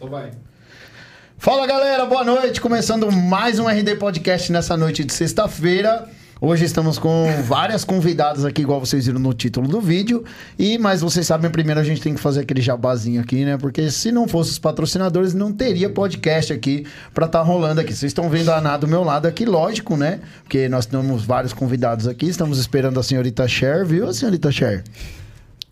[0.00, 0.30] Então vai.
[1.36, 2.58] Fala galera, boa noite.
[2.58, 6.08] Começando mais um RD Podcast nessa noite de sexta-feira.
[6.40, 10.24] Hoje estamos com várias convidadas aqui, igual vocês viram no título do vídeo.
[10.58, 13.58] E, mas vocês sabem, primeiro a gente tem que fazer aquele jabazinho aqui, né?
[13.58, 17.92] Porque se não fosse os patrocinadores, não teria podcast aqui pra estar rolando aqui.
[17.92, 20.20] Vocês estão vendo a Ana do meu lado aqui, lógico, né?
[20.44, 22.24] Porque nós temos vários convidados aqui.
[22.24, 24.82] Estamos esperando a senhorita Cher, viu, senhorita Cher?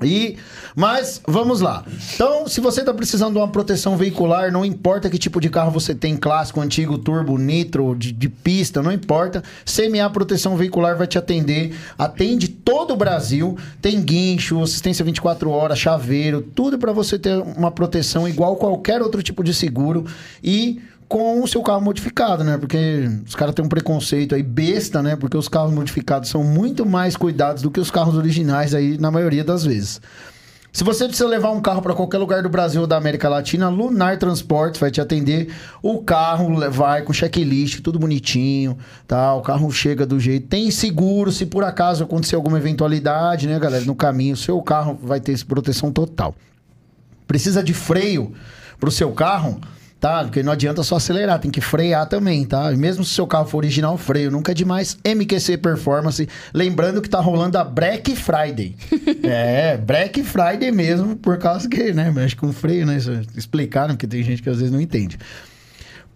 [0.03, 0.37] E,
[0.77, 1.85] mas vamos lá.
[2.15, 5.73] Então, se você está precisando de uma proteção veicular, não importa que tipo de carro
[5.73, 9.43] você tem, clássico, antigo, turbo, nitro, de, de pista, não importa.
[9.65, 11.75] CMA Proteção Veicular vai te atender.
[11.99, 13.59] Atende todo o Brasil.
[13.83, 19.23] Tem guincho, assistência 24 horas, chaveiro, tudo para você ter uma proteção igual qualquer outro
[19.23, 20.05] tipo de seguro.
[20.43, 22.59] E com o seu carro modificado, né?
[22.59, 25.17] Porque os caras têm um preconceito aí besta, né?
[25.17, 29.11] Porque os carros modificados são muito mais cuidados do que os carros originais aí na
[29.11, 30.01] maioria das vezes.
[30.71, 33.71] Se você precisa levar um carro para qualquer lugar do Brasil ou da América Latina,
[33.71, 35.49] Lunar Transportes vai te atender.
[35.83, 38.77] O carro vai com checklist, tudo bonitinho,
[39.07, 39.35] tá?
[39.35, 40.47] O carro chega do jeito.
[40.47, 43.85] Tem seguro, se por acaso acontecer alguma eventualidade, né, galera?
[43.87, 46.35] No caminho, seu carro vai ter proteção total.
[47.27, 48.35] Precisa de freio
[48.79, 49.59] pro seu carro?
[50.01, 50.25] Tá?
[50.25, 52.71] Porque não adianta só acelerar, tem que frear também, tá?
[52.73, 54.97] Mesmo se o seu carro for original, freio nunca é demais.
[55.05, 58.77] MQC Performance, lembrando que tá rolando a Black Friday.
[59.25, 62.99] é, Black Friday mesmo, por causa que, né, mexe com freio, né?
[63.37, 65.19] Explicaram, porque tem gente que às vezes não entende.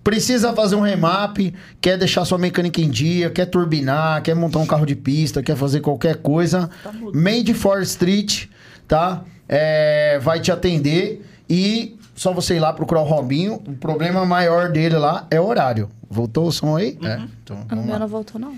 [0.04, 1.38] Precisa fazer um remap,
[1.80, 5.56] quer deixar sua mecânica em dia, quer turbinar, quer montar um carro de pista, quer
[5.56, 6.68] fazer qualquer coisa.
[6.82, 8.46] Tá Made for Street,
[8.88, 9.22] tá?
[9.48, 13.54] É, vai te atender e só você ir lá procurar o Robinho.
[13.66, 15.88] O problema maior dele lá é o horário.
[16.08, 16.98] Voltou o som aí?
[17.00, 17.08] Uhum.
[17.08, 17.28] É.
[17.42, 18.52] Então, o meu não voltou, não.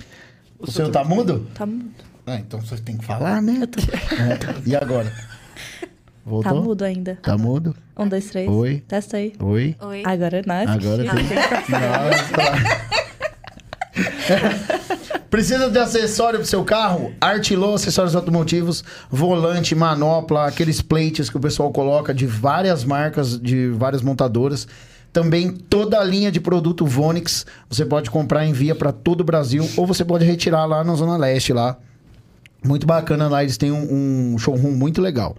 [0.58, 1.46] O, o seu tá mudo?
[1.54, 1.90] Tá mudo.
[2.26, 3.66] Ah, então você tem que falar, né?
[3.66, 3.80] Tô...
[3.80, 4.38] É.
[4.66, 5.12] E agora?
[6.24, 6.52] Voltou?
[6.52, 7.18] Tá mudo ainda.
[7.22, 7.76] Tá mudo?
[7.96, 8.48] Um, dois, três.
[8.48, 8.82] Oi.
[8.88, 9.34] Testa aí.
[9.38, 9.76] Oi.
[9.80, 10.02] Oi.
[10.04, 10.72] Agora não.
[10.72, 11.24] Agora tem.
[11.68, 12.84] Nossa.
[15.34, 17.12] Precisa de acessório pro seu carro?
[17.20, 23.66] Artilô Acessórios Automotivos, volante, manopla, aqueles plates que o pessoal coloca de várias marcas, de
[23.70, 24.68] várias montadoras.
[25.12, 29.24] Também toda a linha de produto Vonix, você pode comprar em via para todo o
[29.24, 31.78] Brasil ou você pode retirar lá na Zona Leste lá.
[32.64, 35.36] Muito bacana lá, eles têm um, um showroom muito legal.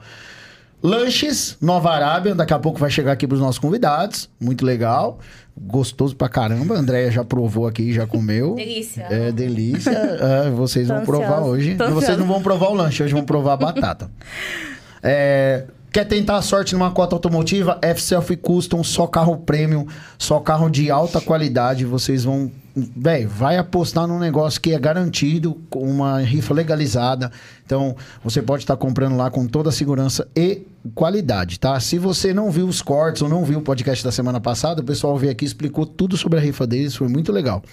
[0.84, 4.30] Lanches, Nova Arábia, daqui a pouco vai chegar aqui para os nossos convidados.
[4.40, 5.20] Muito legal.
[5.58, 6.76] Gostoso pra caramba.
[6.76, 8.56] A Andréia já provou aqui, já comeu.
[8.56, 9.08] Delícia.
[9.10, 9.92] É, delícia.
[9.92, 11.76] É, vocês vão provar hoje.
[11.94, 14.12] Vocês não vão provar o lanche, hoje vão provar a batata.
[15.08, 17.80] É, Quer tentar a sorte numa cota automotiva?
[17.82, 21.86] F-Self Custom, só carro premium, só carro de alta qualidade.
[21.86, 22.52] Vocês vão.
[22.76, 27.32] Véi, vai apostar num negócio que é garantido, com uma rifa legalizada.
[27.66, 31.80] Então, você pode estar comprando lá com toda a segurança e qualidade, tá?
[31.80, 34.86] Se você não viu os cortes ou não viu o podcast da semana passada, o
[34.86, 37.64] pessoal veio aqui explicou tudo sobre a rifa deles, foi muito legal.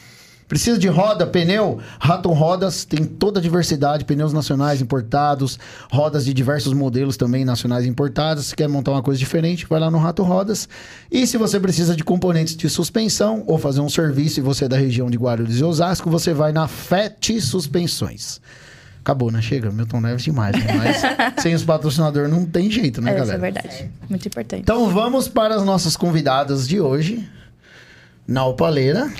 [0.52, 1.78] Precisa de roda, pneu?
[1.98, 5.58] Raton Rodas tem toda a diversidade, pneus nacionais importados,
[5.90, 8.48] rodas de diversos modelos também nacionais importados.
[8.48, 10.68] Se quer montar uma coisa diferente, vai lá no Rato Rodas.
[11.10, 14.68] E se você precisa de componentes de suspensão ou fazer um serviço e você é
[14.68, 18.38] da região de Guarulhos e Osasco, você vai na FET Suspensões.
[19.02, 19.42] Acabou, né?
[19.42, 20.72] Chega, Milton Neves demais, né?
[20.74, 21.02] Mas
[21.42, 23.36] sem os patrocinadores não tem jeito, né, é, galera?
[23.36, 23.90] Isso é verdade.
[24.08, 24.62] Muito importante.
[24.62, 27.28] Então vamos para as nossas convidadas de hoje.
[28.26, 29.10] Na Opaleira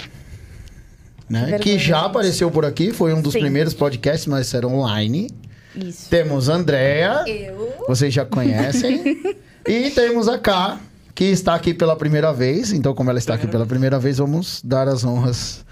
[1.33, 1.59] né?
[1.59, 3.41] Que já apareceu por aqui, foi um dos Sim.
[3.41, 5.31] primeiros podcasts, mas era online.
[5.75, 6.11] Isso.
[6.11, 7.25] Temos a Andrea.
[7.27, 7.73] Eu.
[7.89, 9.03] Vocês já conhecem.
[9.67, 10.79] e temos a Ká,
[11.15, 12.71] que está aqui pela primeira vez.
[12.71, 15.65] Então, como ela está aqui pela primeira vez, vamos dar as honras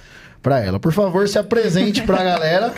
[0.43, 0.81] para ela.
[0.81, 2.75] Por favor, se apresente para a galera.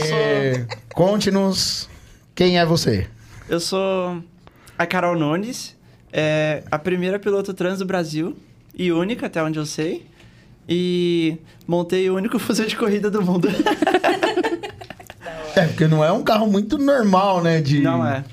[0.00, 0.78] Sou...
[0.94, 1.88] conte-nos
[2.34, 3.06] quem é você.
[3.48, 4.22] Eu sou
[4.76, 5.76] a Carol Nunes,
[6.12, 8.36] é a primeira piloto trans do Brasil
[8.74, 10.06] e única, até onde eu sei.
[10.68, 13.48] E montei o único fuzil de corrida do mundo.
[15.56, 17.60] é, porque não é um carro muito normal, né?
[17.60, 17.80] De...
[17.80, 18.24] Não é.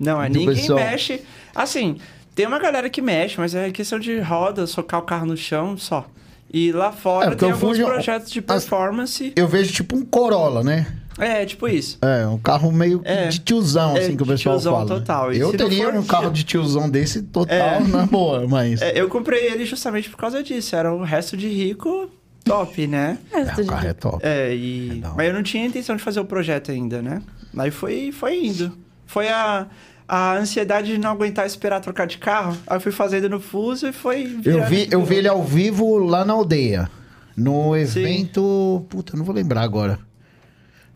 [0.00, 0.28] Não é.
[0.28, 0.78] Ninguém pessoal.
[0.78, 1.22] mexe.
[1.54, 1.98] Assim,
[2.34, 5.76] tem uma galera que mexe, mas é questão de roda, socar o carro no chão
[5.76, 6.08] só.
[6.52, 7.84] E lá fora é, tem alguns fujo...
[7.84, 9.32] projetos de performance.
[9.36, 10.86] Eu vejo tipo um Corolla, né?
[11.18, 11.98] É, tipo isso.
[12.00, 13.26] É, um carro meio é.
[13.26, 14.86] de tiozão, assim, é, que o pessoal tiozão fala.
[14.86, 15.32] total.
[15.32, 17.80] E eu teria um carro de tiozão desse total é.
[17.80, 18.80] na boa, mas...
[18.80, 20.76] É, eu comprei ele justamente por causa disso.
[20.76, 22.08] Era o resto de rico
[22.44, 23.18] top, né?
[23.32, 24.18] É, o carro é top.
[24.22, 25.02] É, e...
[25.04, 27.20] É mas eu não tinha intenção de fazer o projeto ainda, né?
[27.56, 28.78] Aí foi, foi indo.
[29.04, 29.66] Foi a,
[30.08, 32.56] a ansiedade de não aguentar esperar trocar de carro.
[32.66, 34.40] Aí eu fui fazendo no fuso e foi...
[34.44, 36.90] Eu vi, eu vi ele ao vivo lá na aldeia.
[37.36, 38.78] No evento...
[38.80, 38.86] Sim.
[38.88, 39.98] Puta, não vou lembrar agora.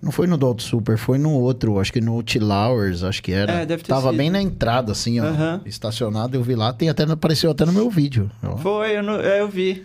[0.00, 3.52] Não foi no Dot Super, foi no outro, acho que no Tilowers, acho que era.
[3.52, 4.18] É, deve ter Tava sido.
[4.18, 5.26] bem na entrada, assim, ó.
[5.26, 5.60] Uhum.
[5.64, 8.28] Estacionado, eu vi lá, tem até, apareceu até no meu vídeo.
[8.42, 8.56] Ó.
[8.56, 9.84] Foi, eu, não, é, eu vi.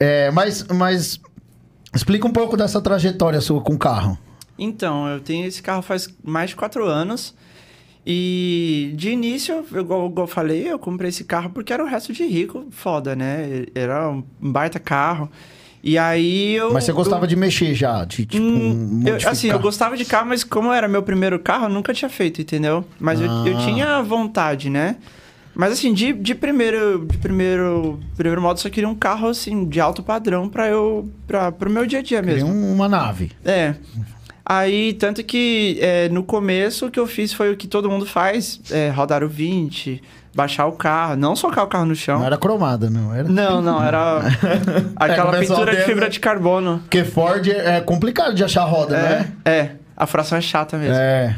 [0.00, 1.20] É, mas, mas
[1.94, 4.16] explica um pouco dessa trajetória sua com o carro.
[4.58, 7.34] Então, eu tenho esse carro faz mais de quatro anos.
[8.06, 12.12] E de início, igual, igual eu falei, eu comprei esse carro porque era o resto
[12.12, 13.64] de rico, foda, né?
[13.74, 15.28] Era um baita carro.
[15.82, 16.72] E aí eu.
[16.72, 18.04] Mas você gostava eu, de mexer já?
[18.04, 21.64] De, tipo, hum, eu, assim, eu gostava de carro, mas como era meu primeiro carro,
[21.64, 22.84] eu nunca tinha feito, entendeu?
[22.98, 23.24] Mas ah.
[23.24, 23.60] eu, eu ah.
[23.64, 24.96] tinha vontade, né?
[25.52, 29.80] Mas assim, de, de primeiro, de primeiro, primeiro modo, só queria um carro assim de
[29.80, 32.48] alto padrão para eu para pro meu dia a dia mesmo.
[32.52, 33.32] Queria uma nave.
[33.44, 33.74] É.
[34.48, 38.06] Aí, tanto que é, no começo o que eu fiz foi o que todo mundo
[38.06, 40.00] faz, é, rodar o 20,
[40.32, 42.20] baixar o carro, não socar o carro no chão.
[42.20, 43.28] Não era cromada, não era?
[43.28, 44.20] Não, não, era
[44.94, 46.78] aquela é, pintura de fibra de carbono.
[46.84, 49.32] Porque Ford é complicado de achar roda, é, né?
[49.44, 50.94] É, a fração é chata mesmo.
[50.94, 51.36] É.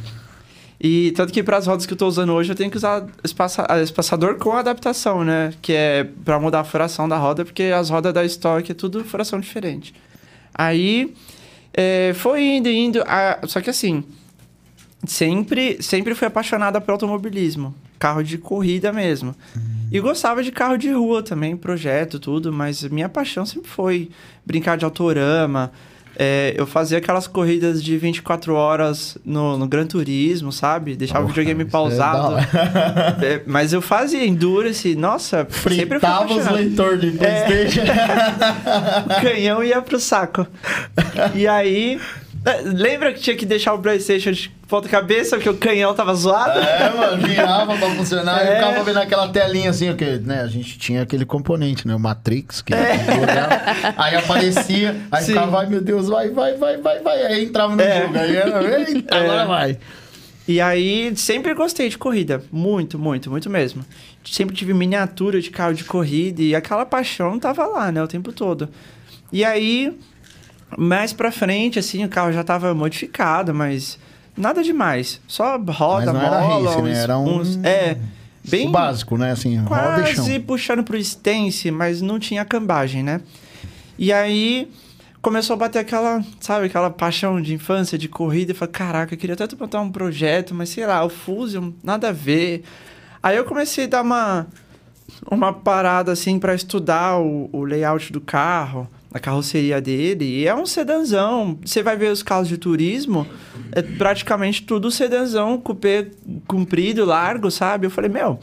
[0.79, 3.07] E tanto que para as rodas que eu estou usando hoje, eu tenho que usar
[3.25, 5.55] espaça espaçador com adaptação, né?
[5.63, 9.03] Que é para mudar a furação da roda, porque as rodas da Stock é tudo
[9.03, 9.95] furação diferente.
[10.55, 11.15] Aí
[11.73, 13.03] é, foi indo, indo.
[13.07, 13.41] A...
[13.47, 14.05] Só que assim,
[15.07, 19.35] sempre, sempre fui apaixonada por automobilismo carro de corrida mesmo.
[19.57, 19.89] Uhum.
[19.91, 24.11] E gostava de carro de rua também, projeto, tudo, mas minha paixão sempre foi
[24.47, 25.73] brincar de autorama.
[26.21, 30.97] É, eu fazia aquelas corridas de 24 horas no, no Gran Turismo, sabe?
[30.97, 32.37] Deixava oh, o videogame é pausado.
[33.23, 37.83] É mas eu fazia Endurance, nossa, Fritava os leitores de Playstation.
[37.83, 39.19] É...
[39.19, 40.47] o canhão ia pro saco.
[41.35, 42.01] E aí,
[42.65, 46.59] lembra que tinha que deixar o PlayStation de ponta cabeça porque o canhão tava zoado?
[46.61, 48.47] É, mano, virava pra funcionar.
[48.47, 48.51] É.
[48.51, 51.95] Eu ficava vendo aquela telinha assim, porque né, a gente tinha aquele componente, né?
[51.95, 52.93] O Matrix, que é.
[53.97, 55.33] aí aparecia, aí Sim.
[55.33, 57.27] ficava, ai meu Deus, vai, vai, vai, vai, vai.
[57.27, 58.03] Aí entrava no é.
[58.03, 59.21] jogo, aí era, eita, é.
[59.21, 59.79] agora vai.
[60.47, 62.43] E aí, sempre gostei de corrida.
[62.51, 63.85] Muito, muito, muito mesmo.
[64.25, 68.03] Sempre tive miniatura de carro de corrida e aquela paixão tava lá, né?
[68.03, 68.67] O tempo todo.
[69.31, 69.95] E aí,
[70.77, 73.99] mais pra frente, assim, o carro já tava modificado, mas
[74.37, 75.21] nada demais.
[75.27, 77.03] Só roda, mas não mola, era race, né?
[77.03, 77.39] Era um...
[77.39, 77.97] Uns, é,
[78.49, 78.69] bem...
[78.69, 79.33] O básico, né?
[79.33, 83.21] Assim, quase puxando pro stance, mas não tinha cambagem, né?
[83.99, 84.71] E aí
[85.23, 88.53] começou a bater aquela, sabe, aquela paixão de infância, de corrida.
[88.53, 92.11] E falei, caraca, eu queria até botar um projeto, mas sei lá, o Fusion, nada
[92.11, 92.63] a ver.
[93.23, 94.47] Aí eu comecei a dar uma,
[95.31, 100.25] uma parada, assim, para estudar o, o layout do carro a carroceria dele.
[100.25, 101.59] E é um sedanzão.
[101.65, 103.27] Você vai ver os carros de turismo,
[103.73, 106.11] é praticamente tudo sedanzão, cupê
[106.47, 107.87] comprido, largo, sabe?
[107.87, 108.39] Eu falei, meu,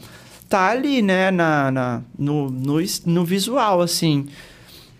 [0.48, 4.26] tá ali, né, na, na no, no, no visual, assim.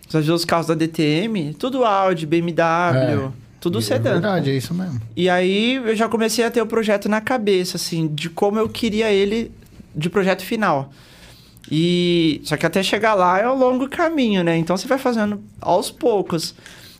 [0.07, 4.11] Você vê os carros da DTM, tudo Audi, BMW, é, tudo sedã.
[4.11, 5.01] É verdade, é isso mesmo.
[5.15, 8.69] E aí eu já comecei a ter o projeto na cabeça, assim, de como eu
[8.69, 9.51] queria ele
[9.93, 10.91] de projeto final.
[11.71, 14.57] E só que até chegar lá é um longo caminho, né?
[14.57, 16.55] Então você vai fazendo aos poucos.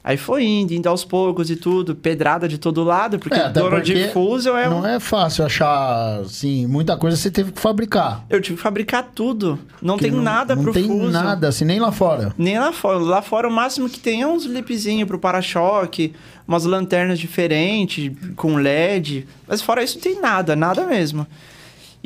[0.07, 3.71] Aí foi indo, indo aos poucos e tudo, pedrada de todo lado, porque é, dono
[3.71, 8.23] porque de Fusion é Não é fácil achar, assim, muita coisa você teve que fabricar.
[8.29, 9.59] Eu tive que fabricar tudo.
[9.81, 10.95] Não tem não, nada não pro Fusion.
[10.95, 12.33] Não tem nada, assim, nem lá fora.
[12.37, 12.99] Nem lá fora.
[12.99, 16.13] Lá fora o máximo que tem é uns lipzinhos pro para-choque,
[16.47, 19.27] umas lanternas diferentes, com LED.
[19.45, 21.27] Mas fora isso não tem nada, nada mesmo.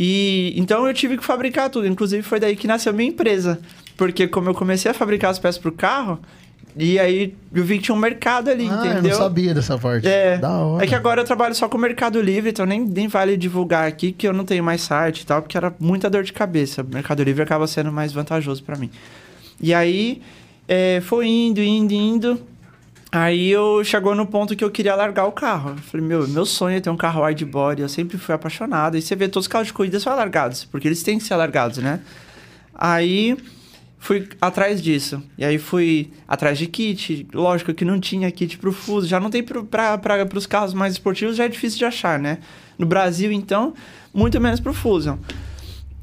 [0.03, 1.86] E então eu tive que fabricar tudo.
[1.86, 3.60] Inclusive foi daí que nasceu a minha empresa.
[3.96, 6.20] Porque como eu comecei a fabricar as peças pro carro,
[6.75, 8.96] e aí eu vi que tinha um mercado ali, ah, entendeu?
[8.96, 10.08] Eu não sabia dessa parte.
[10.08, 10.39] É.
[10.39, 10.84] Da hora.
[10.84, 13.88] É que agora eu trabalho só com o Mercado Livre, então nem, nem vale divulgar
[13.88, 16.81] aqui que eu não tenho mais site e tal, porque era muita dor de cabeça.
[16.81, 18.89] O Mercado Livre acaba sendo mais vantajoso para mim.
[19.62, 20.20] E aí
[20.67, 22.41] é, foi indo, indo, indo.
[23.12, 25.72] Aí eu chegou no ponto que eu queria largar o carro.
[25.72, 28.98] Eu falei, meu, meu sonho é ter um carro widebody, eu sempre fui apaixonado.
[28.98, 31.34] E você vê todos os carros de corrida são alargados, porque eles têm que ser
[31.34, 32.00] alargados, né?
[32.74, 33.38] Aí
[34.00, 35.22] fui atrás disso.
[35.38, 37.27] E aí fui atrás de kit.
[37.34, 39.08] Lógico que não tinha kit pro Fuso.
[39.08, 39.60] Já não tem para
[40.34, 42.38] os carros mais esportivos, já é difícil de achar, né?
[42.77, 43.74] No Brasil, então,
[44.13, 45.18] muito menos pro Fusion.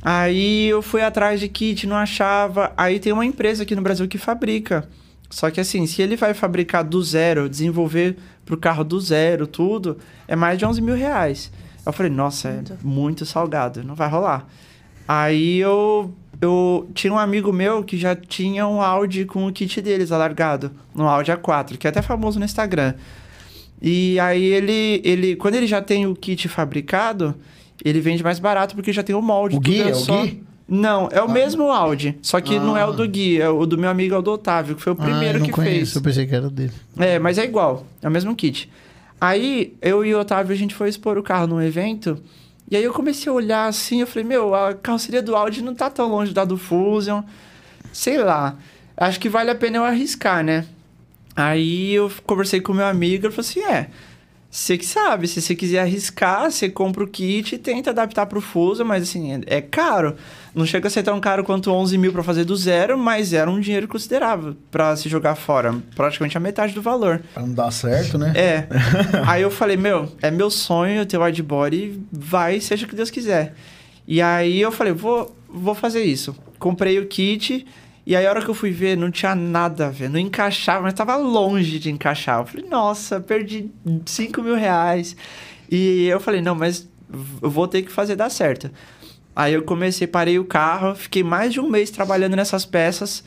[0.02, 2.70] Aí eu fui atrás de kit, não achava.
[2.76, 4.86] Aí tem uma empresa aqui no Brasil que fabrica
[5.30, 9.98] só que assim, se ele vai fabricar do zero, desenvolver pro carro do zero, tudo,
[10.26, 11.50] é mais de 11 mil reais.
[11.84, 12.72] Eu falei, nossa, muito.
[12.72, 14.46] é muito salgado, não vai rolar.
[15.06, 19.80] Aí eu, eu tinha um amigo meu que já tinha um Audi com o kit
[19.80, 22.94] deles alargado, no Audi A4, que é até famoso no Instagram.
[23.80, 27.34] E aí ele, ele quando ele já tem o kit fabricado,
[27.84, 29.56] ele vende mais barato porque já tem o molde.
[29.56, 29.80] O Gui?
[29.82, 30.22] É, é o só...
[30.22, 30.47] Gui?
[30.68, 31.28] Não, é o ah.
[31.28, 32.18] mesmo Audi.
[32.20, 32.60] Só que ah.
[32.60, 33.06] não é o do ah.
[33.06, 35.38] Gui, é o do meu amigo é o do Otávio, que foi o ah, primeiro
[35.38, 35.96] ah, que conheço, fez.
[35.96, 36.72] Eu pensei que era dele.
[36.98, 38.70] É, mas é igual, é o mesmo kit.
[39.18, 42.22] Aí, eu e o Otávio, a gente foi expor o carro num evento.
[42.70, 45.74] E aí eu comecei a olhar assim, eu falei, meu, a carroceria do Audi não
[45.74, 47.22] tá tão longe da do Fusion.
[47.92, 48.56] Sei lá.
[48.96, 50.66] Acho que vale a pena eu arriscar, né?
[51.34, 53.88] Aí eu conversei com meu amigo, ele falou assim, é...
[54.50, 58.40] Você que sabe, se você quiser arriscar, você compra o kit e tenta adaptar pro
[58.40, 60.16] Fuso, mas assim, é, caro.
[60.54, 63.50] Não chega a ser tão caro quanto 11 mil pra fazer do zero, mas era
[63.50, 65.74] um dinheiro considerável pra se jogar fora.
[65.94, 67.22] Praticamente a metade do valor.
[67.34, 68.32] Pra não dar certo, né?
[68.34, 68.68] É.
[69.28, 73.10] aí eu falei, meu, é meu sonho ter o wideboard, vai, seja o que Deus
[73.10, 73.54] quiser.
[74.06, 76.34] E aí eu falei, vou, vou fazer isso.
[76.58, 77.66] Comprei o kit,
[78.08, 80.80] e aí a hora que eu fui ver, não tinha nada a ver, não encaixava,
[80.80, 82.40] mas tava longe de encaixar.
[82.40, 83.70] Eu falei, nossa, perdi
[84.06, 85.14] 5 mil reais.
[85.70, 86.88] E eu falei, não, mas
[87.42, 88.70] eu vou ter que fazer dar certo.
[89.36, 93.22] Aí eu comecei, parei o carro, fiquei mais de um mês trabalhando nessas peças,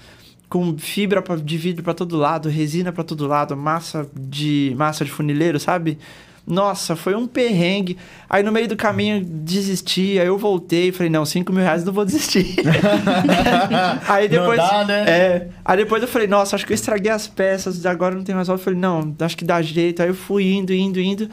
[0.49, 5.11] com fibra de vidro para todo lado, resina para todo lado, massa de massa de
[5.11, 5.99] funileiro, sabe?
[6.45, 7.97] Nossa, foi um perrengue.
[8.29, 11.83] Aí no meio do caminho desisti, aí eu voltei e falei, não, 5 mil reais
[11.83, 12.55] não vou desistir.
[14.07, 14.57] aí Não depois.
[14.57, 15.03] dá, né?
[15.07, 15.47] É.
[15.63, 18.47] Aí depois eu falei, nossa, acho que eu estraguei as peças, agora não tem mais
[18.47, 18.61] volta.
[18.61, 20.01] Eu falei, não, acho que dá jeito.
[20.01, 21.29] Aí eu fui indo, indo, indo.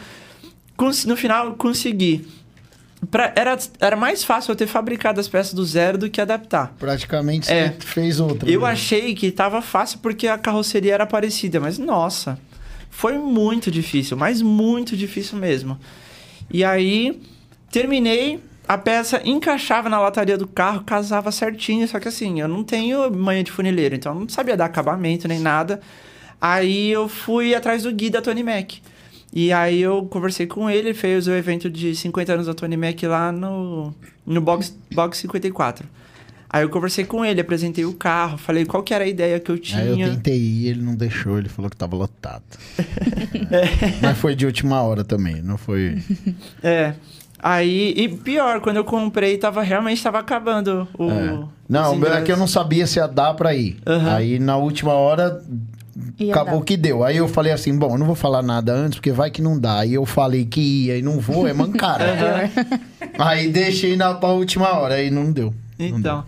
[1.07, 2.27] No final, consegui.
[3.11, 6.75] Pra- era, era mais fácil eu ter fabricado as peças do zero do que adaptar.
[6.79, 7.77] Praticamente você É.
[7.79, 8.49] fez outra.
[8.51, 8.67] Eu né?
[8.71, 12.39] achei que tava fácil porque a carroceria era parecida, mas nossa,
[12.91, 15.79] foi muito difícil, mas muito difícil mesmo.
[16.51, 17.21] E aí,
[17.71, 22.63] terminei, a peça encaixava na lataria do carro, casava certinho, só que assim, eu não
[22.63, 25.81] tenho manha de funileiro, então eu não sabia dar acabamento nem nada.
[26.41, 28.75] Aí eu fui atrás do Gui da Tony Mac.
[29.33, 32.77] E aí eu conversei com ele, ele fez o evento de 50 anos da Tony
[32.77, 33.95] Mac lá no,
[34.27, 35.87] no Box, Box 54.
[36.51, 39.51] Aí eu conversei com ele, apresentei o carro, falei qual que era a ideia que
[39.51, 39.83] eu tinha.
[39.83, 42.43] Aí eu tentei ir, ele não deixou, ele falou que tava lotado.
[43.51, 43.95] É.
[44.03, 46.03] Mas foi de última hora também, não foi.
[46.63, 46.93] É.
[47.39, 51.11] Aí, e pior, quando eu comprei, tava realmente tava acabando o.
[51.11, 51.39] É.
[51.69, 53.79] Não, o meu é que eu não sabia se ia dar pra ir.
[53.87, 54.15] Aham.
[54.15, 55.41] Aí na última hora
[56.19, 56.65] Ia acabou dar.
[56.65, 57.05] que deu.
[57.05, 59.59] Aí eu falei assim: bom, eu não vou falar nada antes, porque vai que não
[59.59, 59.79] dá.
[59.81, 62.05] Aí eu falei que ia e não vou, é mancada.
[63.19, 65.55] aí deixei na pra última hora, aí não deu.
[65.79, 66.25] Então.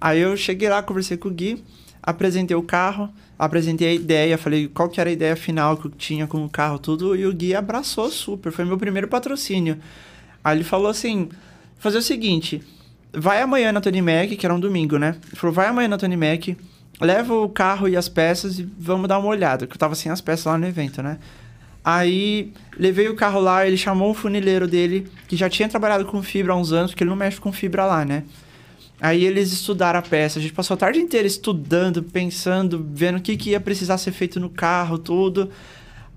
[0.00, 1.62] Aí eu cheguei lá, conversei com o Gui,
[2.02, 5.90] apresentei o carro, apresentei a ideia, falei qual que era a ideia final que eu
[5.90, 8.50] tinha com o carro, tudo, e o Gui abraçou super.
[8.50, 9.78] Foi meu primeiro patrocínio.
[10.42, 11.28] Aí ele falou assim:
[11.78, 12.62] fazer o seguinte,
[13.12, 15.16] vai amanhã na Tony Mac, que era um domingo, né?
[15.28, 16.56] Ele falou: vai amanhã na Tony Mac,
[17.00, 20.10] leva o carro e as peças e vamos dar uma olhada, que eu tava sem
[20.10, 21.18] as peças lá no evento, né?
[21.82, 26.22] Aí levei o carro lá, ele chamou o funileiro dele, que já tinha trabalhado com
[26.22, 28.24] fibra há uns anos, porque ele não mexe com fibra lá, né?
[29.00, 33.22] Aí eles estudaram a peça, a gente passou a tarde inteira estudando, pensando, vendo o
[33.22, 35.50] que, que ia precisar ser feito no carro, tudo.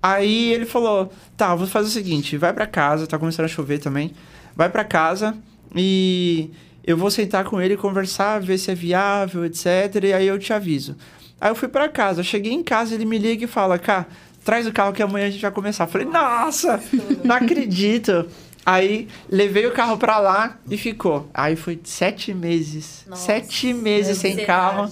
[0.01, 3.79] Aí ele falou: tá, vou fazer o seguinte, vai pra casa, tá começando a chover
[3.79, 4.11] também.
[4.53, 5.35] Vai pra casa
[5.73, 6.49] e
[6.83, 10.03] eu vou sentar com ele, conversar, ver se é viável, etc.
[10.03, 10.97] E aí eu te aviso.
[11.39, 14.05] Aí eu fui pra casa, cheguei em casa, ele me liga e fala: cá,
[14.43, 15.85] traz o carro que amanhã a gente vai começar.
[15.85, 16.83] Eu falei: nossa,
[17.23, 18.27] não acredito.
[18.65, 21.27] Aí levei o carro pra lá e ficou.
[21.34, 23.03] Aí foi sete meses.
[23.08, 24.48] Nossa, sete meses sem ansiedade.
[24.48, 24.89] carro.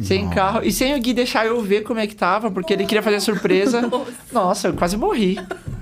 [0.00, 0.34] Sem Nossa.
[0.34, 0.60] carro.
[0.64, 3.20] E sem o Gui deixar eu ver como é que tava, porque ele queria fazer
[3.20, 3.82] surpresa.
[4.32, 5.38] Nossa, eu quase morri.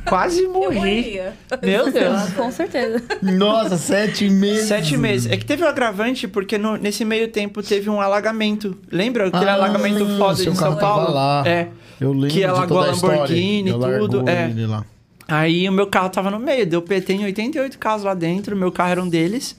[0.09, 1.21] Quase morri.
[1.63, 2.33] Meu Deus.
[2.37, 3.03] Com certeza.
[3.23, 4.67] Nossa, sete meses.
[4.67, 5.31] Sete meses.
[5.31, 8.77] É que teve um agravante porque no- nesse meio tempo teve um alagamento.
[8.91, 11.13] Lembra aquele Ah, alagamento foda de São Paulo?
[11.15, 11.45] lá.
[11.47, 11.69] É.
[12.01, 12.87] Eu lembro Que alagou a.
[12.87, 14.51] Lamborghini e tudo, é.
[14.67, 14.85] lá.
[15.29, 18.73] Aí o meu carro tava no meio, deu PT em 88 carros lá dentro, meu
[18.73, 19.57] carro era um deles.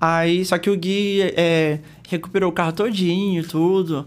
[0.00, 4.06] Aí, só que o Gui é, recuperou o carro todinho, tudo.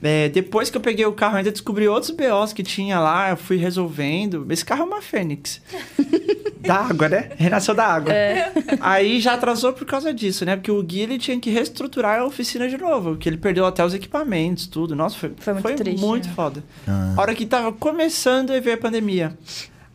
[0.00, 3.30] É, depois que eu peguei o carro, eu ainda descobri outros BOs que tinha lá,
[3.30, 4.46] eu fui resolvendo.
[4.50, 5.60] Esse carro é uma Fênix.
[6.60, 7.30] da água, né?
[7.36, 8.12] Renasceu da água.
[8.80, 10.56] Aí já atrasou por causa disso, né?
[10.56, 13.84] Porque o Gui ele tinha que reestruturar a oficina de novo, porque ele perdeu até
[13.84, 14.94] os equipamentos, tudo.
[14.94, 16.34] Nossa, foi, Foi muito triste, muito né?
[16.34, 16.64] foda.
[16.86, 17.14] Ah.
[17.16, 19.36] A hora que tava começando a ver a pandemia.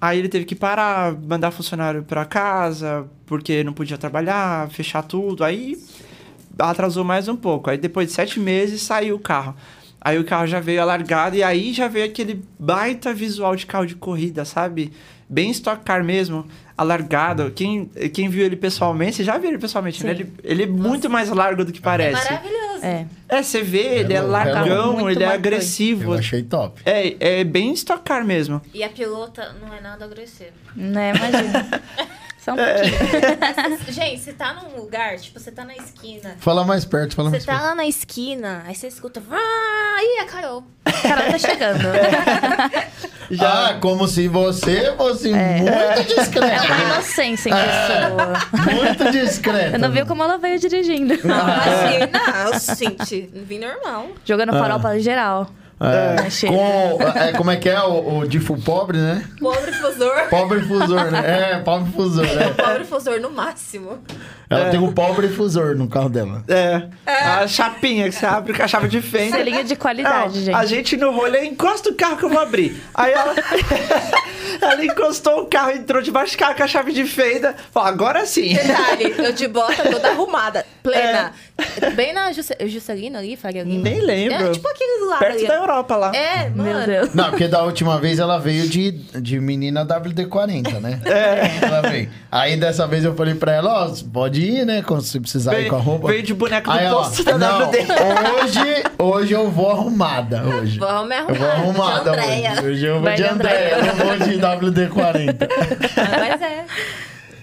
[0.01, 5.43] Aí ele teve que parar, mandar funcionário pra casa, porque não podia trabalhar, fechar tudo.
[5.43, 5.77] Aí
[6.57, 7.69] atrasou mais um pouco.
[7.69, 9.55] Aí depois de sete meses saiu o carro.
[10.03, 13.85] Aí o carro já veio alargado e aí já veio aquele baita visual de carro
[13.85, 14.91] de corrida, sabe?
[15.29, 16.47] Bem stock car mesmo,
[16.81, 17.51] alargado.
[17.51, 20.13] Quem, quem viu ele pessoalmente, você já viu ele pessoalmente, né?
[20.15, 20.21] Sim.
[20.21, 22.23] Ele, ele é muito mais largo do que É parece.
[22.31, 22.61] maravilhoso.
[22.83, 23.05] É.
[23.29, 26.13] É, você vê, ele é é largão, ele é agressivo.
[26.13, 26.81] Eu achei top.
[26.85, 28.61] É, é bem stock car mesmo.
[28.73, 30.51] E a pilota não é nada agressiva.
[30.75, 31.81] Né, imagina.
[32.43, 33.77] Só um pouquinho.
[33.93, 36.35] Gente, você tá num lugar, tipo, você tá na esquina.
[36.39, 37.65] Fala mais perto, fala Você mais tá perto.
[37.65, 39.21] lá na esquina, aí você escuta.
[39.31, 40.63] Ah, ih, a Carol.
[41.03, 41.79] Carol tá chegando.
[43.39, 46.65] Ah, como se você fosse muito É discreto.
[46.65, 48.75] uma inocência em pessoa.
[48.75, 49.75] Muito discreto.
[49.75, 51.13] Eu não vi como ela veio dirigindo.
[51.13, 52.19] Imagina,
[52.51, 53.29] eu senti.
[53.33, 54.09] Vim normal.
[54.25, 55.49] Jogando farol pra geral.
[55.81, 56.53] É, Chega.
[56.53, 59.25] com, é, como é que é o, o Difu pobre, né?
[59.39, 60.29] Pobre fusor.
[60.29, 61.53] Pobre fusor, né?
[61.53, 62.53] É, pobre fusor, né?
[62.55, 63.97] Pobre fusor no máximo.
[64.47, 66.43] Ela tem um pobre fusor no carro dela.
[66.47, 66.83] É.
[67.05, 69.37] A chapinha que você abre com a chave de fenda.
[69.37, 70.55] Selinho de qualidade, Não, gente.
[70.55, 72.79] A gente no rolê encosta o carro que eu vou abrir.
[72.93, 73.33] Aí ela,
[74.61, 77.55] ela encostou o carro, entrou debaixo do carro com a chave de fenda.
[77.71, 78.53] Falou, agora sim.
[78.53, 81.31] Detalhe, eu de bota toda arrumada, plena.
[81.95, 83.83] Bem na Jusce- Juscelino ali, Faria Lima.
[83.83, 84.47] Nem lembro.
[84.47, 85.17] É tipo aquele lá.
[85.17, 85.47] Perto ali.
[85.47, 86.11] da Europa lá.
[86.15, 86.63] É, mano.
[86.63, 87.13] Meu Deus.
[87.13, 90.99] Não, porque da última vez ela veio de, de menina WD-40, né?
[91.05, 91.65] É.
[91.65, 92.09] Ela veio.
[92.31, 94.81] Aí dessa vez eu falei pra ela, ó, pode ir, né?
[94.81, 96.07] Quando você precisar ir Veio- com a roupa.
[96.07, 97.77] veio de boneco do Aí, ó, posto da não, WD.
[98.41, 100.43] Hoje, hoje eu vou arrumada.
[100.43, 100.79] Hoje.
[100.79, 101.83] Vamos me Eu vou arrumar.
[101.95, 102.65] arrumada hoje.
[102.65, 105.47] Hoje eu vou Vai de de Andréia, eu não vou de WD-40.
[106.19, 106.65] Mas é.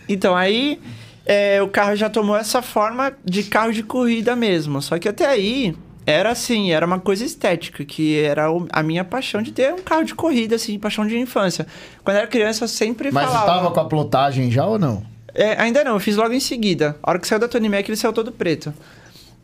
[0.08, 0.80] Então, aí
[1.28, 4.80] é, o carro já tomou essa forma de carro de corrida mesmo.
[4.80, 9.42] Só que até aí era assim, era uma coisa estética, que era a minha paixão
[9.42, 11.66] de ter um carro de corrida, assim, paixão de infância.
[12.02, 13.52] Quando era criança, eu sempre Mas você falava...
[13.52, 15.02] tava com a plotagem já ou não?
[15.34, 16.96] É, ainda não, eu fiz logo em seguida.
[17.02, 18.72] A hora que saiu da Tony Mac, ele saiu todo preto.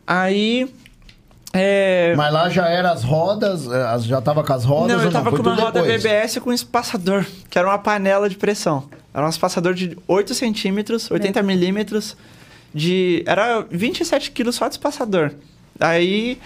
[0.07, 0.67] Aí...
[1.53, 2.15] É...
[2.17, 5.31] Mas lá já era as rodas, as- já tava com as rodas não, eu tava
[5.31, 6.03] Foi com uma roda depois?
[6.03, 8.89] BBS com um espaçador, que era uma panela de pressão.
[9.15, 12.17] Era um espaçador de 8 centímetros, 80 milímetros,
[12.75, 13.23] de...
[13.27, 15.31] Era 27 quilos só de espaçador.
[15.79, 16.39] Aí,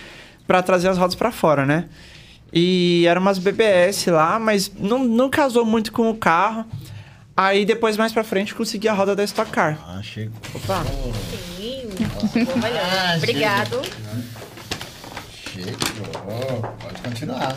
[0.47, 1.87] pra trazer as rodas pra fora, né?
[2.53, 6.67] E eram umas BBS lá, mas não, não casou muito com o carro.
[7.37, 9.79] Aí, depois, mais pra frente, consegui a roda da Stock Car.
[9.87, 10.35] Ah, chegou.
[10.55, 10.85] Opa!
[11.57, 11.89] Sim.
[12.63, 13.81] Olha, Ah, Obrigado.
[15.33, 15.73] Chegou.
[16.81, 17.55] Pode continuar.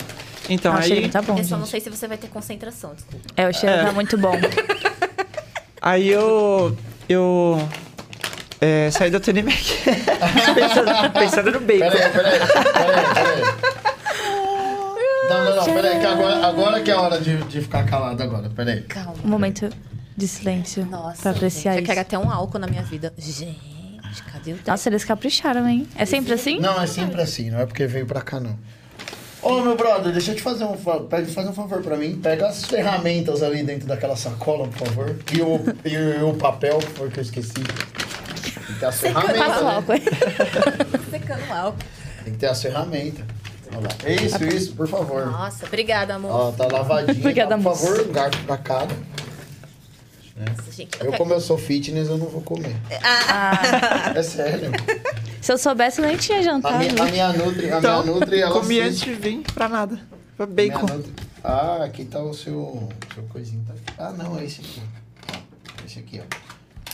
[0.49, 1.07] Então, Ah, aí...
[1.09, 1.71] tá bom, Eu só não gente.
[1.71, 3.25] sei se você vai ter concentração, desculpa.
[3.37, 3.83] É, o cheiro É.
[3.85, 4.33] tá muito bom.
[5.81, 6.77] Aí eu.
[7.09, 7.67] Eu.
[8.59, 9.55] É, saí da Tony Mac.
[10.53, 11.89] pensando, pensando no bacon.
[11.89, 13.71] Peraí, peraí, peraí, peraí.
[15.29, 18.21] Não, não, não, peraí, que agora, agora que é a hora de, de ficar calado
[18.21, 18.81] agora, peraí.
[18.81, 19.15] Calma.
[19.23, 19.69] Um momento
[20.15, 21.89] de silêncio Nossa, pra apreciar gente, eu isso.
[21.89, 23.11] quero até um álcool na minha vida.
[23.17, 23.57] Gente,
[24.31, 24.69] cadê o tempo?
[24.69, 25.87] Nossa, eles capricharam, hein?
[25.95, 26.59] É sempre assim?
[26.59, 28.59] Não, é sempre assim, não é porque veio pra cá, não.
[29.41, 32.19] Ô, meu brother, deixa eu te fazer um, fa- pega- faz um favor pra mim.
[32.21, 35.15] Pega as ferramentas ali dentro daquela sacola, por favor.
[35.33, 37.53] E o, e o papel, que foi que eu esqueci.
[37.53, 39.73] Tem que ter as ferramentas, Passa o né?
[39.75, 41.09] álcool.
[41.09, 41.77] secando álcool.
[42.23, 43.25] Tem que ter as ferramentas.
[43.73, 44.11] Olha lá.
[44.23, 45.25] Isso, isso, por favor.
[45.25, 46.31] Nossa, obrigada, amor.
[46.31, 47.17] Ó, tá lavadinha.
[47.17, 47.87] Obrigada, tá, por moço.
[47.87, 48.95] favor, um garfo pra cada.
[50.71, 52.75] Gente, eu Eu, como eu sou fitness, eu não vou comer.
[53.03, 54.71] Ah, É sério.
[55.41, 56.77] se eu soubesse, eu nem tinha A jantado.
[56.77, 59.67] minha, a minha Nutri, a Então, minha Nutri, ela comi se- antes de vir pra
[59.69, 59.99] nada.
[60.37, 60.85] Pra bacon.
[60.87, 63.65] Nutri- Ah, aqui tá o seu, seu coisinho.
[63.67, 63.73] Tá...
[64.07, 64.81] Ah, não, é esse aqui.
[65.85, 66.23] Esse aqui, ó.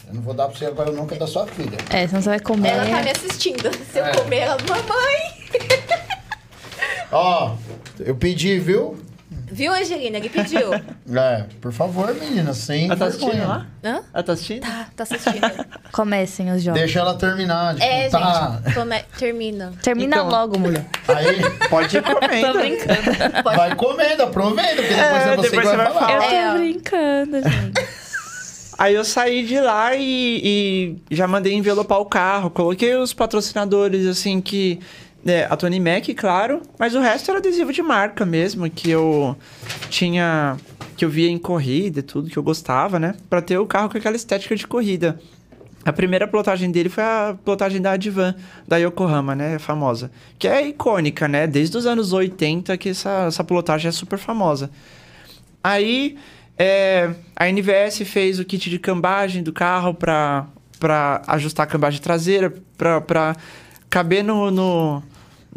[0.08, 1.78] Eu não vou dar pra você agora nunca da sua filha.
[1.90, 2.70] É, senão você vai comer.
[2.70, 3.70] Ela tá me assistindo.
[3.92, 4.12] Se eu É.
[4.16, 5.38] comer, ela, mamãe.
[7.12, 7.56] Ó,
[8.00, 8.98] eu pedi, viu?
[9.50, 10.18] Viu, Angelina?
[10.18, 10.72] Ele pediu.
[11.10, 13.30] É, por favor, menina, sem Ela tá vergonha.
[13.32, 13.66] assistindo lá?
[13.84, 14.02] Hã?
[14.14, 14.62] Ela tá assistindo?
[14.62, 15.66] Tá, tá assistindo.
[15.94, 16.80] Comecem os jogos.
[16.82, 17.74] Deixa ela terminar.
[17.76, 18.60] Tipo, É, tá.
[18.66, 18.74] gente.
[18.76, 19.00] Come...
[19.18, 19.74] Termina.
[19.82, 20.30] Termina Então.
[20.30, 20.86] logo, mulher.
[21.08, 21.38] Aí,
[21.70, 22.60] Pode ir Tô comendo.
[22.60, 23.44] brincando.
[23.44, 26.12] vai comendo, aproveita, porque depois É, é você depois que você vai vai falar.
[26.14, 26.58] Eu tô É.
[26.58, 27.88] brincando, gente.
[28.78, 32.50] Aí eu saí de lá e, e já mandei envelopar o carro.
[32.52, 34.80] Coloquei os patrocinadores, assim, que...
[35.28, 36.62] né, a Tony Mac, claro.
[36.80, 39.36] Mas o resto era adesivo de marca mesmo, que eu
[39.90, 40.56] tinha...
[40.96, 43.14] Que eu via em corrida e tudo, que eu gostava, né?
[43.30, 45.20] Pra ter o carro com aquela estética de corrida.
[45.86, 48.34] A primeira plotagem dele foi a plotagem da Advan,
[48.68, 49.60] da Yokohama, né?
[49.60, 50.10] Famosa.
[50.40, 51.46] Que é icônica, né?
[51.46, 54.72] Desde os anos 80 que essa, essa plotagem é super famosa.
[55.64, 56.18] Aí
[56.58, 60.48] é, a NVS fez o kit de cambagem do carro para
[61.28, 63.36] ajustar a cambagem traseira, para
[63.88, 65.04] caber no, no,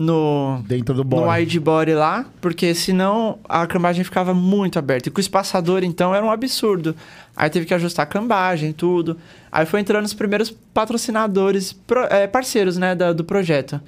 [0.01, 1.41] no, Dentro do no body.
[1.41, 5.09] wide body lá, porque senão a cambagem ficava muito aberta.
[5.09, 6.97] E com o espaçador, então, era um absurdo.
[7.37, 9.17] Aí teve que ajustar a cambagem, tudo.
[9.53, 13.81] Aí foi entrando os primeiros patrocinadores, pro- é, parceiros, né, da- do projeto.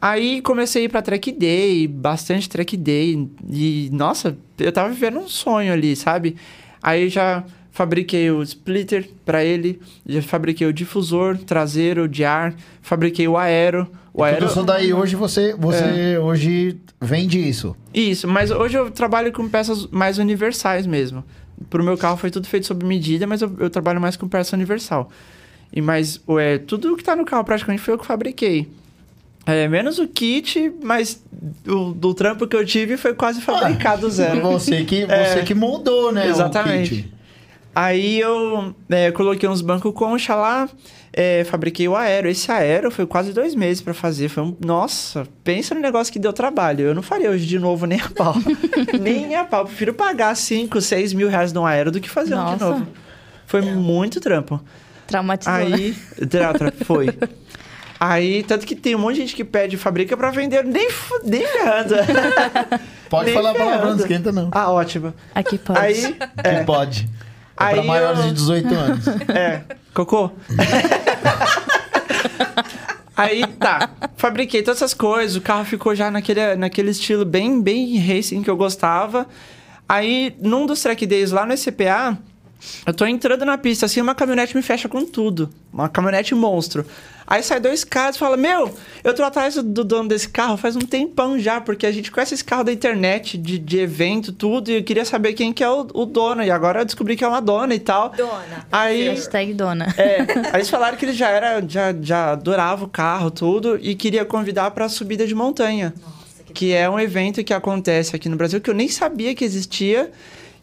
[0.00, 3.28] Aí comecei a ir pra track day, bastante track day.
[3.48, 6.36] E, nossa, eu tava vivendo um sonho ali, sabe?
[6.82, 13.26] Aí já fabriquei o splitter pra ele, já fabriquei o difusor traseiro de ar, fabriquei
[13.26, 13.88] o aero.
[14.14, 14.40] O aero...
[14.40, 17.74] Tudo isso daí, hoje você, você hoje vende isso.
[17.92, 21.24] Isso, mas hoje eu trabalho com peças mais universais mesmo.
[21.70, 24.54] pro meu carro foi tudo feito sob medida, mas eu, eu trabalho mais com peça
[24.54, 25.10] universal.
[25.72, 28.68] E mas é, tudo que tá no carro praticamente foi eu que fabriquei.
[29.46, 31.20] É, menos o kit, mas
[31.66, 34.40] o, do trampo que eu tive foi quase fabricado zero.
[34.42, 35.24] Você que, É.
[35.24, 36.26] você que moldou, né?
[36.26, 37.11] o Exatamente.
[37.74, 40.68] Aí eu é, coloquei uns bancos concha lá,
[41.12, 42.28] é, fabriquei o aero.
[42.28, 44.28] Esse aero foi quase dois meses pra fazer.
[44.28, 44.56] Foi um.
[44.64, 46.86] Nossa, pensa no negócio que deu trabalho.
[46.86, 48.34] Eu não faria hoje de novo nem a pau.
[49.00, 49.64] nem a pau.
[49.64, 52.68] Prefiro pagar 5, 6 mil reais num aero do que fazer um de Nossa.
[52.70, 52.86] novo.
[53.46, 54.60] Foi muito trampo.
[55.06, 55.52] Traumatizou.
[55.52, 55.64] né?
[55.64, 55.94] Aí.
[56.28, 57.08] Tra, tra, foi.
[58.04, 60.88] Aí, tanto que tem um monte de gente que pede fabrica pra vender, nem,
[61.24, 61.94] nem ferrando.
[63.08, 64.02] Pode Nem falar palavrão, não ferrando.
[64.02, 64.48] esquenta não.
[64.50, 65.14] Ah, ótimo.
[65.32, 65.78] Aqui pode.
[65.78, 66.02] Aí.
[66.02, 67.08] Que pode.
[67.62, 69.04] É Aí pra maiores eu- de 18 anos.
[69.34, 69.62] É,
[69.94, 70.30] cocô?
[73.16, 77.98] Aí tá, fabriquei todas essas coisas, o carro ficou já naquele, naquele estilo bem, bem
[77.98, 79.26] racing que eu gostava.
[79.88, 82.16] Aí, num dos track days lá no SCPA,
[82.86, 85.50] eu tô entrando na pista, assim, uma caminhonete me fecha com tudo.
[85.72, 86.84] Uma caminhonete monstro.
[87.26, 90.76] Aí sai dois caras e fala: Meu, eu tô atrás do dono desse carro faz
[90.76, 94.70] um tempão já, porque a gente conhece esse carro da internet, de, de evento, tudo,
[94.70, 96.42] e eu queria saber quem que é o, o dono.
[96.42, 98.10] E agora eu descobri que é uma dona e tal.
[98.10, 98.66] Dona.
[98.70, 99.08] Aí.
[99.08, 99.86] Hashtag dona.
[99.96, 100.18] É,
[100.52, 104.24] aí eles falaram que ele já era, já, já adorava o carro, tudo, e queria
[104.24, 105.94] convidar pra subida de montanha.
[106.52, 110.10] que é um evento que acontece aqui no Brasil que eu nem sabia que existia,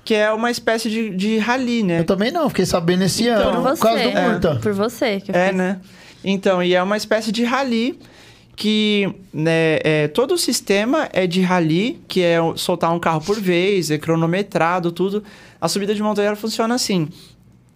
[0.09, 1.99] que é uma espécie de, de rally, né?
[1.99, 4.09] Eu também não, fiquei sabendo esse Então, ano Por por causa você.
[4.09, 4.55] do Murta.
[4.55, 5.55] Por você que eu É, fiz.
[5.55, 5.79] né?
[6.23, 7.99] Então, e é uma espécie de rally
[8.55, 13.39] que né, é, todo o sistema é de rally, que é soltar um carro por
[13.39, 15.23] vez, é cronometrado, tudo.
[15.61, 17.07] A subida de montanha funciona assim.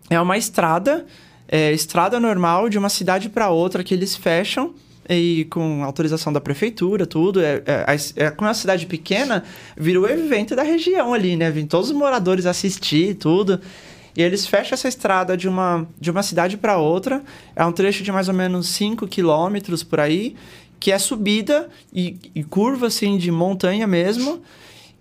[0.09, 1.05] É uma estrada,
[1.47, 4.73] é, estrada normal de uma cidade para outra que eles fecham
[5.09, 7.41] e com autorização da prefeitura, tudo.
[7.41, 9.43] É, é, é, como é uma cidade pequena,
[9.77, 11.51] virou evento da região ali, né?
[11.51, 13.59] Vem todos os moradores assistir, tudo.
[14.15, 17.23] E eles fecham essa estrada de uma, de uma cidade para outra.
[17.55, 20.35] É um trecho de mais ou menos 5 quilômetros por aí,
[20.79, 24.41] que é subida e, e curva, assim, de montanha mesmo.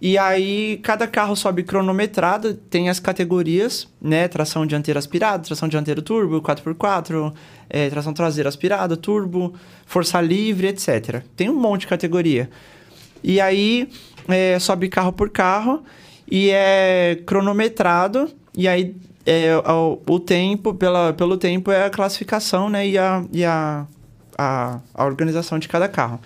[0.05, 4.27] E aí, cada carro sobe cronometrado, tem as categorias, né?
[4.27, 7.33] Tração dianteira aspirada, tração dianteira turbo, 4x4,
[7.71, 9.55] é, tração traseira aspirada, turbo,
[9.87, 11.23] força livre, etc.
[11.37, 12.51] Tem um monte de categoria.
[13.23, 13.89] E aí,
[14.27, 15.85] é, sobe carro por carro
[16.29, 18.29] e é cronometrado.
[18.57, 22.89] E aí, é, o, o tempo, pela, pelo tempo, é a classificação, né?
[22.89, 23.87] E a, e a,
[24.37, 26.21] a, a organização de cada carro.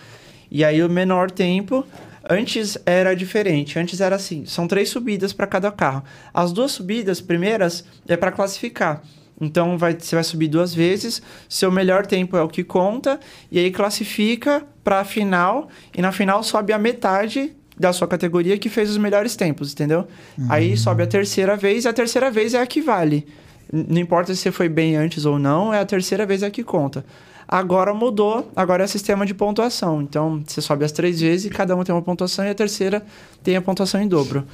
[0.51, 1.85] E aí, o menor tempo...
[2.29, 3.79] Antes era diferente.
[3.79, 6.03] Antes era assim: são três subidas para cada carro.
[6.35, 9.03] As duas subidas primeiras é para classificar.
[9.41, 13.21] Então vai, você vai subir duas vezes, seu melhor tempo é o que conta,
[13.53, 18.57] e aí classifica para a final, e na final sobe a metade da sua categoria
[18.57, 20.09] que fez os melhores tempos, entendeu?
[20.49, 23.27] Aí sobe a terceira vez, e a terceira vez é a que vale.
[23.71, 26.51] Não importa se você foi bem antes ou não, é a terceira vez é a
[26.51, 27.05] que conta.
[27.49, 30.03] Agora mudou, agora é sistema de pontuação.
[30.03, 33.05] Então, você sobe as três vezes e cada uma tem uma pontuação e a terceira
[33.43, 34.45] tem a pontuação em dobro.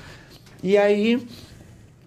[0.62, 1.26] E aí,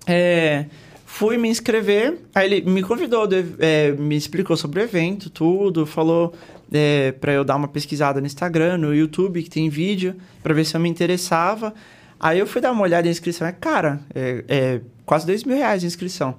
[0.06, 0.66] é,
[1.06, 3.28] fui me inscrever, aí ele me convidou,
[3.60, 6.34] é, me explicou sobre o evento, tudo, falou
[6.72, 10.66] é, para eu dar uma pesquisada no Instagram, no YouTube, que tem vídeo, para ver
[10.66, 11.74] se eu me interessava.
[12.20, 15.58] Aí eu fui dar uma olhada em inscrição, é cara, é, é quase dois mil
[15.58, 16.36] reais a inscrição.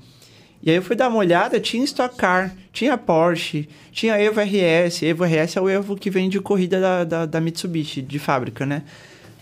[0.62, 5.02] E aí eu fui dar uma olhada, tinha Stock Car, tinha Porsche, tinha Evo RS.
[5.02, 8.66] Evo RS é o Evo que vem de corrida da, da, da Mitsubishi, de fábrica,
[8.66, 8.82] né?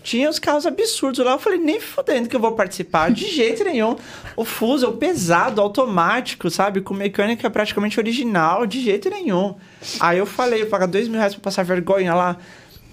[0.02, 1.32] Tinha os carros absurdos lá.
[1.32, 3.96] Eu falei, nem fodendo que eu vou participar, de jeito nenhum.
[4.36, 6.82] O Fuso, o pesado, automático, sabe?
[6.82, 9.54] Com mecânica praticamente original, de jeito nenhum.
[9.98, 12.36] Aí eu falei, eu pagar dois mil reais pra passar vergonha lá.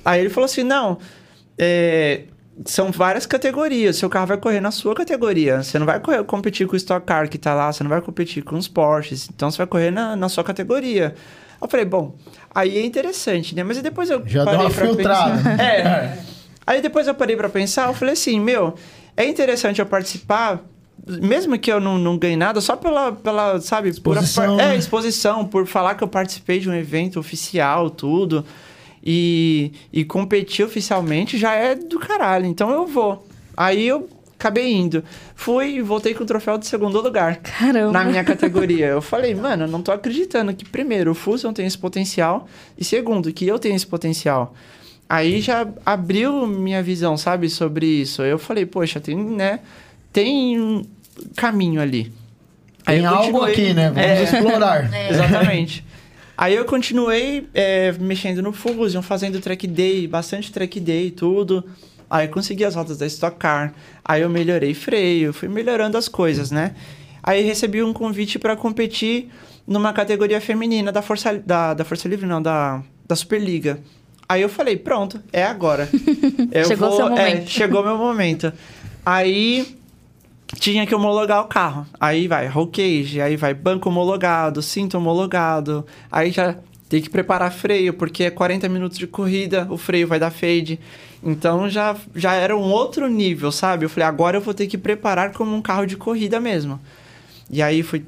[0.05, 0.97] Aí ele falou assim, não,
[1.57, 2.23] é,
[2.65, 3.97] são várias categorias.
[3.97, 5.63] Seu carro vai correr na sua categoria.
[5.63, 8.01] Você não vai correr- competir com o Stock Car que tá lá, você não vai
[8.01, 9.29] competir com os Porsches.
[9.33, 11.15] Então você vai correr na, na sua categoria.
[11.61, 12.15] Eu falei, bom,
[12.53, 13.63] aí é interessante, né?
[13.63, 15.57] Mas aí depois eu Já deu parei uma pra filtrada, pensar.
[15.57, 15.63] né?
[15.65, 16.17] É.
[16.65, 18.75] Aí depois eu parei pra pensar, eu falei assim, meu,
[19.17, 20.61] é interessante eu participar,
[21.07, 24.75] mesmo que eu não, não ganhe nada, só pela, pela sabe, Exposição, por, a- né?
[24.75, 28.45] é, exposição, por falar que eu participei de um evento oficial, tudo,
[29.03, 33.27] e, e competir oficialmente já é do caralho, então eu vou.
[33.55, 34.09] Aí eu
[34.39, 35.03] acabei indo.
[35.35, 37.91] Fui e voltei com o troféu de segundo lugar Caramba.
[37.91, 38.87] na minha categoria.
[38.87, 42.83] Eu falei, mano, eu não tô acreditando que, primeiro, o Fusion tem esse potencial, e
[42.83, 44.55] segundo, que eu tenho esse potencial.
[45.07, 48.21] Aí já abriu minha visão, sabe, sobre isso.
[48.23, 49.59] Eu falei, poxa, tem, né,
[50.13, 50.83] tem um
[51.35, 52.11] caminho ali.
[52.85, 53.89] Tem algo aqui, né?
[53.89, 54.23] Vamos É.
[54.23, 54.89] explorar.
[55.11, 55.85] Exatamente.
[56.41, 61.63] Aí eu continuei é, mexendo no Fusion, fazendo track day, bastante track day e tudo.
[62.09, 63.71] Aí consegui as rodas da Stock Car.
[64.03, 66.73] Aí eu melhorei freio, fui melhorando as coisas, né?
[67.21, 69.29] Aí recebi um convite para competir
[69.67, 73.79] numa categoria feminina da Força, da, da Força Livre, não, da, da Superliga.
[74.27, 75.87] Aí eu falei, pronto, é agora.
[76.51, 77.49] Eu Chegou seu é, momento.
[77.51, 78.51] chegou meu momento.
[79.05, 79.77] Aí
[80.55, 81.85] tinha que homologar o carro.
[81.99, 85.85] Aí vai roll cage, aí vai banco homologado, cinto homologado.
[86.11, 86.55] Aí já
[86.89, 90.79] tem que preparar freio, porque é 40 minutos de corrida, o freio vai dar fade.
[91.23, 93.85] Então já, já era um outro nível, sabe?
[93.85, 96.79] Eu falei, agora eu vou ter que preparar como um carro de corrida mesmo.
[97.49, 98.03] E aí fui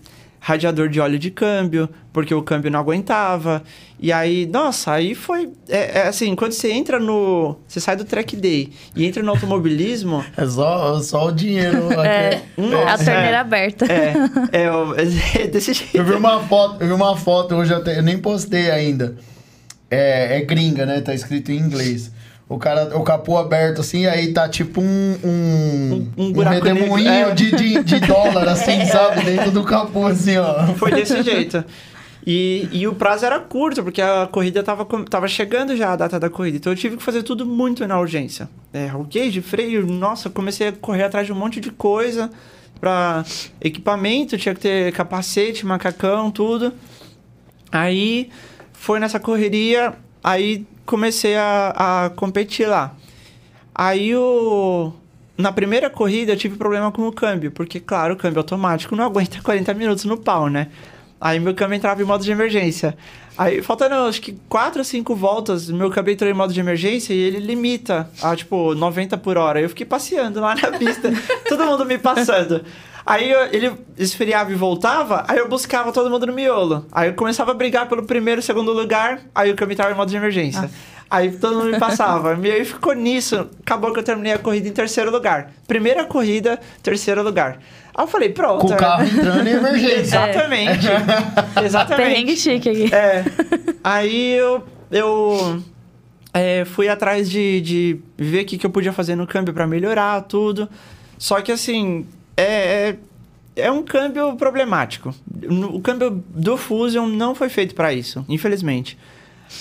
[0.45, 3.63] radiador de óleo de câmbio, porque o câmbio não aguentava.
[3.97, 5.49] E aí, nossa, aí foi.
[5.69, 7.55] É, é assim, quando você entra no.
[7.65, 10.21] Você sai do track day e entra no automobilismo.
[10.35, 11.93] É só, só o dinheiro.
[12.01, 12.75] É, aqui.
[12.87, 13.85] a torneira aberta.
[13.85, 15.95] É, é, o- é desse jeito.
[15.95, 19.15] Eu vi uma foto, eu vi uma foto hoje, eu, até- eu nem postei ainda.
[19.89, 20.99] É, é gringa, né?
[20.99, 22.11] Tá escrito em inglês.
[22.53, 25.17] O cara, o capô aberto assim, aí tá tipo um.
[25.23, 27.31] Um, Um- um um redemoinho é.
[27.33, 29.23] de, de, de dólar, assim, sabe?
[29.23, 30.67] Dentro do capô, assim, ó.
[30.75, 31.63] Foi desse jeito.
[32.25, 36.19] E, e o prazo era curto, porque a corrida tava, tava chegando já a data
[36.19, 36.57] da corrida.
[36.57, 38.47] Então eu tive que fazer tudo muito na urgência.
[38.71, 42.29] É, cage, freio, nossa, comecei a correr atrás de um monte de coisa.
[42.79, 43.23] Pra
[43.61, 46.73] equipamento, tinha que ter capacete, macacão, tudo.
[47.71, 48.29] Aí
[48.73, 52.93] foi nessa correria, aí comecei a, a competir lá.
[53.73, 54.93] Aí o.
[55.35, 59.03] Na primeira corrida eu tive problema com o câmbio, porque, claro, o câmbio automático não
[59.03, 60.67] aguenta 40 minutos no pau, né?
[61.19, 62.97] Aí meu câmbio entrava em modo de emergência.
[63.37, 67.13] Aí, faltando acho que 4 ou 5 voltas, meu câmbio entrou em modo de emergência
[67.13, 69.59] e ele limita a, tipo, 90 por hora.
[69.59, 71.11] Eu fiquei passeando lá na pista,
[71.49, 72.63] todo mundo me passando.
[73.05, 76.85] Aí eu- ele esfriava e voltava, aí eu buscava todo mundo no miolo.
[76.91, 79.95] Aí eu começava a brigar pelo primeiro e segundo lugar, aí o câmbio estava em
[79.95, 80.69] modo de emergência.
[81.09, 82.37] Aí todo mundo me passava.
[82.41, 83.47] E aí ficou nisso.
[83.61, 85.51] Acabou que eu terminei a corrida em terceiro lugar.
[85.67, 87.59] Primeira corrida, terceiro lugar.
[87.93, 88.61] Aí eu falei, pronto.
[88.61, 88.77] Com o né?
[88.77, 89.99] carro entrando em emergência.
[90.01, 90.87] Exatamente.
[91.63, 92.07] Exatamente.
[92.09, 92.95] Perrengue chique aqui.
[92.95, 93.23] É.
[93.83, 95.61] Aí eu, eu
[96.33, 99.67] é, fui atrás de, de ver o que, que eu podia fazer no câmbio para
[99.67, 100.67] melhorar tudo.
[101.19, 102.97] Só que assim, é, é,
[103.55, 105.13] é um câmbio problemático.
[105.73, 108.97] O câmbio do Fusion não foi feito para isso, infelizmente.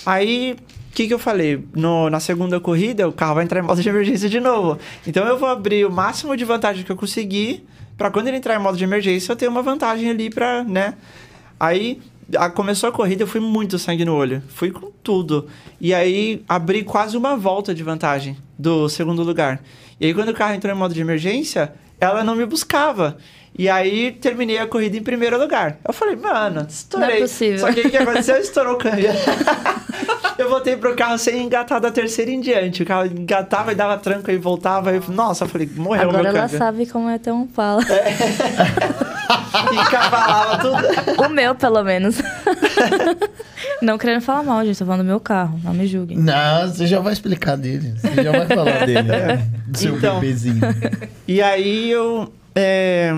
[0.07, 0.57] Aí,
[0.91, 1.65] o que, que eu falei?
[1.75, 4.79] No- na segunda corrida, o carro vai entrar em modo de emergência de novo.
[5.07, 8.55] Então eu vou abrir o máximo de vantagem que eu conseguir, para quando ele entrar
[8.59, 10.95] em modo de emergência, eu ter uma vantagem ali para, né?
[11.61, 12.01] Aí
[12.37, 14.43] a- começou a corrida, eu fui muito sangue no olho.
[14.49, 15.47] Fui com tudo.
[15.81, 19.63] E aí abri quase uma volta de vantagem do segundo lugar.
[20.01, 23.17] E aí quando o carro entrou em modo de emergência, ela não me buscava.
[23.57, 25.77] E aí terminei a corrida em primeiro lugar.
[25.87, 27.09] Eu falei, mano, estourei.
[27.09, 27.59] Não é possível.
[27.59, 28.37] Só que o que aconteceu?
[28.39, 29.11] Estourou o câmbio.
[30.39, 32.83] eu voltei pro carro sem engatar da terceira em diante.
[32.83, 34.97] O carro engatava e dava tranco e voltava.
[34.97, 36.59] E, nossa, eu falei, morreu o Agora meu ela câmbio.
[36.59, 37.83] sabe como é ter um pala.
[39.73, 41.23] E cavalava tudo.
[41.25, 42.17] O meu, pelo menos.
[43.83, 44.79] não querendo falar mal, gente.
[44.79, 45.61] Tô falando do meu carro.
[45.63, 46.17] Não me julguem.
[46.19, 47.95] Não, você já vai explicar dele.
[47.99, 49.03] Você já vai falar dele.
[49.03, 49.49] né?
[49.67, 50.21] Do seu Então.
[50.21, 50.61] bebezinho.
[51.29, 52.33] E aí eu.
[52.55, 53.15] é,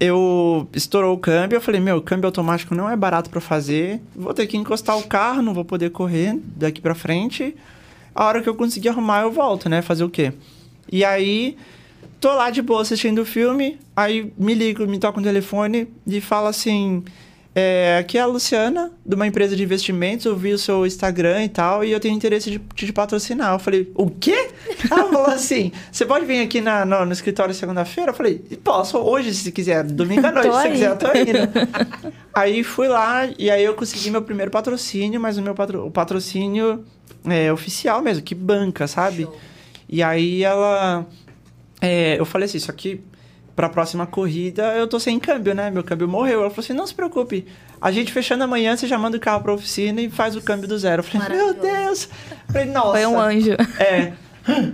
[0.00, 4.00] eu estourou o câmbio, eu falei, meu, câmbio automático não é barato pra fazer.
[4.14, 7.54] Vou ter que encostar o carro, não vou poder correr daqui pra frente.
[8.14, 9.82] A hora que eu conseguir arrumar, eu volto, né?
[9.82, 10.32] Fazer o quê?
[10.90, 11.56] E aí,
[12.20, 16.20] tô lá de boa assistindo o filme, aí me ligo, me toca um telefone e
[16.20, 17.02] fala assim.
[17.56, 20.26] É, aqui é a Luciana, de uma empresa de investimentos.
[20.26, 23.52] Eu vi o seu Instagram e tal, e eu tenho interesse de te patrocinar.
[23.52, 24.50] Eu falei, o quê?
[24.90, 28.10] Ela falou assim: você pode vir aqui na- no, no escritório segunda-feira?
[28.10, 30.72] Eu falei, posso hoje, se quiser, domingo à noite, se aí.
[30.72, 32.12] quiser, eu tô indo.
[32.34, 35.90] aí fui lá, e aí eu consegui meu primeiro patrocínio, mas o meu patro, o
[35.92, 36.84] patrocínio
[37.24, 39.28] é oficial mesmo, que banca, sabe?
[39.88, 41.06] E aí ela.
[41.80, 43.00] é, eu falei assim, isso aqui
[43.54, 45.70] pra próxima corrida eu tô sem câmbio, né?
[45.70, 46.40] Meu câmbio morreu.
[46.40, 47.46] Ela falou assim: não se preocupe.
[47.80, 50.68] A gente fechando amanhã, você já manda o carro pra oficina e faz o câmbio
[50.68, 51.00] do zero.
[51.00, 52.08] Eu falei, meu Deus!
[52.48, 52.92] Eu falei, nossa.
[52.92, 53.52] Foi um anjo.
[53.78, 54.12] É.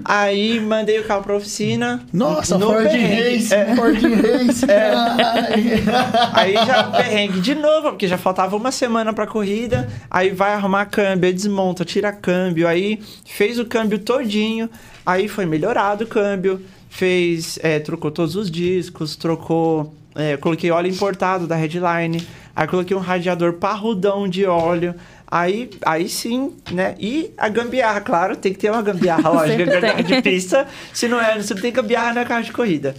[0.04, 2.04] Aí mandei o carro pra oficina.
[2.12, 3.36] Nossa, no Ford perrengue.
[3.36, 3.76] Race, É.
[3.76, 4.66] Ford Race.
[4.68, 5.84] Ai.
[6.32, 9.88] Aí já perrengue de novo, porque já faltava uma semana pra corrida.
[10.10, 12.66] Aí vai arrumar câmbio, aí desmonta, tira câmbio.
[12.66, 14.68] Aí fez o câmbio todinho.
[15.06, 16.60] Aí foi melhorado o câmbio.
[17.00, 19.94] Fez, é, trocou todos os discos, trocou.
[20.14, 22.26] é, coloquei óleo importado da Headline.
[22.54, 24.94] Aí coloquei um radiador parrudão de óleo.
[25.26, 26.94] Aí, aí sim, né?
[27.00, 30.04] E a gambiarra, claro, tem que ter uma gambiarra, lógico, tem.
[30.04, 30.68] de pista.
[30.92, 32.94] Se não é, você não tem gambiarra na carro de corrida.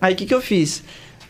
[0.00, 0.82] Aí o que, que eu fiz?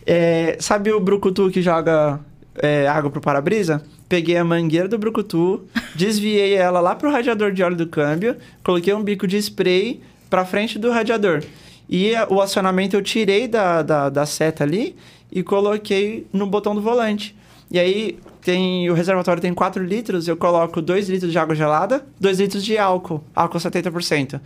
[0.07, 2.20] É, sabe o brucutu que joga
[2.62, 3.83] é, água pro para-brisa?
[4.09, 8.94] Peguei a mangueira do brucutu, desviei ela lá pro radiador de óleo do câmbio, coloquei
[8.94, 10.00] um bico de spray,
[10.31, 11.42] pra frente do radiador.
[11.88, 14.97] E o acionamento eu tirei da, da, da seta ali
[15.31, 17.37] e coloquei no botão do volante.
[17.70, 22.05] E aí tem o reservatório tem 4 litros, eu coloco 2 litros de água gelada,
[22.20, 24.40] 2 litros de álcool, álcool 70%.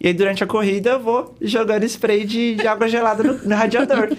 [0.00, 3.54] E aí durante a corrida eu vou jogando spray de, de água gelada no, no
[3.54, 4.10] radiador.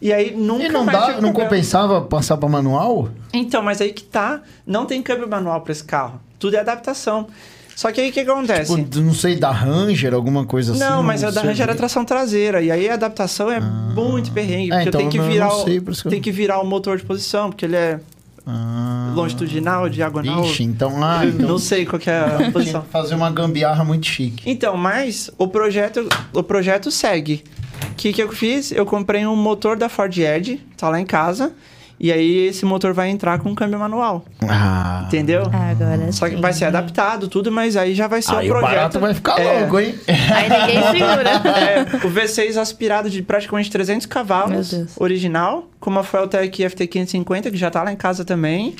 [0.00, 1.32] E aí nunca E não mais dá, não problema.
[1.44, 3.08] compensava passar pra manual?
[3.32, 6.20] Então, mas aí que tá, não tem câmbio manual pra esse carro.
[6.38, 7.26] Tudo é adaptação.
[7.76, 8.74] Só que aí o que acontece?
[8.74, 10.80] Tipo, não sei, da Ranger, alguma coisa assim.
[10.80, 11.42] não, mas a da.
[11.42, 12.62] Ranger era tração traseira.
[12.62, 14.72] E aí a adaptação é muito perrengue.
[14.72, 16.60] É, Porque então tem que eu não virar sei, o, que eu- tem que virar
[16.60, 17.98] o motor de posição, porque ele é
[18.46, 19.12] Ah.
[19.14, 20.44] longitudinal, diagonal.
[20.44, 22.84] Ixi, então, ah, então Não sei qual que é a posição.
[22.92, 24.42] fazer uma gambiarra muito chique.
[24.48, 27.42] Então, mas o projeto, o projeto segue.
[27.90, 28.70] O que, que eu fiz?
[28.70, 31.52] Eu comprei um motor da Ford Edge, tá lá em casa.
[31.98, 34.24] E aí esse motor vai entrar com câmbio manual.
[34.48, 35.04] Ah.
[35.06, 35.42] Entendeu?
[35.52, 36.40] Agora Só que sim.
[36.40, 38.74] vai ser adaptado, tudo, mas aí já vai ser Aí um o projeto.
[38.74, 39.94] barato vai ficar É, louco, hein?
[40.08, 41.30] Aí ninguém segura.
[41.58, 45.00] É, o V6 aspirado de praticamente 300 cavalos, Meu Deus.
[45.00, 48.74] original, com uma Fueltec FT550, que já tá lá em casa também.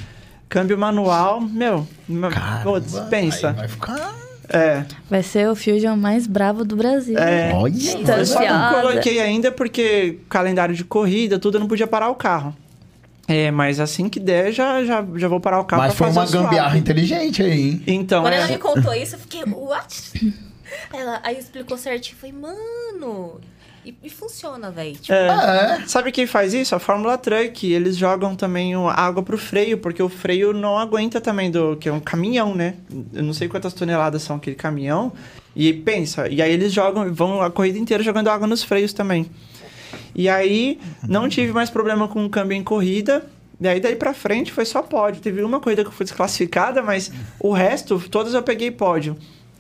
[0.49, 1.87] Câmbio manual, meu,
[2.63, 3.49] pô, dispensa.
[3.51, 4.15] Aí vai ficar...
[4.47, 7.19] É, Vai ser o Fusion mais bravo do Brasil.
[7.19, 7.51] é.
[7.55, 7.73] Olha.
[8.19, 12.15] Eu só não coloquei ainda porque calendário de corrida, tudo, eu não podia parar o
[12.15, 12.55] carro.
[13.27, 16.15] É, mas assim que der, já, já, já vou parar o carro Mas pra foi
[16.15, 17.83] fazer uma gambiarra inteligente aí, hein?
[17.87, 18.53] Então, Quando ela é...
[18.53, 20.35] me contou isso, eu fiquei, what?
[20.93, 22.17] Ela aí explicou certinho.
[22.19, 23.41] Falei, mano.
[23.85, 24.95] E, e funciona, velho.
[24.97, 25.79] Tipo, é.
[25.83, 25.87] É.
[25.87, 26.75] Sabe quem faz isso?
[26.75, 27.71] A Fórmula Truck.
[27.71, 31.77] Eles jogam também o- água pro freio, porque o freio não aguenta também do.
[31.77, 32.75] que é um caminhão, né?
[33.13, 35.13] Eu não sei quantas toneladas são aquele caminhão.
[35.55, 39.31] E pensa, e aí eles jogam, vão a corrida inteira jogando água nos freios também.
[40.15, 43.25] E aí não tive mais problema com o câmbio em corrida.
[43.61, 45.21] E aí daí pra frente foi só pódio.
[45.23, 49.17] Teve uma corrida que eu fui desclassificada, mas o resto, todas eu peguei pódio.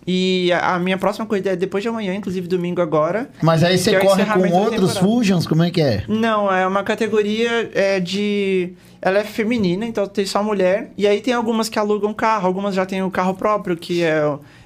[0.07, 3.31] E a, minha próxima corrida é depois de amanhã, inclusive domingo agora.
[3.43, 4.99] Mas aí você é corre com outros.
[4.99, 6.05] Fusions, como é que é?
[6.07, 8.75] Não, é uma categoria é, de.
[9.01, 10.91] Ela é feminina, então tem só mulher.
[10.97, 14.23] E aí tem algumas que alugam carro, algumas já têm o carro próprio, que é,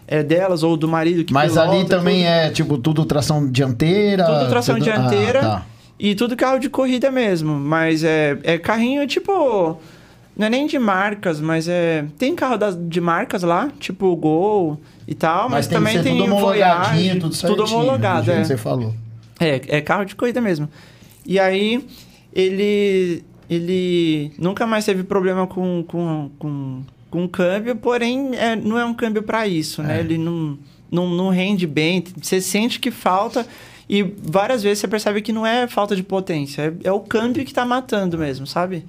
[0.09, 2.27] é delas, ou do marido que Mas pilota, ali também tudo.
[2.29, 4.25] é, tipo, tudo tração dianteira?
[4.25, 5.39] Tudo tração tudo- dianteira.
[5.41, 5.67] Ah, tá.
[5.99, 7.55] E tudo carro de corrida mesmo.
[7.55, 9.79] Mas é, é carrinho tipo.
[10.37, 12.05] Não é nem de marcas, mas é.
[12.17, 15.99] Tem carro das, de marcas lá, tipo Gol e tal, Mas, mas, tem também que
[15.99, 17.57] ser tem tudo homologadinho, Voyage, tudo certinho.
[17.57, 18.45] tudo homologado, do jeito é.
[18.45, 18.95] você falou.
[19.41, 20.69] É, é carro de corrida mesmo.
[21.27, 21.85] E aí,
[22.33, 23.25] ele.
[23.51, 28.93] Ele nunca mais teve problema com, com, com, com câmbio, porém, é, não é um
[28.93, 29.97] câmbio para isso, né?
[29.97, 30.01] É.
[30.01, 30.59] Ele não,
[30.91, 33.47] não, não rende bem, você sente que falta.
[33.89, 37.45] E várias vezes você percebe que não é falta de potência, é, é o câmbio
[37.45, 38.85] que tá matando mesmo, sabe?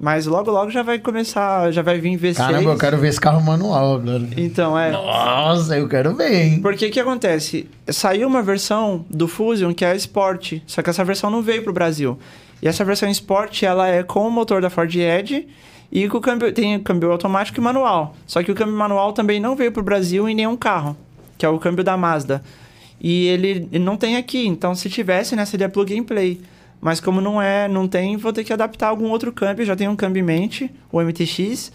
[0.00, 2.36] Mas logo, logo já vai começar, já vai vir V6.
[2.36, 4.26] Caramba, eu quero ver esse carro manual agora.
[4.34, 4.90] Então, é.
[4.92, 6.60] Nossa, eu quero ver, hein?
[6.62, 7.68] Porque o que acontece?
[7.86, 11.62] Saiu uma versão do Fusion que é a Sport, só que essa versão não veio
[11.62, 12.18] pro Brasil.
[12.62, 15.46] E essa versão Sport, ela é com o motor da Ford Edge
[15.92, 18.16] e com o câmbio, tem câmbio automático e manual.
[18.26, 20.96] Só que o câmbio manual também não veio pro Brasil em nenhum carro,
[21.36, 22.42] que é o câmbio da Mazda.
[23.00, 26.40] E ele, não tem aqui, então se tivesse, né, seria plug and play.
[26.80, 29.64] Mas como não é, não tem, vou ter que adaptar algum outro câmbio.
[29.64, 31.72] Já tenho um câmbio em mente, o MTX,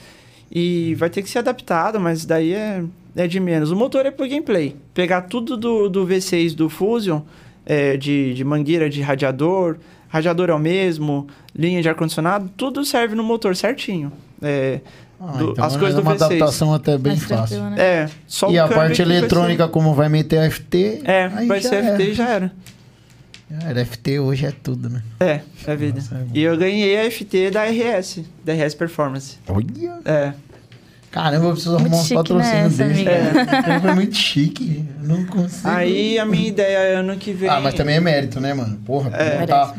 [0.51, 2.84] e vai ter que ser adaptado, mas daí é,
[3.15, 3.71] é de menos.
[3.71, 4.76] O motor é plug and play.
[4.93, 7.21] Pegar tudo do, do V6 do Fusion,
[7.65, 13.15] é, de, de mangueira de radiador, radiador é o mesmo, linha de ar-condicionado, tudo serve
[13.15, 14.11] no motor certinho.
[14.41, 14.80] É,
[15.20, 16.22] Ah, do- então as é coisas do uma V6.
[16.26, 17.63] adaptação até bem fácil.
[17.70, 17.76] né?
[17.80, 21.01] É, só E o a parte eletrônica, como vai meter FT?
[21.05, 21.93] É, aí vai já ser era.
[21.95, 22.51] FT e já era.
[23.63, 25.01] Era, FT hoje é tudo, né?
[25.20, 25.99] É, é vida.
[25.99, 29.38] Nossa, é e eu ganhei a FT da RS, da RS Performance.
[29.47, 29.66] Olha!
[30.03, 30.34] É.
[31.11, 33.09] Caramba, eu preciso Muito arrumar uns patrocínios né, dele.
[33.09, 33.72] amiga?
[33.74, 33.80] É.
[33.80, 34.84] Foi muito chique.
[35.01, 35.70] Eu não consigo.
[35.70, 37.47] Aí a minha ideia é ano que vem.
[37.49, 38.78] Ah, mas também é mérito, né, mano?
[38.86, 39.39] Porra, É.
[39.39, 39.76] montar-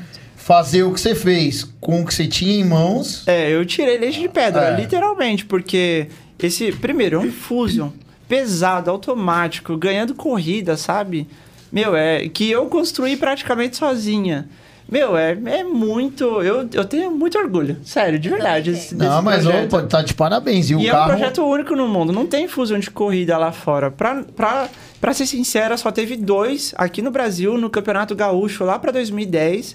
[0.47, 3.27] fazer o que você fez com o que você tinha em mãos.
[3.27, 4.77] É, eu tirei leite de pedra, É.
[4.81, 6.07] literalmente, porque
[6.39, 7.89] esse, primeiro, é um Fusion
[8.29, 11.27] pesado, automático, ganhando corrida, sabe?
[11.73, 14.49] Meu, é que eu construí praticamente sozinha.
[14.89, 16.25] Meu, é, é muito.
[16.43, 17.79] Eu, eu tenho muito orgulho.
[17.83, 18.71] Sério, de verdade.
[18.93, 19.75] Não, mas projeto.
[19.75, 20.71] opa, tá de parabéns.
[20.71, 21.09] E, o E é um carro.
[21.11, 22.13] projeto único no mundo.
[22.13, 23.91] Não tem fusão de corrida lá fora.
[23.91, 24.69] Pra, pra,
[25.01, 29.75] pra ser sincera, só teve dois aqui no Brasil, no Campeonato Gaúcho, lá pra 2010.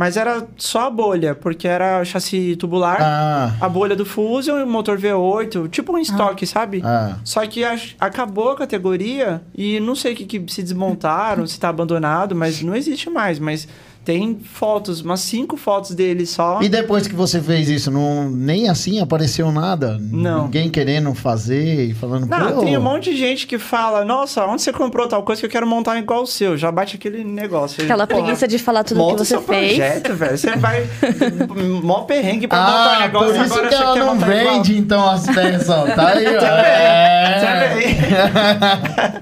[0.00, 4.62] Mas era só a bolha, porque era chassi tubular, Ah, a bolha do Fusion e
[4.62, 6.80] o motor V8, tipo um estoque, sabe?
[6.84, 7.16] ah.
[7.24, 11.58] Só que ach- acabou a categoria e não sei o que, que se desmontaram, se
[11.58, 13.40] tá abandonado, mas não existe mais.
[13.40, 13.66] Mas
[14.08, 16.60] Tem fotos, umas cinco fotos dele só.
[16.62, 19.98] E depois que você fez isso, não, nem assim apareceu nada?
[20.00, 20.44] Não.
[20.44, 22.62] Ninguém querendo fazer e falando, Não, pô...
[22.62, 25.50] tem um monte de gente que fala, nossa, onde você comprou tal coisa que eu
[25.50, 26.56] quero montar igual o seu?
[26.56, 27.84] Já bate aquele negócio.
[27.84, 29.76] Aquela Porra, preguiça de falar tudo que você seu fez.
[29.76, 30.38] projeto, velho.
[30.38, 30.86] Você vai...
[31.84, 34.54] mó perrengue pra montar um Ah, negócio, por isso agora que ela não montar igual.
[34.54, 35.84] vende, então, as peças, ó.
[35.84, 36.40] Tá aí, ó.
[36.40, 37.18] É.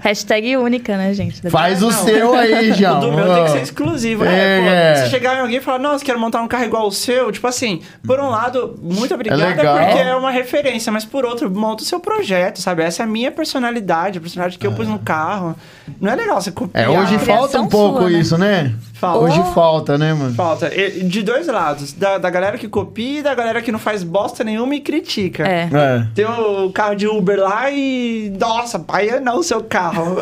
[0.01, 1.43] Hashtag única, né, gente?
[1.51, 2.05] Faz o Não.
[2.05, 2.99] seu aí, já.
[2.99, 4.25] O do meu tem que ser exclusivo.
[4.25, 4.95] É, pô, É.
[4.97, 7.47] se chegar em alguém e falar, nossa, quero montar um carro igual o seu, tipo
[7.47, 9.79] assim, por um lado, muito obrigada legal.
[9.79, 12.83] porque é uma referência, mas por outro, monta o seu projeto, sabe?
[12.83, 15.57] Essa é a minha personalidade, a personalidade que eu pus no carro.
[16.01, 16.85] Não é legal você copiar.
[16.85, 18.19] É, hoje falta um pouco sua, né?
[18.19, 18.75] isso, né?
[18.95, 19.25] Falta.
[19.25, 20.35] Hoje falta, né, mano?
[20.35, 20.71] Falta.
[20.71, 21.93] De dois lados.
[21.93, 25.47] Da, da galera que copia e da galera que não faz bosta nenhuma e critica.
[25.47, 25.69] É.
[25.73, 26.07] É.
[26.15, 28.33] Tem o carro de Uber lá e.
[28.39, 30.17] Nossa, pai, é não o seu carro.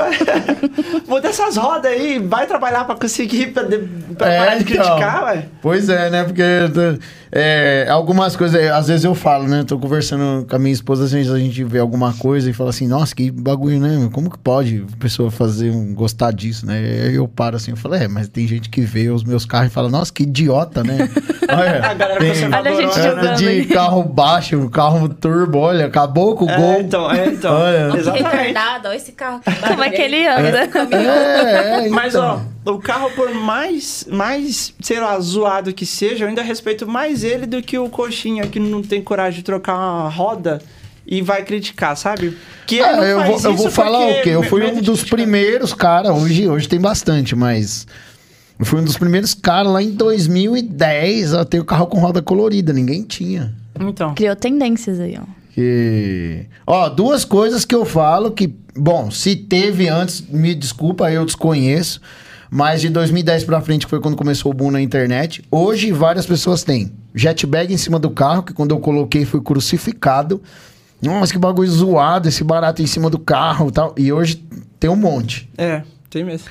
[1.07, 3.65] Muda essas rodas aí, vai trabalhar pra conseguir, pra,
[4.19, 4.85] pra É, parar de então.
[4.85, 5.45] criticar, ué.
[5.63, 6.25] Pois é, né?
[6.25, 6.43] Porque
[7.33, 9.65] é, algumas coisas, às vezes eu falo, né?
[9.67, 12.71] Tô conversando com a minha esposa, às vezes a gente vê alguma coisa e fala
[12.71, 14.09] assim, nossa, que bagulho, né?
[14.13, 16.79] Como que pode a pessoa fazer um, gostar disso, né?
[17.07, 19.69] Aí eu paro assim, eu falo, é, mas tem gente que vê os meus carros
[19.69, 21.09] e fala, nossa, que idiota, né?
[21.47, 22.31] Olha, A galera tem.
[22.47, 23.35] Olha a gente né?
[23.35, 26.81] de carro baixo, carro turbo, olha, acabou com o É, gol.
[26.81, 27.55] então, é, então.
[27.55, 27.91] Olha.
[27.91, 28.33] Que Exatamente.
[28.33, 29.41] retardado, olha esse carro.
[29.69, 30.69] Como é que ele anda?
[30.91, 32.41] É, é, Mas, então.
[32.49, 37.23] ó, o carro, por mais, mais, sei lá, zoado que seja, eu ainda respeito mais
[37.25, 40.61] ele do que o coxinha que não tem coragem de trocar uma roda
[41.07, 42.37] e vai criticar, sabe?
[42.67, 44.31] Que Ah, eu vou, eu vou falar porque o quê?
[44.31, 45.19] Eu fui um dos criticar.
[45.19, 46.13] primeiros, cara.
[46.15, 47.87] Hoje, hoje tem bastante, mas.
[48.59, 52.23] Eu fui um dos primeiros caras lá em 2010 a ter o carro com roda
[52.23, 52.73] colorida.
[52.73, 53.53] Ninguém tinha.
[53.79, 54.15] Então.
[54.15, 55.25] Criou tendências aí, ó.
[55.55, 56.47] Que...
[56.67, 62.01] Ó, duas coisas que eu falo que, bom, se teve antes, me desculpa, eu desconheço.
[62.51, 66.63] Mas de 2010 pra frente, foi quando começou o boom na internet, hoje várias pessoas
[66.63, 70.43] têm jetbag em cima do carro, que quando eu coloquei foi crucificado.
[71.03, 73.95] Nossa, que bagulho zoado, esse barato em cima do carro e tal.
[73.97, 74.37] E hoje
[74.81, 75.49] tem um monte.
[75.59, 76.49] É, tem mesmo.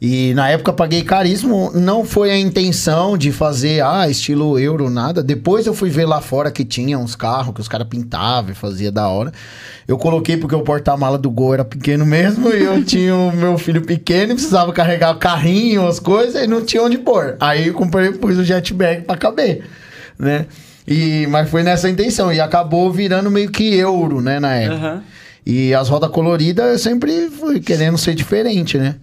[0.00, 1.70] E na época eu paguei caríssimo.
[1.74, 5.22] Não foi a intenção de fazer, ah, estilo euro, nada.
[5.22, 8.54] Depois eu fui ver lá fora que tinha uns carros que os caras pintavam e
[8.54, 9.32] fazia da hora.
[9.88, 13.56] Eu coloquei porque o porta-mala do Gol era pequeno mesmo e eu tinha o meu
[13.56, 17.36] filho pequeno e precisava carregar o carrinho, as coisas e não tinha onde pôr.
[17.40, 19.64] Aí eu comprei, pus o jetbag pra caber,
[20.18, 20.46] né?
[20.86, 24.86] E, mas foi nessa intenção e acabou virando meio que euro, né, na época.
[24.86, 25.02] Aham.
[25.44, 28.96] E as rodas coloridas eu sempre fui querendo ser diferente, né?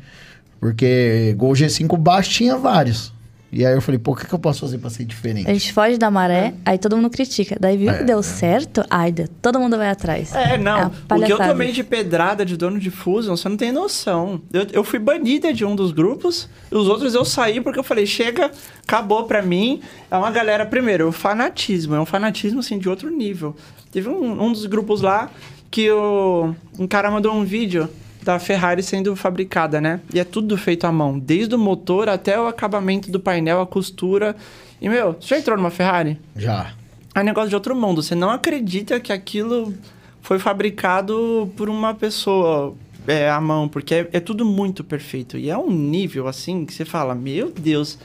[0.63, 3.11] Porque Gol G5 baixo tinha vários.
[3.51, 5.45] E aí eu falei, pô, o que, que eu posso fazer pra ser diferente?
[5.47, 7.57] A gente foge da maré, aí todo mundo critica.
[7.59, 10.33] Daí viu que deu certo, ai, deu- todo mundo vai atrás.
[10.33, 10.89] É, não.
[11.09, 14.41] a o que eu tomei de pedrada de dono de Fusion, você não tem noção.
[14.53, 17.83] Eu, eu fui banida de um dos grupos, e os outros eu saí porque eu
[17.83, 18.49] falei, chega,
[18.87, 19.81] acabou pra mim.
[20.09, 21.93] É uma galera, primeiro, o fanatismo.
[21.93, 23.53] É um fanatismo, assim, de outro nível.
[23.91, 25.29] Teve um, um dos grupos lá
[25.69, 27.89] que o, um cara mandou um vídeo
[28.23, 29.99] da Ferrari sendo fabricada, né?
[30.13, 31.19] E é tudo feito à mão.
[31.19, 34.35] Desde o motor até o acabamento do painel, a costura.
[34.81, 36.19] E, meu, você já entrou numa Ferrari?
[36.35, 36.71] Já.
[37.13, 38.01] é um negócio de outro mundo.
[38.01, 39.73] Você não acredita que aquilo
[40.21, 42.73] foi fabricado por uma pessoa
[43.07, 45.37] é, à mão, porque é, é tudo muito perfeito.
[45.37, 47.97] E é um nível assim que você fala, meu Deus.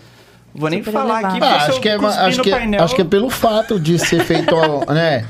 [0.54, 1.54] Vou nem Super falar aqui, elevado.
[1.54, 2.84] Ah, porque se acho, que é, acho, que, painel...
[2.84, 4.54] acho que é pelo fato de ser feito,
[4.92, 5.24] né?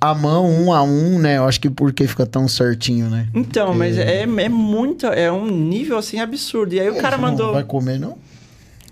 [0.00, 1.38] A mão, um a um, né?
[1.38, 3.28] Eu acho que porque fica tão certinho, né?
[3.34, 5.06] Então, mas é, é muito...
[5.06, 6.74] É um nível, assim, absurdo.
[6.74, 7.52] E aí o cara Você não mandou...
[7.52, 8.16] vai comer, não?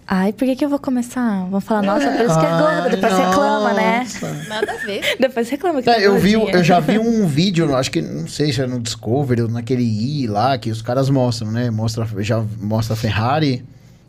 [0.06, 1.46] Ai, por que, que eu vou começar?
[1.46, 2.90] Vão falar, nossa, por isso que é gorda.
[2.90, 3.98] Depois Ai, reclama, né?
[4.00, 4.34] nossa.
[4.48, 5.00] Nada a ver.
[5.18, 8.28] Depois reclama que É, tá eu vi, eu já vi um vídeo, acho que não
[8.28, 11.70] sei se é no Discovery ou naquele i lá que os caras mostram, né?
[11.70, 13.64] Mostra, já mostra a Ferrari,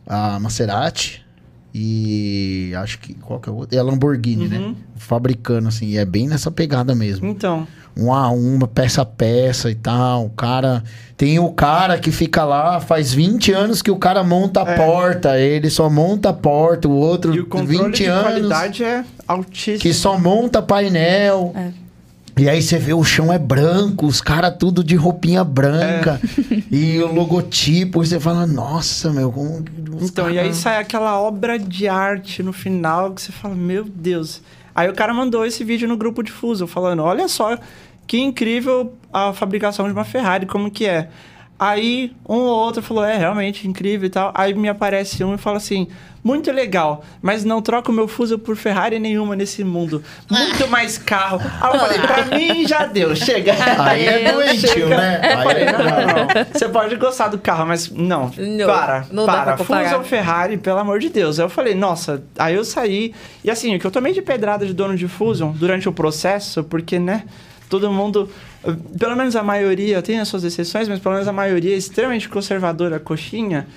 [0.05, 1.24] a Maserati
[1.77, 3.75] e acho que qual que é o outro?
[3.75, 4.59] É a Lamborghini, né?
[4.59, 4.75] Uhum.
[4.95, 7.27] Fabricando assim, e é bem nessa pegada mesmo.
[7.27, 7.67] Então,
[7.97, 10.25] Um a uma, peça a peça e tal.
[10.25, 10.83] O cara
[11.17, 14.75] tem o cara que fica lá, faz 20 anos que o cara monta a É.
[14.77, 18.83] porta, ele só monta a porta, o outro e o controle 20 de anos qualidade
[18.83, 19.79] é altíssimo.
[19.79, 21.51] que só monta painel.
[21.55, 21.84] É.
[22.37, 26.19] E aí você vê o chão é branco, os caras tudo de roupinha branca.
[26.51, 26.55] É.
[26.71, 29.63] E o logotipo, e você fala, nossa, meu, como.
[30.01, 34.41] Então, e aí sai aquela obra de arte no final que você fala, meu Deus.
[34.73, 37.57] Aí o cara mandou esse vídeo no grupo de Fuso, falando, olha só
[38.07, 41.09] que incrível a fabricação de uma Ferrari, como que é.
[41.57, 44.31] Aí um ou outro falou, é realmente incrível e tal.
[44.35, 45.87] Aí me aparece um e fala assim,
[46.21, 50.03] muito legal, mas não troco meu Fuso por Ferrari nenhuma nesse mundo.
[50.29, 51.39] Muito mais carro.
[51.61, 53.53] Aí eu falei, pra mim já deu, chega.
[53.79, 55.21] Aí é doentio, né?
[55.23, 56.45] Aí falei, é não, não, não.
[56.51, 58.31] Você pode gostar do carro, mas não.
[58.37, 59.43] Não, para, não dá para.
[59.43, 59.83] pra comparar.
[59.83, 61.39] Fuso ou Ferrari, pelo amor de Deus.
[61.39, 62.23] Aí eu falei, nossa.
[62.37, 63.13] Aí eu saí.
[63.43, 66.63] E assim, o que eu tomei de pedrada de dono de Fusion durante o processo,
[66.63, 67.23] porque, né?
[67.69, 68.29] Todo mundo,
[68.99, 72.29] pelo menos a maioria, tem as suas exceções, mas pelo menos a maioria é extremamente
[72.29, 73.67] conservadora, coxinha.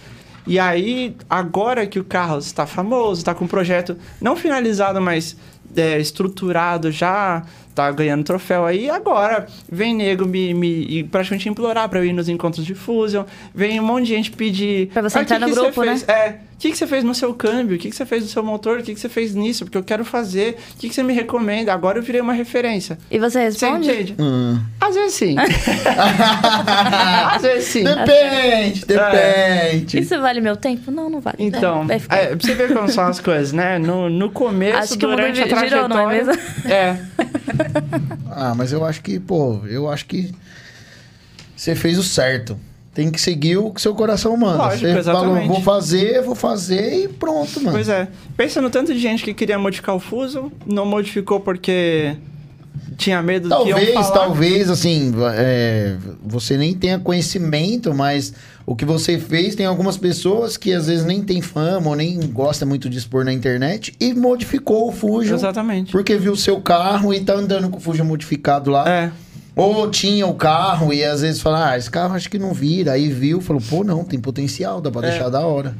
[0.47, 5.36] E aí, agora que o carro está famoso, está com um projeto não finalizado, mas
[5.76, 7.45] é, estruturado já,
[7.79, 12.29] tá ganhando troféu aí, agora vem nego me, me praticamente implorar para eu ir nos
[12.29, 13.24] encontros de Fusion,
[13.55, 14.89] vem um monte de gente pedir...
[14.89, 16.76] Pra você "Ah, entrar que no que você grupo, né?" fez?" É, o que, que
[16.76, 17.76] você fez no seu câmbio?
[17.76, 18.81] O que, que você fez no seu motor?
[18.81, 19.64] O que, que você fez nisso?
[19.64, 20.59] Porque eu quero fazer.
[20.74, 21.72] O que, que você me recomenda?
[21.72, 22.99] Agora eu virei uma referência.
[23.09, 23.89] E você Você responde?
[23.89, 24.16] entende?
[24.18, 24.59] Hum.
[24.81, 25.37] Às vezes sim.
[27.33, 27.85] Às vezes sim.
[27.85, 30.01] Depende, depende.
[30.01, 30.91] Isso vale meu tempo?
[30.91, 31.37] Não, não vale.
[31.39, 32.16] Então, Vai ficar.
[32.16, 33.79] é, pra você ver como são as coisas, né?
[33.79, 36.41] No, no começo, Acho que o mundo durante a gi- girou, não é trajetória...
[36.74, 36.97] É,
[38.31, 40.33] Ah, mas eu acho que, pô, eu acho que
[41.57, 42.57] você fez o certo.
[42.95, 44.59] Tem que seguir o que seu coração manda.
[44.59, 45.49] Lógico, você falou, exatamente.
[45.49, 47.73] vou fazer, vou fazer e pronto, mano.
[47.73, 48.09] pois é.
[48.37, 52.16] Pensa no tanto de gente que queria modificar o Fuso, não modificou porque
[52.97, 58.32] tinha medo do que Talvez, talvez, assim, é, você nem tenha conhecimento, mas
[58.64, 62.18] o que você fez, tem algumas pessoas que às vezes nem tem fama ou nem
[62.32, 65.93] gosta muito de expor na internet e modificou o Fusion Exatamente.
[65.93, 68.89] porque viu o seu carro e tá andando com o Fusion modificado lá.
[68.89, 69.11] É,
[69.57, 72.93] Ou tinha o carro e às vezes fala, ah, esse carro acho que não vira.
[72.93, 75.11] Aí viu, falou, pô, não, tem potencial, dá pra É.
[75.11, 75.74] deixar da hora.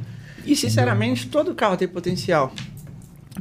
[0.45, 2.51] E sinceramente, todo carro tem potencial.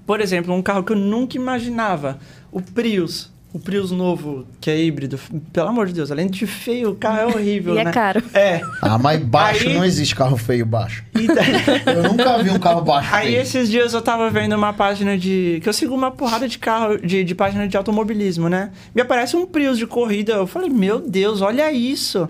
[0.07, 2.19] Por exemplo, um carro que eu nunca imaginava,
[2.53, 3.31] o Prius.
[3.51, 5.19] O Prius novo, que é híbrido.
[5.55, 7.91] Pelo amor de Deus, além de feio, o carro é horrível, E é né?
[7.93, 8.23] caro.
[8.35, 8.61] É.
[8.83, 11.03] Ah, mas baixo Aí- não existe carro feio baixo.
[11.15, 11.27] Daí-
[11.97, 13.41] Eu nunca vi um carro baixo Aí feio.
[13.41, 15.61] esses dias eu tava vendo uma página de.
[15.63, 18.71] Que eu sigo uma porrada de carro, de, de página de automobilismo, né?
[18.95, 20.35] Me aparece um Prius de corrida.
[20.35, 22.29] Eu falei, meu Deus, olha isso.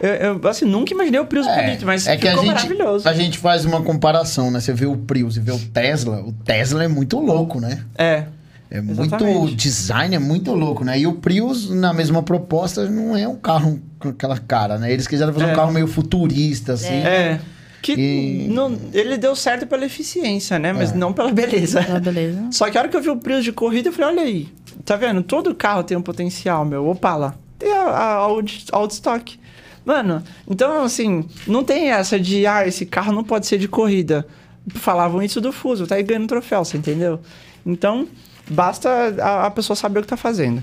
[0.00, 3.08] Eu, eu, assim, nunca imaginei o Prius bonito, mas é que a ficou gente, maravilhoso.
[3.08, 4.60] a gente faz uma comparação, né?
[4.60, 6.20] Você vê o Prius e vê o Tesla.
[6.20, 7.82] O Tesla é muito louco, né?
[7.96, 8.24] É.
[8.70, 9.54] É muito Exatamente.
[9.54, 10.98] design é muito louco, né?
[10.98, 14.92] E o Prius na mesma proposta não é um carro com aquela cara, né?
[14.92, 15.52] Eles quiseram fazer É.
[15.52, 16.88] um carro meio futurista assim.
[16.92, 17.40] É.
[17.80, 20.72] Que E- não, ele deu certo pela eficiência, né?
[20.72, 20.96] Mas É.
[20.96, 21.86] não pela beleza.
[21.88, 22.46] Ah, beleza.
[22.50, 24.48] Só que a hora que eu vi o Prius de corrida, eu falei, olha aí.
[24.84, 25.22] Tá vendo?
[25.22, 26.88] Todo carro tem um potencial, meu.
[26.88, 27.38] Opala.
[27.58, 29.38] Tem a, a Audi, Audi Stock.
[29.84, 34.26] Mano, então, assim, não tem essa de, ah, esse carro não pode ser de corrida.
[34.74, 37.20] Falavam isso do Fuso, tá aí ganhando troféu, você entendeu?
[37.64, 38.08] Então,
[38.50, 38.88] basta
[39.20, 40.62] a, a pessoa saber o que tá fazendo.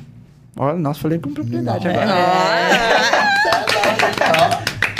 [0.55, 1.93] Olha, nossa, falei com propriedade Não.
[1.93, 2.13] agora.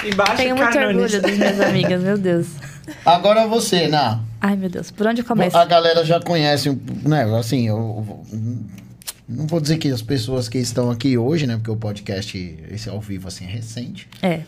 [0.05, 2.47] Embaixo, Tenho muito orgulho das minhas amigas, meu Deus.
[3.05, 4.19] Agora você, Ná.
[4.41, 4.91] Ai, meu Deus.
[4.91, 5.55] Por onde eu começo?
[5.55, 6.69] A galera já conhece,
[7.05, 7.23] né?
[7.37, 8.45] Assim, eu, eu
[9.29, 11.55] não vou dizer que as pessoas que estão aqui hoje, né?
[11.55, 12.37] Porque o podcast,
[12.69, 14.09] esse ao vivo, assim, é recente.
[14.21, 14.41] É.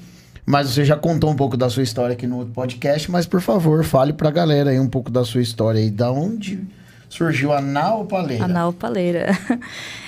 [0.45, 3.41] Mas você já contou um pouco da sua história aqui no outro podcast, mas por
[3.41, 5.89] favor, fale pra galera aí um pouco da sua história aí.
[5.89, 6.61] Da onde
[7.16, 8.45] surgiu a Naopaleira?
[8.45, 9.28] A Naopaleira.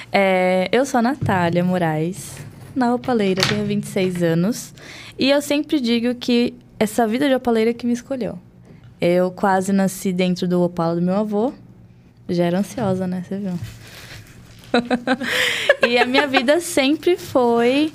[0.10, 2.38] É, eu sou a Natália Moraes,
[2.74, 4.74] Naopaleira, tenho 26 anos.
[5.20, 8.39] E eu sempre digo que essa vida de opaleira que me escolheu.
[9.01, 11.51] Eu quase nasci dentro do Opala do meu avô.
[12.30, 13.26] Já era ansiosa, né?
[13.28, 13.60] Você viu?
[15.89, 17.91] e a minha vida sempre foi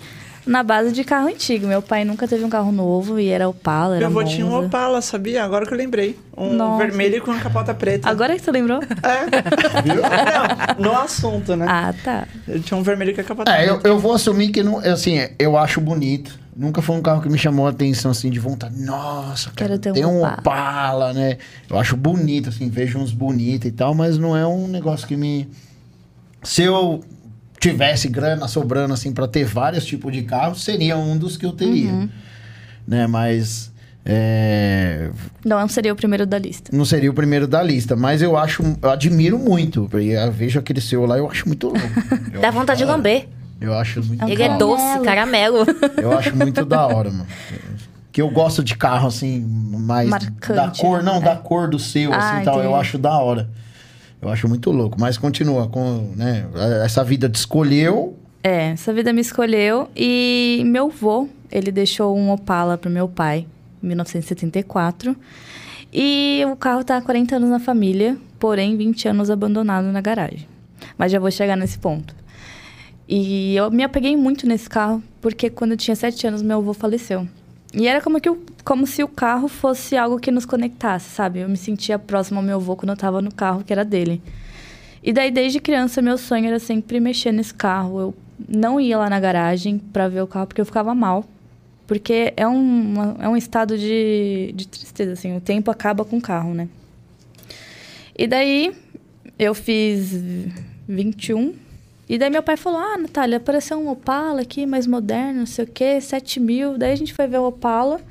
[0.46, 1.66] na base de carro antigo.
[1.66, 4.66] Meu pai nunca teve um carro novo e era Opala, era Meu avô tinha um.
[4.66, 5.44] Opala, sabia?
[5.44, 6.18] Agora que eu lembrei.
[6.36, 6.84] Um Nossa.
[6.84, 8.08] vermelho com uma capota preta.
[8.08, 8.80] Agora que você lembrou?
[8.82, 10.76] É.
[10.78, 11.66] Não, no assunto, né?
[11.68, 12.26] Ah, tá.
[12.48, 13.88] Ele tinha um vermelho com a capota É, eu, preta.
[13.88, 16.40] eu vou assumir que não, assim, eu acho bonito.
[16.54, 18.78] Nunca foi um carro que me chamou a atenção assim de vontade.
[18.78, 20.36] Nossa, cara, Quero ter um tem um Opala.
[20.40, 21.38] Opala, né?
[21.68, 25.16] Eu acho bonito, assim, vejo uns bonitos e tal, mas não é um negócio que
[25.16, 25.48] me.
[26.42, 27.02] Se eu
[27.62, 31.52] tivesse grana sobrando assim para ter vários tipos de carros, seria um dos que eu
[31.52, 32.08] teria, Uhum.
[32.86, 33.06] né?
[33.06, 33.72] Mas
[34.04, 35.10] é,
[35.44, 36.76] Não seria o primeiro da lista.
[36.76, 39.86] não seria o primeiro da lista, mas eu acho, eu admiro muito.
[39.88, 41.80] porque Eu vejo aquele seu lá, eu acho muito louco.
[42.40, 43.28] Dá acho vontade de lamber.
[43.60, 45.58] Eu acho muito Ele da é doce, caramelo.
[45.96, 47.26] Eu acho muito da hora, mano.
[48.10, 51.26] Que eu gosto de carro, assim, mais Marcante, da cor, não, né?
[51.26, 52.56] da cor do seu, Ah, assim, tal.
[52.58, 52.80] Eu entendi.
[52.80, 53.48] acho da hora.
[54.22, 54.98] Eu acho muito louco.
[54.98, 56.46] Mas continua com, né?
[56.84, 58.16] Essa vida te escolheu.
[58.42, 63.46] É, essa vida me escolheu e meu avô, ele deixou um Opala pro meu pai
[63.82, 65.16] em 1974.
[65.92, 70.48] E o carro tá há 40 anos na família, porém 20 anos abandonado na garagem.
[70.96, 72.14] Mas já vou chegar nesse ponto.
[73.08, 76.72] E eu me apeguei muito nesse carro, porque quando eu tinha 7 anos, meu avô
[76.72, 77.28] faleceu.
[77.74, 81.40] E era como, que o, como se o carro fosse algo que nos conectasse, sabe?
[81.40, 84.20] Eu me sentia próximo ao meu avô quando eu tava no carro, que era dele.
[85.02, 87.98] E daí, desde criança, meu sonho era sempre mexer nesse carro.
[87.98, 88.14] Eu
[88.48, 91.24] não ia lá na garagem para ver o carro, porque eu ficava mal.
[91.86, 95.36] Porque é um, uma- é um estado de, de tristeza, assim.
[95.36, 96.68] O tempo acaba com o carro, né?
[98.16, 98.72] E daí,
[99.38, 100.12] eu fiz
[100.86, 101.54] 21.
[102.12, 105.64] E daí meu pai falou, ah, Natália, apareceu um Opala aqui, mais moderno, não sei
[105.64, 106.76] o quê, 7 mil.
[106.76, 108.02] Daí a gente foi ver o Opala.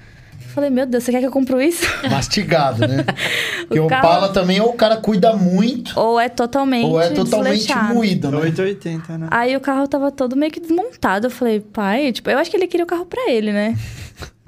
[0.55, 1.85] Falei, meu Deus, você quer que eu compre isso?
[2.09, 3.05] Mastigado, né?
[3.69, 7.11] Porque o carro- Opala também, ou o cara cuida muito, Ou é totalmente ou é
[7.11, 7.93] totalmente desleixado.
[7.93, 8.37] moído, né?
[8.37, 9.27] 880, né?
[9.29, 11.27] Aí o carro tava todo meio que desmontado.
[11.27, 13.77] Eu falei, pai, tipo, eu acho que ele queria o carro pra ele, né?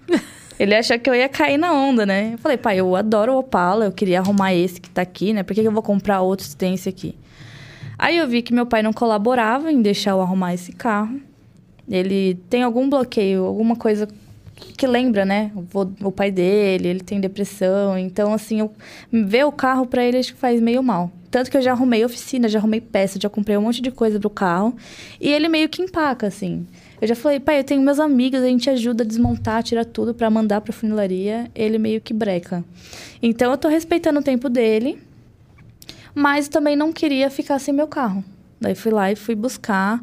[0.60, 2.32] ele achou que eu ia cair na onda, né?
[2.34, 5.44] Eu falei, pai, eu adoro o Opala, eu queria arrumar esse que tá aqui, né?
[5.44, 7.16] Por que, que eu vou comprar outro se tem esse aqui?
[7.98, 11.20] Aí eu vi que meu pai não colaborava em deixar eu arrumar esse carro.
[11.90, 14.08] Ele tem algum bloqueio, alguma coisa
[14.78, 15.52] que lembra, né?
[15.56, 17.98] O, o pai dele, ele tem depressão.
[17.98, 18.72] Então, assim, eu,
[19.12, 21.12] ver o carro pra ele acho que faz meio mal.
[21.30, 24.20] Tanto que eu já arrumei oficina, já arrumei peça, já comprei um monte de coisa
[24.20, 24.76] pro carro.
[25.20, 26.66] E ele meio que empaca, assim.
[27.02, 30.14] Eu já falei, pai, eu tenho meus amigos, a gente ajuda a desmontar, tirar tudo
[30.14, 31.50] pra mandar pra funilaria.
[31.56, 32.64] Ele meio que breca.
[33.22, 35.00] Então, eu tô respeitando o tempo dele,
[36.14, 38.24] mas também não queria ficar sem meu carro.
[38.60, 40.02] Daí fui lá e fui buscar.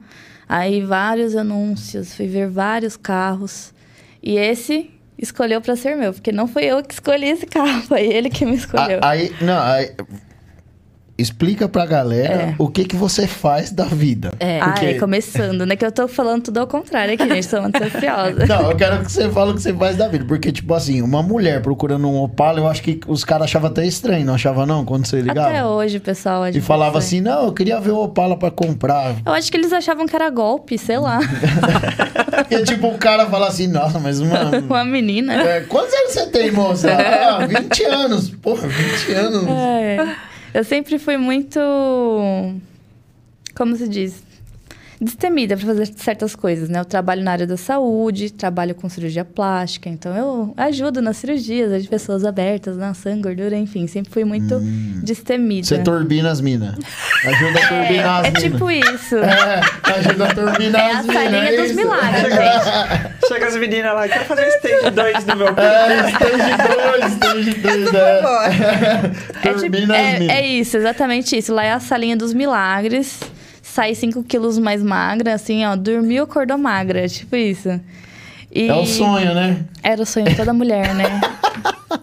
[0.49, 3.73] Aí vários anúncios, fui ver vários carros.
[4.23, 8.03] E esse escolheu pra ser meu, porque não foi eu que escolhi esse carro, foi
[8.03, 9.01] ele que me escolheu.
[9.03, 9.95] Aí, não, aí,
[11.21, 12.55] explica pra galera É.
[12.59, 14.33] o que que você faz da vida.
[14.41, 14.61] É.
[14.61, 15.77] Ah, Porque- é, começando, né?
[15.77, 17.49] Que eu tô falando tudo ao contrário aqui, gente.
[17.49, 18.47] Tô muito ansiosa.
[18.47, 20.25] Não, eu quero que você fale o que você faz da vida.
[20.25, 23.85] Porque, tipo assim, uma mulher procurando um Opala, eu acho que os caras achavam até
[23.87, 24.85] estranho, não achava não?
[24.85, 25.49] Quando você ligava?
[25.49, 26.49] Até hoje, pessoal.
[26.49, 29.17] E falava assim, não, eu queria ver o Opala pra comprar.
[29.25, 31.21] Eu acho que eles achavam que era golpe, sei lá.
[32.51, 34.51] E tipo, o cara fala assim, nossa, mas uma...
[34.71, 35.35] Uma menina.
[35.35, 36.91] É, quantos anos você tem, moça?
[36.93, 38.31] Ah, 20 anos.
[38.31, 39.47] Porra, 20 anos.
[39.49, 40.17] É.
[40.53, 41.61] Eu sempre fui muito.
[43.55, 44.23] Como se diz?
[45.03, 46.79] Destemida para fazer certas coisas, né?
[46.79, 51.83] Eu trabalho na área da saúde, trabalho com cirurgia plástica, então eu ajudo nas cirurgias
[51.83, 52.93] de pessoas abertas, né?
[52.93, 53.87] Sangue, gordura, enfim.
[53.87, 54.61] Sempre fui muito
[55.03, 55.67] destemida.
[55.67, 56.75] Você turbina as minas.
[57.25, 58.43] Ajuda a turbinar as é minas.
[58.43, 59.17] tipo isso.
[59.17, 59.61] É,
[59.97, 61.15] ajuda a turbinar É as a minas.
[61.23, 61.77] salinha é dos isso.
[61.77, 63.27] milagres, gente.
[63.29, 67.93] Chega as meninas lá, quero fazer stage 2 no meu É, stage 2, stage 2,
[67.93, 68.01] né?
[69.43, 69.69] É, tipo- as é,
[70.21, 70.29] minas.
[70.37, 71.55] é isso, exatamente isso.
[71.55, 73.19] Lá é a salinha dos milagres.
[73.73, 75.77] Sai 5 quilos mais magra, assim, ó.
[75.77, 77.09] Dormiu, acordou magra.
[77.09, 77.81] Tipo isso.
[78.53, 79.65] E É o sonho, né?
[79.83, 81.21] Era o sonho de toda mulher, né?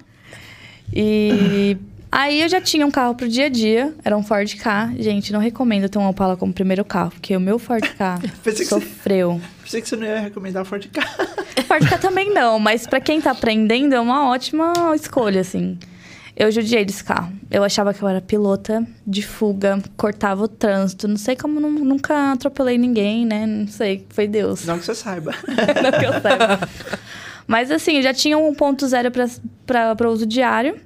[0.93, 1.77] e
[2.11, 3.93] aí eu já tinha um carro pro dia a dia.
[4.03, 4.91] Era um Ford K.
[4.97, 7.11] Gente, não recomendo ter um Opala como primeiro carro.
[7.11, 9.41] Porque o meu Ford K que você- sofreu.
[9.63, 11.01] Pensei que você não ia recomendar Ford Ka.
[11.67, 15.77] Ford K também não, mas pra quem tá aprendendo é uma ótima escolha, assim.
[16.39, 17.33] Eu judiei desse carro.
[17.49, 21.07] Eu achava que eu era pilota de fuga, cortava o trânsito.
[21.07, 23.47] Não sei como nu- nunca atropelei ninguém, né?
[23.47, 24.63] Não sei, foi Deus.
[24.65, 25.31] Não que você saiba.
[25.81, 26.59] Não que eu saiba.
[27.47, 29.11] Mas assim, eu já tinha um 1.0
[29.65, 30.77] pra- pra uso diário.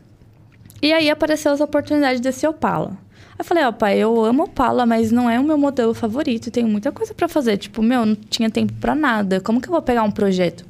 [0.81, 2.91] E aí apareceu as oportunidades desse Opala.
[3.31, 6.47] Aí eu falei, ó, pai, eu amo Opala, mas não é o meu modelo favorito.
[6.47, 7.57] e Tenho muita coisa pra fazer.
[7.57, 9.41] Tipo, meu, não tinha tempo pra nada.
[9.41, 10.65] Como que eu vou pegar um projeto?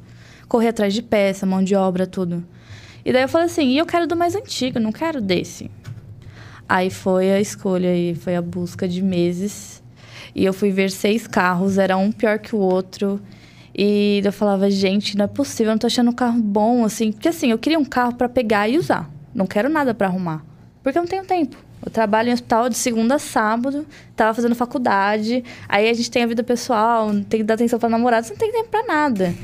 [0.48, 2.44] Correr atrás de peça, mão de obra, tudo.
[3.04, 5.70] E daí eu falei assim, e eu quero do mais antigo, não quero desse.
[6.68, 9.82] Aí foi a escolha e foi a busca de meses.
[10.34, 13.20] E eu fui ver seis carros, era um pior que o outro.
[13.76, 17.12] E eu falava, gente, não é possível, eu não tô achando um carro bom, assim.
[17.12, 19.10] Porque assim, eu queria um carro pra pegar e usar.
[19.34, 20.44] Não quero nada pra arrumar.
[20.82, 21.56] Porque eu não tenho tempo.
[21.84, 23.84] Eu trabalho em hospital de segunda a sábado,
[24.14, 25.42] tava fazendo faculdade.
[25.68, 28.52] Aí a gente tem a vida pessoal, tem que dar atenção namorado, você não tem
[28.52, 29.34] tempo pra nada.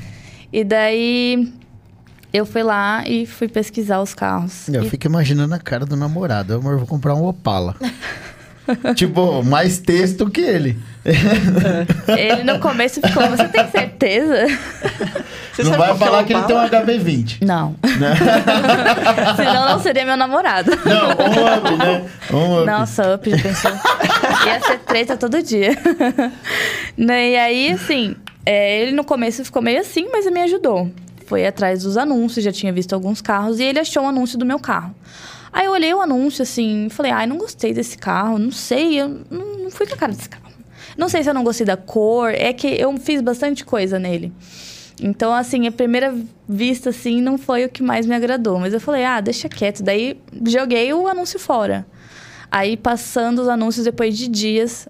[0.52, 1.52] E daí
[2.33, 4.68] eu fui lá e fui pesquisar os carros.
[4.68, 6.55] Eu E- fico imaginando a cara do namorado.
[6.55, 7.74] Amor, eu vou comprar um Opala.
[8.95, 10.79] tipo, mais texto que ele.
[12.07, 14.47] Ele no começo ficou, você tem certeza?
[15.59, 16.87] Você não vai é falar que ele tem um Opala?
[16.87, 17.39] HB20.
[17.45, 17.74] Não.
[19.35, 20.70] Senão não seria meu namorado.
[20.70, 22.05] Não, um up, né?
[22.33, 22.66] Um up.
[22.66, 23.72] Nossa, up, já pensou?
[24.47, 25.70] Ia ser treta todo dia.
[26.97, 28.14] Né, E aí, assim,
[28.47, 30.89] é, ele no começo ficou meio assim, mas me ajudou.
[31.29, 34.47] Foi atrás dos anúncios, já tinha visto alguns carros, e ele achou um anúncio do
[34.47, 34.95] meu carro.
[35.53, 39.09] Aí eu olhei o anúncio, assim, falei, ai, não gostei desse carro, não sei, eu
[39.31, 40.45] não, não fui com a cara desse carro.
[40.97, 44.33] Não sei se eu não gostei da cor, é que eu fiz bastante coisa nele.
[45.03, 46.16] Então, assim, a primeira
[46.49, 48.59] vista, assim, não foi o que mais me agradou.
[48.59, 49.83] Mas eu falei, ah, deixa quieto.
[49.83, 51.87] Daí, joguei o anúncio fora.
[52.51, 54.89] Aí, passando os anúncios depois de dias,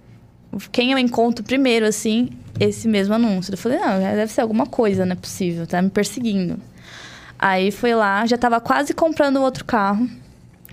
[0.72, 2.30] quem eu encontro primeiro, assim,
[2.60, 3.52] esse mesmo anúncio.
[3.52, 6.58] Eu falei, não, deve ser alguma coisa, não é possível, tá me perseguindo.
[7.38, 10.08] Aí foi lá, já tava quase comprando outro carro.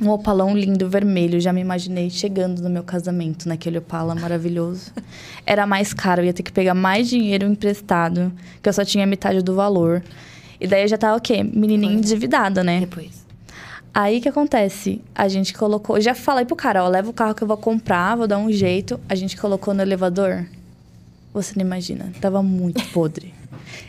[0.02, 1.40] Um opalão lindo, vermelho.
[1.40, 4.92] Já me imaginei chegando no meu casamento, naquele opala maravilhoso.
[5.46, 9.42] Era mais caro, ia ter que pegar mais dinheiro emprestado, que eu só tinha metade
[9.42, 10.04] do valor.
[10.60, 11.44] E daí eu já tava o quê?
[11.44, 12.82] Menininha endividada, né?
[12.82, 13.26] Depois.
[13.94, 15.02] Aí que acontece?
[15.14, 16.02] A gente colocou.
[16.02, 18.52] Já falei pro cara, ó, leva o carro que eu vou comprar, vou dar um
[18.52, 19.00] jeito.
[19.08, 20.46] A gente colocou no elevador.
[21.36, 23.34] Você não imagina, tava muito podre.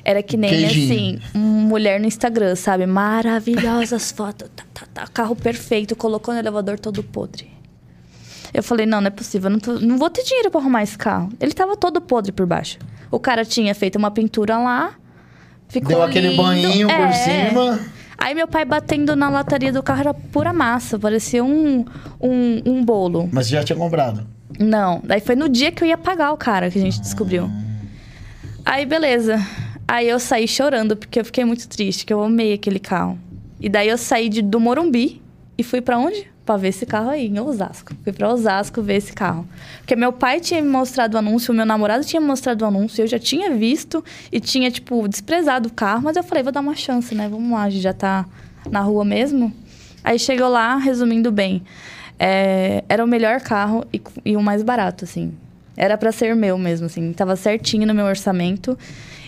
[0.05, 1.19] Era que nem Queijinho.
[1.19, 2.87] assim, mulher no Instagram, sabe?
[2.87, 7.49] Maravilhosas fotos, tá, tá, tá, carro perfeito, colocou no elevador todo podre.
[8.53, 10.99] Eu falei, não, não é possível, não, tô- não vou ter dinheiro pra arrumar esse
[10.99, 11.29] carro.
[11.41, 12.79] Ele tava todo podre por baixo.
[13.13, 14.95] O cara tinha feito uma pintura lá,
[15.69, 16.43] ficou Deu aquele lindo.
[16.43, 17.13] banhinho por É.
[17.13, 17.79] cima.
[18.19, 21.85] Aí meu pai batendo na lataria do carro era pura massa, parecia um,
[22.21, 23.29] um, um bolo.
[23.31, 24.27] Mas já tinha comprado.
[24.59, 27.51] Não, daí foi no dia que eu ia pagar o cara que a gente descobriu.
[28.65, 29.39] Aí beleza.
[29.87, 33.19] Aí eu saí chorando porque eu fiquei muito triste, que eu amei aquele carro.
[33.61, 35.23] E daí eu saí de, do Morumbi
[35.57, 36.29] e fui pra onde?
[36.45, 37.93] Pra ver esse carro aí, em Osasco.
[38.03, 39.47] Fui pra Osasco ver esse carro.
[39.79, 43.03] Porque meu pai tinha me mostrado o anúncio, meu namorado tinha me mostrado o anúncio,
[43.03, 46.61] eu já tinha visto e tinha, tipo, desprezado o carro, mas eu falei, vou dar
[46.61, 47.29] uma chance, né?
[47.29, 48.27] Vamos lá, a gente já tá
[48.71, 49.53] na rua mesmo.
[50.05, 51.63] Aí chegou lá, resumindo bem,
[52.19, 55.33] é, era o melhor carro e, e o mais barato, assim.
[55.77, 57.13] Era pra ser meu mesmo, assim.
[57.13, 58.79] Tava certinho no meu orçamento.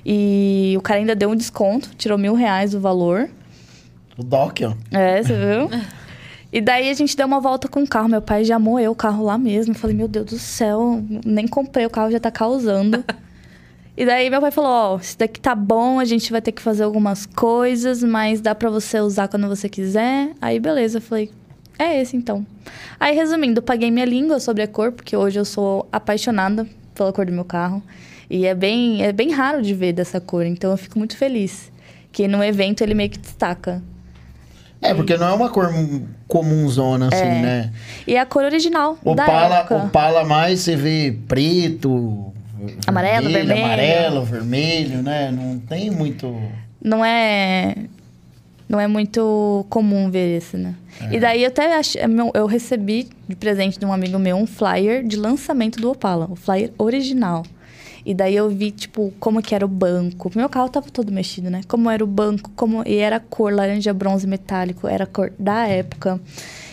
[0.05, 3.29] E o cara ainda deu um desconto, tirou mil reais o valor.
[4.17, 4.97] O Doc, ó.
[4.97, 5.71] É, você viu?
[6.51, 8.09] E daí a gente deu uma volta com o carro.
[8.09, 9.75] Meu pai já moeu o carro lá mesmo.
[9.75, 13.05] Eu falei, meu Deus do céu, nem comprei o carro, já tá causando.
[13.95, 16.63] e daí meu pai falou, ó, isso daqui tá bom, a gente vai ter que
[16.63, 20.33] fazer algumas coisas, mas dá pra você usar quando você quiser.
[20.41, 21.31] Aí beleza, eu falei,
[21.79, 22.45] é esse então.
[22.99, 27.25] Aí resumindo, paguei minha língua sobre a cor, porque hoje eu sou apaixonada pela cor
[27.27, 27.83] do meu carro.
[28.31, 31.71] E é bem, é bem raro de ver dessa cor, então eu fico muito feliz.
[32.13, 33.83] Que no evento ele meio que destaca.
[34.81, 35.71] É, porque não é uma cor
[36.27, 37.43] comunzona, assim, É.
[37.43, 37.73] né?
[38.07, 39.77] E é a cor original da Opala, época.
[39.77, 42.33] Opala mais você vê preto,
[42.87, 43.65] Amarelo, vermelho.
[43.65, 45.31] amarelo, vermelho, né?
[45.31, 46.35] Não tem muito.
[46.83, 47.75] Não é...
[48.69, 50.75] Não é muito comum ver esse, né?
[51.01, 51.15] É.
[51.17, 51.95] E daí eu até ach...
[52.09, 56.27] meu- eu recebi de presente de um amigo meu um flyer de lançamento do Opala.
[56.31, 57.45] O flyer original.
[58.05, 60.31] E daí eu vi, tipo, como que era o banco.
[60.35, 61.63] Meu carro tava todo mexido, né?
[61.67, 62.83] Como era o banco, como...
[62.87, 64.87] E era a cor laranja bronze metálico.
[64.87, 66.21] Era a cor da época.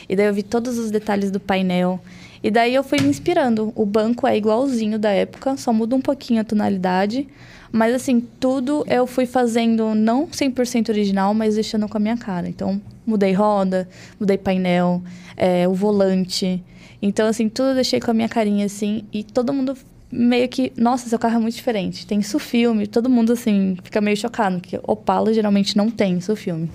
[0.08, 2.00] E daí eu vi todos os detalhes do painel.
[2.44, 3.74] E daí eu fui me inspirando.
[3.76, 7.28] O banco é igualzinho da época, só muda um pouquinho a tonalidade.
[7.76, 12.48] Mas assim, tudo eu fui fazendo não 100% original, mas deixando com a minha cara.
[12.48, 13.86] Então, mudei roda,
[14.18, 15.04] mudei painel,
[15.36, 16.64] é, o volante.
[17.02, 19.04] Então, assim, tudo eu deixei com a minha carinha, assim.
[19.12, 19.78] E todo mundo
[20.10, 20.72] meio que...
[20.78, 22.08] Nossa, seu carro é muito diferente.
[22.08, 22.88] Tem isso filme.
[22.88, 24.62] Todo mundo, assim, fica meio chocado.
[24.62, 26.72] Porque Opala geralmente não tem isso filme.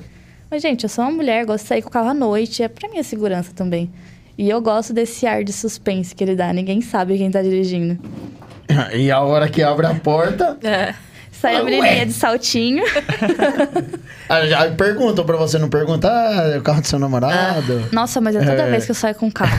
[0.51, 2.63] Mas, gente, eu sou uma mulher, gosto de sair com o carro à noite.
[2.63, 3.91] É pra minha segurança também.
[4.37, 6.53] E eu gosto desse ar de suspense que ele dá.
[6.53, 7.99] Ninguém sabe quem tá dirigindo.
[8.95, 10.95] E a hora que abre a porta, É.
[11.33, 12.05] Sai a Ah, menininha ué.
[12.05, 12.85] de saltinho.
[14.29, 17.89] aí perguntam pra você não perguntar, ah, é o carro do seu namorado.
[17.93, 18.71] Nossa, mas é toda É.
[18.71, 19.59] vez que eu saio com o carro.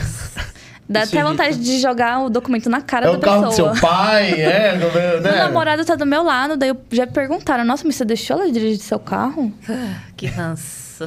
[0.88, 3.48] Dá Isso até vontade de jogar o documento na cara É da o carro do
[3.48, 3.72] pessoa.
[3.74, 5.30] seu pai, é, do meu, né?
[5.32, 8.52] Meu namorado tá do meu lado, daí eu- já perguntaram, nossa, mas você deixou ela
[8.52, 9.52] dirigir seu carro?
[10.16, 11.04] Que ranço.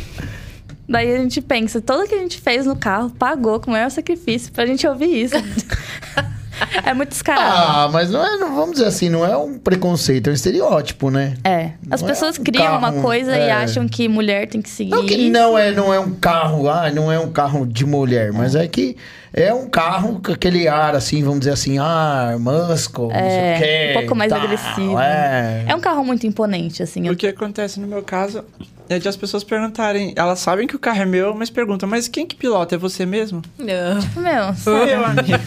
[0.90, 3.90] Daí a gente pensa, tudo que a gente fez no carro pagou com o maior
[3.90, 5.36] sacrifício pra gente ouvir isso.
[6.86, 7.46] é muito descarado.
[7.46, 11.10] Ah, mas não é, não, vamos dizer assim, não é um preconceito, é um estereótipo,
[11.10, 11.36] né?
[11.44, 11.72] É.
[11.90, 13.48] As Não é pessoas um criam uma carro, coisa é.
[13.48, 14.92] e acham que mulher tem que seguir.
[14.92, 15.32] Não que isso.
[15.32, 18.68] não é, não é um carro, ah, não é um carro de mulher, mas é
[18.68, 18.96] que
[19.34, 23.22] é um carro com aquele ar assim, vamos dizer assim, ah, muscle, não sei o
[23.22, 25.00] É, quê, um pouco mais tal, agressivo.
[25.00, 25.66] É.
[25.68, 27.10] É um carro muito imponente, assim.
[27.10, 28.44] O que acontece no meu caso
[28.90, 30.14] é de as pessoas perguntarem.
[30.16, 32.76] Elas sabem que o carro é meu, mas perguntam, mas quem que pilota?
[32.76, 33.42] É você mesmo?
[33.58, 34.22] Não.
[34.22, 34.86] Meu, sério.
[34.86, 35.44] Meu amigo,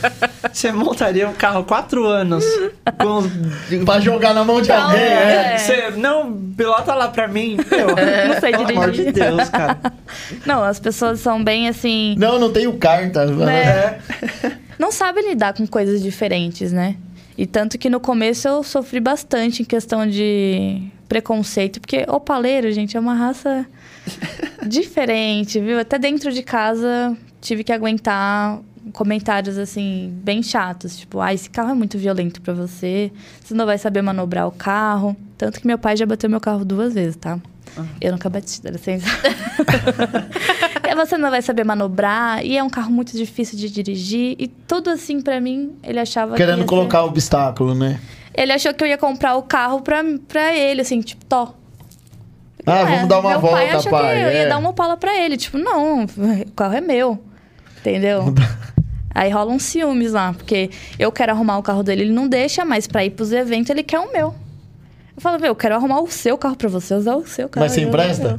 [0.53, 2.45] você montaria um carro quatro anos
[3.01, 3.22] com.
[3.84, 5.55] Pra jogar na mão de Não, alguém, é.
[5.55, 5.59] é.
[5.59, 7.57] Você, não, pilota lá pra mim.
[7.70, 7.89] Meu,
[8.28, 9.12] Não sei pelo amor de dirigir.
[9.12, 9.78] Deus, cara.
[10.45, 12.14] Não, as pessoas são bem assim.
[12.18, 13.26] Não, não tenho carta.
[13.26, 13.99] Né?
[14.78, 16.97] Não sabem lidar com coisas diferentes, né?
[17.36, 22.70] E tanto que no começo eu sofri bastante em questão de preconceito, porque o paleiro,
[22.72, 23.66] gente, é uma raça
[24.66, 25.78] diferente, viu?
[25.78, 28.59] Até dentro de casa tive que aguentar
[28.92, 33.12] comentários assim bem chatos, tipo, ah, esse carro é muito violento pra você,
[33.44, 35.14] você não vai saber manobrar o carro.
[35.36, 37.38] Tanto que meu pai já bateu meu carro duas vezes, tá?
[38.00, 39.06] Eu nunca bati, dá licença.
[40.90, 44.48] E você não vai saber manobrar, e é um carro muito difícil de dirigir, e
[44.48, 48.00] tudo assim pra mim, ele achava que Querendo ser- colocar obstáculo, né?
[48.41, 51.55] Ele achou que eu ia comprar o carro pra, pra ele, assim, tipo, tó.
[52.64, 53.70] Ah, É, vamos dar uma meu volta, pai.
[53.70, 54.14] achou pai.
[54.14, 54.43] que eu é.
[54.43, 55.36] ia dar uma pala pra ele.
[55.36, 57.18] Tipo, não, o carro é meu.
[57.80, 58.32] Entendeu?
[59.12, 62.64] Aí rola uns ciúmes lá, porque eu quero arrumar o carro dele, ele não deixa,
[62.64, 64.32] mas pra ir pros eventos ele quer o meu.
[65.16, 67.64] Eu falo, meu, eu quero arrumar o seu carro pra você usar o seu carro.
[67.64, 68.39] Mas você empresta?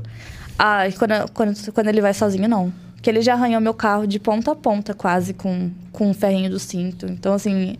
[0.57, 2.71] Ah, e quando, quando, quando ele vai sozinho, não.
[2.93, 6.49] Porque ele já arranhou meu carro de ponta a ponta, quase, com, com o ferrinho
[6.49, 7.05] do cinto.
[7.07, 7.75] Então, assim,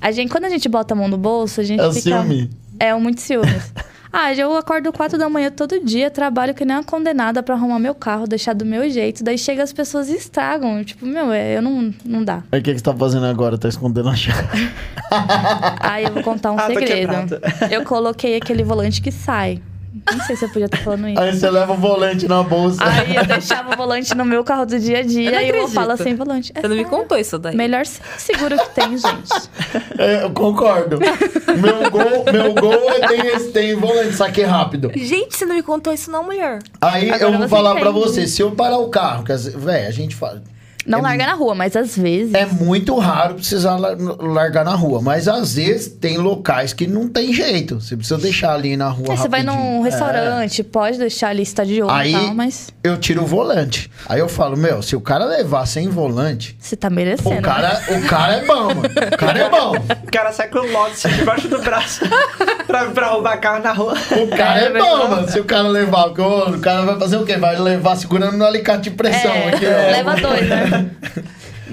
[0.00, 2.20] a gente, quando a gente bota a mão no bolso, a gente É o fica...
[2.22, 2.50] ciúme.
[2.78, 3.72] É, muito ciúmes.
[4.12, 7.78] ah, eu acordo quatro da manhã todo dia, trabalho que nem uma condenada pra arrumar
[7.78, 9.24] meu carro, deixar do meu jeito.
[9.24, 10.84] Daí chega as pessoas e estragam.
[10.84, 12.42] Tipo, meu, é, eu não, não dá.
[12.52, 13.56] Aí o que, que você tá fazendo agora?
[13.56, 14.70] Tá escondendo a chave.
[15.80, 17.12] Aí eu vou contar um Ah, segredo.
[17.70, 19.60] Eu coloquei aquele volante que sai.
[20.12, 21.20] Não sei se eu podia estar falando isso.
[21.20, 22.78] Aí você leva o volante na bolsa.
[22.82, 25.44] Aí eu deixava o volante no meu carro do dia a Eu dia não e
[25.44, 25.74] eu acredito.
[25.74, 26.52] falo sem volante.
[26.54, 27.56] É Você não me contou isso daí.
[27.56, 29.32] Melhor se- seguro que tem, gente.
[29.98, 30.98] É, eu concordo.
[30.98, 34.90] meu gol, meu gol é tem, esse- tem volante, saque rápido.
[34.94, 36.58] Gente, você não me contou isso não, mulher.
[36.80, 37.98] Aí Agora eu vou falar pra entende.
[38.06, 40.42] você, se eu parar o carro, que às- véi, a gente fala.
[40.86, 42.32] Não É larga na rua, mas às vezes.
[42.34, 47.08] É muito raro precisar lar- largar na rua, mas às vezes tem locais que não
[47.08, 47.80] tem jeito.
[47.80, 49.84] Você precisa deixar ali na rua É, você vai num É.
[49.84, 53.90] restaurante, pode deixar a lista de olho Aí- e tal, mas Eu tiro o volante.
[54.08, 57.38] Aí eu falo, meu, se o cara levar sem volante, você tá merecendo.
[57.38, 58.82] o cara, o cara é bom, mano.
[59.12, 59.72] O cara é bom.
[59.76, 62.00] O cara sai com o Lotus debaixo do braço
[62.66, 63.94] pra, pra roubar carro na rua.
[64.22, 65.28] O cara é bom, mano.
[65.28, 66.16] Se o cara levar, o
[66.56, 67.36] o cara vai fazer o quê?
[67.36, 69.90] Vai levar segurando no alicate de pressão É, aqui, ó.
[69.90, 70.75] leva dois, né?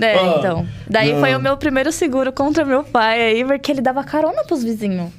[0.01, 0.68] É, Ah, então.
[0.89, 1.20] Daí não.
[1.20, 5.12] foi o meu primeiro seguro contra meu pai aí, porque ele dava carona pros vizinhos.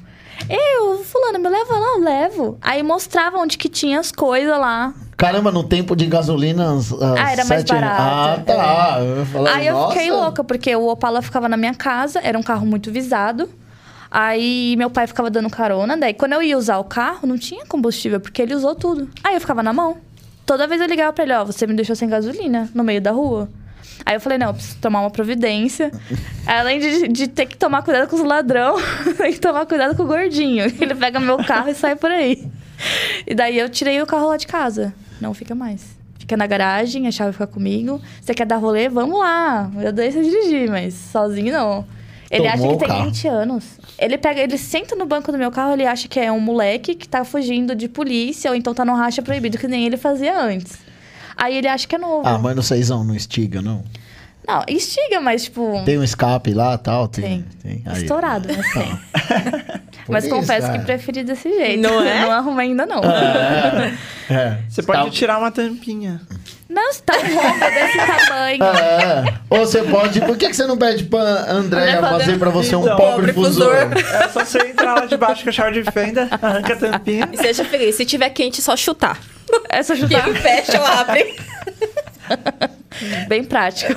[0.51, 2.59] Eu, fulano, me leva lá, eu levo.
[2.61, 4.93] Aí mostrava onde que tinha as coisas lá.
[5.17, 6.73] Caramba, no tempo de gasolina.
[6.75, 8.03] às- às Ah, era mais sete- barato.
[8.03, 8.99] Ah, tá.
[9.01, 10.23] Eu falei, Aí eu fiquei nossa.
[10.25, 13.49] louca, porque o Opala ficava na minha casa, era um carro muito visado.
[14.11, 17.65] Aí meu pai ficava dando carona, daí quando eu ia usar o carro, não tinha
[17.67, 19.09] combustível, porque ele usou tudo.
[19.25, 19.97] Aí eu ficava na mão.
[20.47, 23.11] Toda vez eu ligava pra ele, ó, você me deixou sem gasolina no meio da
[23.13, 23.49] rua.
[24.07, 25.91] Aí eu falei, não, eu preciso tomar uma providência.
[26.47, 28.77] Além de, de ter que tomar cuidado com os ladrão,
[29.17, 30.65] tem que tomar cuidado com o gordinho.
[30.81, 32.47] Ele pega meu carro e sai por aí.
[33.27, 34.95] E daí eu tirei o carro lá de casa.
[35.21, 35.97] Não fica mais.
[36.19, 38.01] Fica na garagem, a chave fica comigo.
[38.21, 38.89] Você quer dar rolê?
[38.89, 39.71] Vamos lá.
[39.81, 41.87] Eu deixo você dirigir, mas sozinho não.
[42.31, 43.05] Ele Tomou acha que tem carro.
[43.05, 43.65] 20 anos.
[43.99, 46.95] Ele pega, ele senta no banco do meu carro, ele acha que é um moleque
[46.95, 50.37] que tá fugindo de polícia, ou então tá no racha proibido, que nem ele fazia
[50.39, 50.79] antes.
[51.37, 52.27] Aí ele acha que é novo.
[52.27, 53.85] Ah, mas no seisão não estiga, não.
[54.47, 55.83] Não, instiga, mas tipo.
[55.85, 57.09] Tem um escape lá e tal?
[57.09, 57.45] Tem.
[57.63, 57.83] Tem.
[57.87, 58.03] Aí.
[58.03, 58.99] Estourado, mas tem.
[60.07, 60.79] mas isso, confesso é.
[60.79, 61.81] que preferi desse jeito.
[61.83, 62.21] Não é?
[62.21, 63.01] Não arrumei ainda, não.
[63.03, 63.95] É.
[64.29, 64.59] é.
[64.69, 66.21] Você pode Tá- tirar uma tampinha.
[66.69, 68.63] Não, você tá um rombo desse tamanho.
[68.65, 69.35] É.
[69.51, 70.21] Ou você pode.
[70.23, 73.33] Por que, que você não pede pra Andréia André fazer- pra você um Então, pobre
[73.33, 73.75] pobre fusor?
[73.91, 74.15] fusor.
[74.23, 77.29] É só você entrar lá debaixo com a chave de fenda, arranca a tampinha.
[77.33, 77.95] E seja feliz.
[77.97, 79.19] Se tiver quente, só chutar.
[79.69, 80.27] É só chutar.
[80.29, 81.37] ele fecha ou abre.
[83.29, 83.93] Bem prático.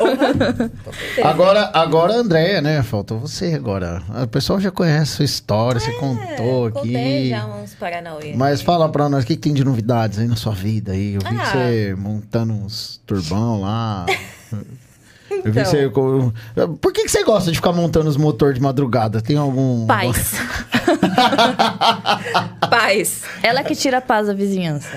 [1.23, 2.81] Agora, agora, Andréia, né?
[2.83, 4.01] Faltou você agora.
[4.23, 7.29] O pessoal já conhece a sua história, você contou É, Contei aqui.
[7.29, 8.33] já uns Paranauê.
[8.35, 11.13] Mas fala pra nós, o que, que tem de novidades aí na sua vida aí?
[11.15, 11.45] Eu vi Ah.
[11.45, 14.05] você montando uns turbão lá.
[15.29, 15.63] Eu vi Então.
[15.63, 15.89] que você.
[16.81, 19.21] Por que, que você gosta de ficar montando os motores de madrugada?
[19.21, 19.85] Tem algum.
[19.85, 20.33] Paz.
[22.69, 23.23] Paz.
[23.43, 24.87] Ela que tira a paz da vizinhança.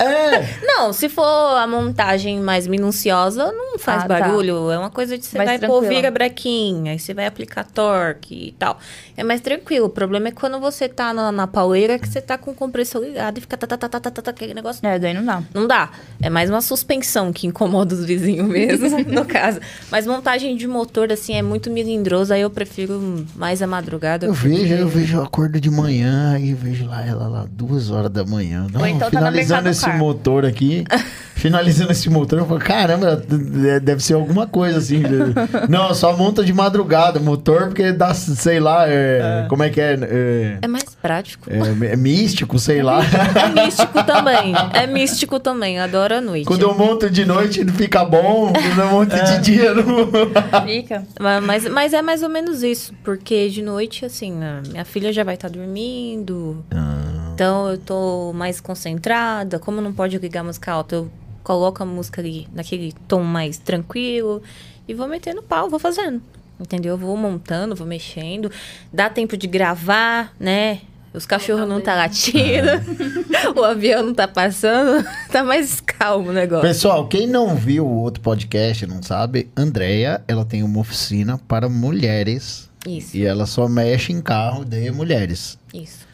[0.00, 0.58] É!
[0.62, 4.20] Não, se for a montagem mais minuciosa, não faz Ah, tá.
[4.20, 4.70] barulho.
[4.70, 5.94] É uma coisa de você Mais vai pôr tranquila.
[5.94, 8.78] vira brequinha, aí você vai aplicar torque e tal.
[9.16, 9.86] É mais tranquilo.
[9.86, 13.02] O problema é quando você tá na, na pauleira que você tá com o compressor
[13.02, 14.86] ligado e fica tá, tá, tá, tá, tá, tá, tá, aquele negócio.
[14.86, 15.42] É, daí não dá.
[15.52, 15.90] Não dá.
[16.22, 19.60] É mais uma suspensão que incomoda os vizinhos mesmo, no caso.
[19.90, 22.32] Mas montagem de motor, assim, é muito melindroso.
[22.32, 24.26] Aí eu prefiro mais a madrugada.
[24.26, 28.10] Eu vejo, eu vejo, eu acordo de manhã e vejo lá ela lá, duas horas
[28.10, 28.66] da manhã.
[28.72, 29.98] Não, então tá finalizando mercado esse car.
[29.98, 30.84] motor aqui.
[31.38, 35.02] finalizando esse motor, eu falo, caramba, d- deve ser alguma coisa assim.
[35.68, 39.80] Não, só monta de madrugada o motor, porque dá, sei lá, é, como é que
[39.80, 39.96] é?
[40.02, 41.48] É, É mais prático.
[41.48, 43.00] é- é místico, sei lá.
[43.38, 44.52] É místico também.
[44.74, 45.78] É místico também.
[45.78, 46.44] Adoro a noite.
[46.44, 50.08] Quando eu monto de noite não fica bom, quando eu monto de dia não.
[50.66, 51.06] Fica.
[51.20, 55.12] Ma- Mas, mas é mais ou menos isso, porque de noite, assim, a minha filha
[55.12, 56.64] já vai estar dormindo,
[57.34, 59.58] então eu tô mais concentrada.
[59.58, 61.10] Como não pode ligar música alta, eu
[61.42, 64.42] coloco a música ali naquele tom mais tranquilo
[64.86, 66.20] e vou metendo pau, vou fazendo.
[66.60, 66.94] Entendeu?
[66.94, 68.50] Eu vou montando, vou mexendo.
[68.92, 70.80] Dá tempo de gravar, né?
[71.12, 72.68] Os cachorros não tá latindo,
[73.56, 76.66] o avião não tá passando, tá mais calmo o negócio.
[76.66, 81.68] Pessoal, quem não viu o outro podcast, não sabe, Andréia, ela tem uma oficina para
[81.68, 85.58] mulheres Isso, E ela só mexe em carro de mulheres.
[85.72, 86.07] isso.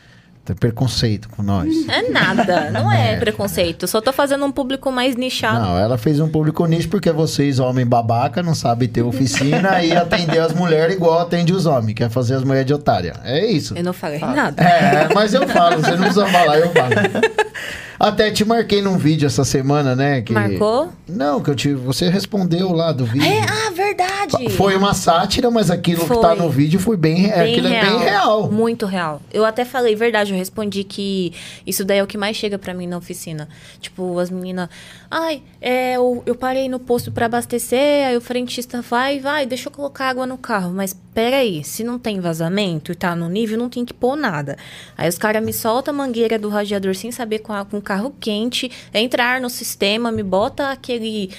[0.45, 1.89] Tem preconceito com nós.
[1.89, 3.87] É nada, não é preconceito.
[3.87, 5.61] Só tô fazendo um público mais nichado.
[5.61, 9.97] Não, ela fez um público nicho porque vocês, homem babaca, não sabem ter oficina e
[9.97, 13.15] atender as mulheres igual atende os homens, quer fazer as mulheres de otária.
[13.25, 13.75] É isso.
[13.75, 14.63] Eu não falei nada.
[14.63, 16.95] É, mas eu falo, você não precisa falar, eu falo.
[17.99, 20.23] Até te marquei num vídeo essa semana, né?
[20.23, 20.33] Que...
[20.33, 20.91] Marcou?
[21.09, 21.73] Não, que eu te...
[21.73, 23.27] você respondeu lá do vídeo.
[23.27, 24.51] É, ah, verdade.
[24.51, 26.17] Foi uma sátira, mas aquilo Foi.
[26.17, 28.51] que tá no vídeo foi bem, Bem aquilo é bem real.
[28.51, 29.21] Muito real.
[29.33, 31.33] Eu até falei, verdade, eu respondi que
[31.67, 33.49] isso daí é o que mais chega pra mim na oficina.
[33.81, 34.69] Tipo, as meninas,
[35.17, 39.69] ai, é, eu, eu parei no posto pra abastecer, aí o frentista vai, vai, deixa
[39.69, 40.73] eu colocar água no carro.
[40.75, 44.59] Mas peraí, se não tem vazamento e tá no nível, não tem que pôr nada.
[44.99, 47.83] Aí os caras me soltam a mangueira do radiador sem saber com, a, com o
[47.83, 51.31] carro quente, entrar no sistema, me bota aquele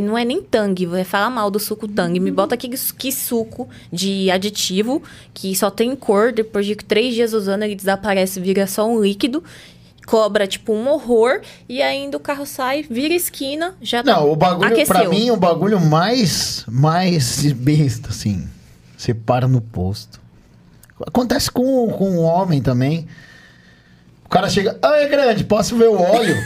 [0.00, 2.20] não é nem tangue, vai falar mal do suco tangue.
[2.20, 5.02] Me bota aqui que suco de aditivo,
[5.34, 9.42] que só tem cor, depois de três dias usando ele desaparece, vira só um líquido.
[10.06, 11.40] Cobra, tipo, um horror.
[11.68, 14.94] E ainda o carro sai, vira esquina, já tá Não, o bagulho, aqueceu.
[14.94, 18.48] pra mim, o bagulho mais, mais besta, assim.
[18.96, 20.20] Você para no posto.
[21.06, 23.06] Acontece com, com um homem também.
[24.24, 26.36] O cara chega, ah, é grande, posso ver o óleo?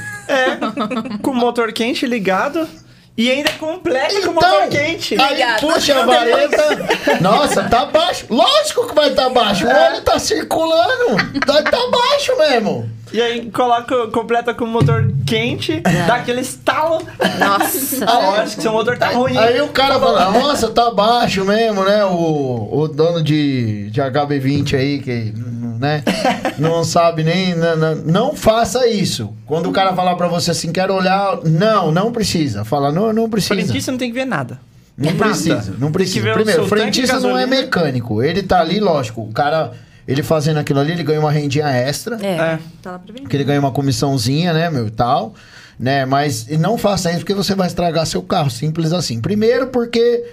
[1.22, 2.68] Com o motor quente ligado
[3.16, 5.14] e ainda completa com o motor quente.
[5.14, 5.60] Então, aí Obrigada.
[5.60, 7.20] puxa a vareta.
[7.20, 8.26] Nossa, tá baixo.
[8.30, 9.66] Lógico que vai tá baixo.
[9.66, 11.16] O óleo tá circulando.
[11.44, 12.90] Tá, tá baixo mesmo.
[13.12, 17.02] E aí coloca, completa com o motor quente, dá aquele estalo.
[17.38, 17.90] Nossa.
[18.10, 19.36] Ah, eu acho que seu motor tá ruim.
[19.36, 22.04] Aí o cara fala, nossa, tá baixo mesmo, né?
[22.04, 25.32] O, o dono de, de HB20 aí, que
[25.78, 26.02] né,
[26.58, 27.54] não sabe nem.
[27.54, 29.34] Não, não, não faça isso.
[29.46, 31.40] Quando o cara falar pra você assim, quero olhar.
[31.44, 32.64] Não, não precisa.
[32.64, 33.54] Fala, não, não precisa.
[33.54, 34.60] Frentista não tem que ver nada.
[34.96, 35.24] Não Nada.
[35.24, 36.32] precisa, não precisa.
[36.32, 38.22] Primeiro, o frentista não é mecânico.
[38.22, 39.22] Ele tá ali, lógico.
[39.22, 39.72] O cara,
[40.12, 42.18] ele fazendo aquilo ali, ele ganha uma rendinha extra.
[42.20, 42.34] É.
[42.34, 42.58] É.
[42.82, 43.22] Tá lá pra vender.
[43.22, 45.34] Porque ele ganha uma comissãozinha, né, meu, e tal.
[45.78, 48.50] Né, mas e não faça isso porque você vai estragar seu carro.
[48.50, 49.20] Simples assim.
[49.20, 50.24] Primeiro porque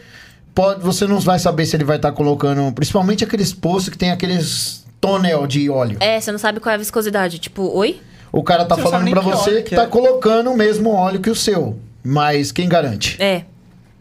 [0.53, 2.71] pode, você não vai saber se ele vai estar colocando...
[2.73, 5.97] Principalmente aqueles postos que tem aqueles tonel de óleo.
[6.01, 7.39] É, você não sabe qual é a viscosidade.
[7.39, 8.01] Tipo, oi?
[8.31, 9.87] O cara tá Você falando que você que que tá é.
[9.87, 11.79] colocando o mesmo óleo que o seu.
[12.03, 13.21] Mas quem garante?
[13.21, 13.43] É.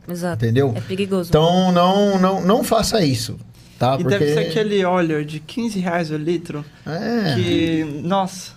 [0.09, 0.45] Exato.
[0.45, 0.73] Entendeu?
[0.77, 1.29] É perigoso.
[1.29, 3.37] Então não, não, não faça isso.
[3.79, 3.95] Tá?
[3.95, 4.19] E Porque...
[4.19, 6.65] deve ser aquele óleo de 15 reais o litro.
[6.87, 7.35] É.
[7.35, 8.01] Que.
[8.03, 8.53] Nossa.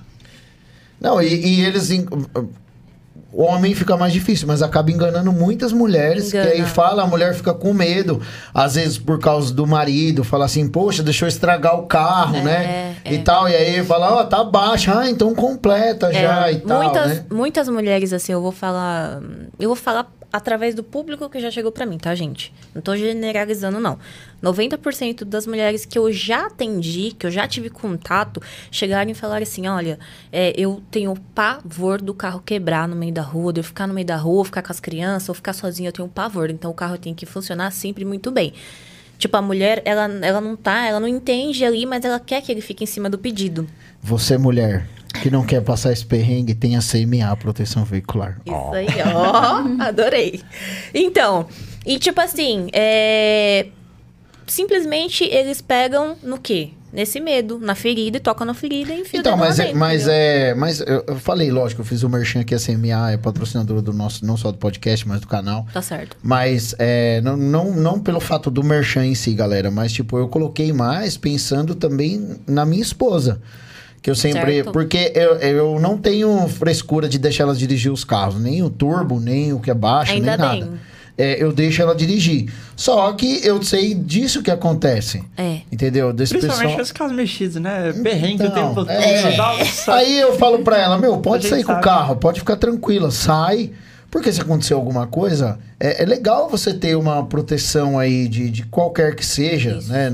[1.00, 1.90] Não, e, e eles.
[3.32, 6.30] O homem fica mais difícil, mas acaba enganando muitas mulheres.
[6.34, 6.50] Engana.
[6.50, 8.20] Que aí fala, a mulher fica com medo.
[8.54, 12.96] Às vezes por causa do marido, fala assim, poxa, deixou estragar o carro, É, né?
[13.06, 13.14] é.
[13.14, 13.48] E tal.
[13.48, 14.92] E aí fala, ó, tá baixo.
[14.92, 16.82] Ah, então completa É, já e tal.
[16.84, 17.26] muitas, né?
[17.30, 19.22] muitas mulheres, assim, eu vou falar.
[19.60, 22.54] Eu vou falar através do público que já chegou pra mim, tá, gente?
[22.74, 23.98] Não tô generalizando, não.
[24.42, 29.44] 90% das mulheres que eu já atendi, que eu já tive contato, chegaram e falaram
[29.44, 30.00] assim: olha,
[30.32, 33.94] é, eu tenho pavor do carro quebrar no meio da rua, de eu ficar no
[33.94, 36.50] meio da rua, ficar com as crianças, ou ficar sozinha, eu tenho pavor.
[36.50, 38.54] Então o carro tem que funcionar sempre muito bem.
[39.20, 42.50] Tipo, a mulher, ela, ela não tá, ela não entende ali, mas ela quer que
[42.50, 43.68] ele fique em cima do pedido.
[44.02, 44.88] Você, mulher,
[45.22, 48.40] que não quer passar esse perrengue, tem a CMA, proteção veicular.
[48.46, 49.62] Isso aí, ó.
[49.84, 50.42] Adorei.
[50.94, 51.48] Então,
[51.86, 53.68] e tipo assim, é...
[54.48, 56.70] simplesmente eles pegam no quê?
[56.92, 60.16] Nesse medo, na ferida, e tocam na ferida e enfiam Então, mas, é, mas entendeu?
[60.16, 60.54] é.
[60.56, 63.94] Mas eu, eu falei, lógico, eu fiz o merchan que a CMA é patrocinadora do
[63.94, 65.68] nosso, não só do podcast, mas do canal.
[65.72, 66.18] Tá certo.
[66.24, 70.28] Mas é, não, não, não pelo fato do merchan em si, galera, mas tipo, eu
[70.28, 73.40] coloquei mais pensando também na minha esposa.
[74.02, 74.56] Que eu sempre.
[74.56, 74.72] Certo.
[74.72, 79.20] Porque eu, eu não tenho frescura de deixar ela dirigir os carros, nem o turbo,
[79.20, 80.60] nem o que é baixo, Ainda nem bem.
[80.62, 80.80] nada.
[81.22, 82.50] É, eu deixo ela dirigir.
[82.78, 85.22] Só que eu sei disso que acontece.
[85.38, 85.60] É.
[85.70, 86.14] Entendeu?
[86.14, 86.82] Desse Principalmente pessoal.
[86.84, 87.92] os carros mexidos, né?
[88.02, 88.90] Perrengue o Então, tempo todo.
[88.90, 89.36] é.
[89.36, 89.94] Nossa.
[89.96, 91.84] Aí eu falo pra ela, meu, pode sair com o sabe.
[91.84, 93.72] carro, pode ficar tranquila, sai.
[94.10, 98.64] Porque se acontecer alguma coisa, é, é legal você ter uma proteção aí de, de
[98.64, 99.92] qualquer que seja, Isso.
[99.92, 100.12] né?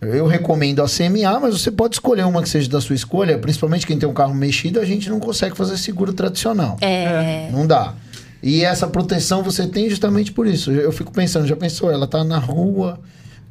[0.00, 3.36] Eu recomendo a CMA, mas você pode escolher uma que seja da sua escolha.
[3.36, 6.76] Principalmente quem tem um carro mexido, a gente não consegue fazer seguro tradicional.
[6.80, 7.48] É.
[7.52, 7.94] Não dá.
[8.42, 10.70] E essa proteção você tem justamente por isso.
[10.70, 13.00] Eu fico pensando, já pensou, ela tá na rua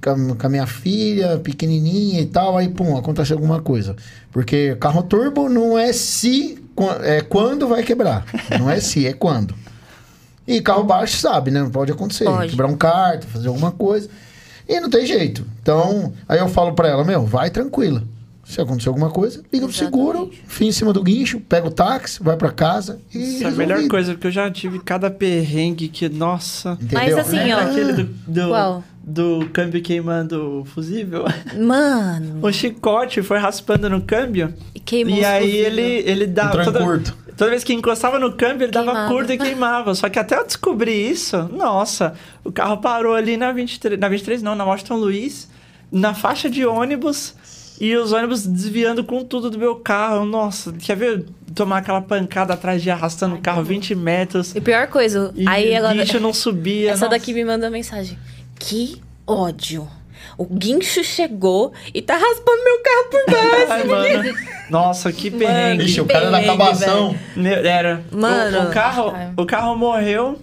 [0.02, 3.96] com a, minha filha, pequenininha e tal, aí pum, acontece alguma coisa.
[4.32, 6.64] Porque carro turbo não é se,
[7.04, 8.26] é quando vai quebrar.
[8.58, 9.54] Não é se, é quando.
[10.48, 11.62] E carro baixo sabe, né?
[11.62, 12.24] Não pode acontecer.
[12.24, 12.52] Pode.
[12.52, 14.08] Quebrar um carro, fazer alguma coisa.
[14.68, 15.46] E não tem jeito.
[15.62, 18.04] Então, aí eu falo pra ela, meu, vai tranquila.
[18.48, 22.24] Se acontecer alguma coisa, liga pro seguro, fia em cima do guincho, pega o táxi,
[22.24, 23.18] vai pra casa e.
[23.18, 23.90] Isso é a melhor resolvido.
[23.92, 26.78] coisa, porque eu já tive cada perrengue que, nossa.
[26.82, 26.98] Entendeu?
[27.00, 27.60] Mas assim, ó.
[27.60, 28.84] aquele do, do, Qual?
[29.04, 31.26] do câmbio queimando o fusível?
[31.60, 34.54] Mano, O chicote foi raspando no câmbio.
[34.86, 35.66] queimou e aí fusível.
[35.66, 36.48] ele, ele dava.
[36.50, 37.18] Entrou em Toda, curto.
[37.36, 39.14] toda vez que encostava no câmbio, ele dava Queimava.
[39.14, 39.94] curto e queimava.
[39.94, 42.14] Só que até eu descobrir isso, nossa,
[42.46, 44.00] o carro parou ali na 23.
[44.00, 45.50] Na 23, não, na Washington Luiz,
[45.92, 47.36] na faixa de ônibus.
[47.80, 50.26] E os ônibus desviando com tudo do meu carro.
[50.26, 54.56] Nossa, quer ver tomar aquela pancada atrás de arrastando o carro 20 metros?
[54.56, 55.94] E pior coisa, E aí o agora.
[55.94, 56.92] guincho não subia.
[56.92, 57.18] Essa nossa.
[57.20, 58.18] daqui me manda mensagem.
[58.60, 59.88] Que ódio.
[60.38, 63.72] O guincho chegou e tá raspando meu carro por baixo.
[63.72, 63.84] Ai,
[64.24, 64.38] mano.
[64.70, 65.86] Nossa, que perrengue.
[65.86, 67.16] Ixi, o cara da perrengue, acabação.
[67.36, 68.04] Meu, era.
[68.12, 68.60] Mano.
[68.60, 69.32] O, o carro, Ai.
[69.38, 70.40] o carro morreu.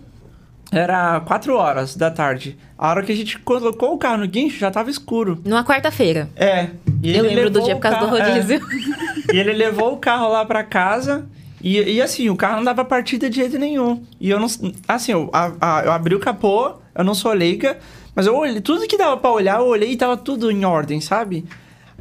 [0.73, 2.57] Era 4 horas da tarde.
[2.77, 5.41] A hora que a gente colocou o carro no guincho, já tava escuro.
[5.45, 6.29] Numa quarta-feira.
[6.35, 6.71] É.
[7.05, 8.33] E Eu lembro do dia por causa do carro- é.
[8.35, 8.61] rodízio.
[9.33, 11.27] E ele levou o carro lá pra casa.
[11.63, 14.03] E, e assim, o carro não dava partida de jeito nenhum.
[14.21, 14.47] E eu não.
[14.87, 17.79] Assim, eu, a- a- eu abri o capô, eu não sou leiga,
[18.15, 21.01] mas eu olhei, tudo que dava pra olhar, eu olhei e tava tudo em ordem,
[21.01, 21.45] sabe?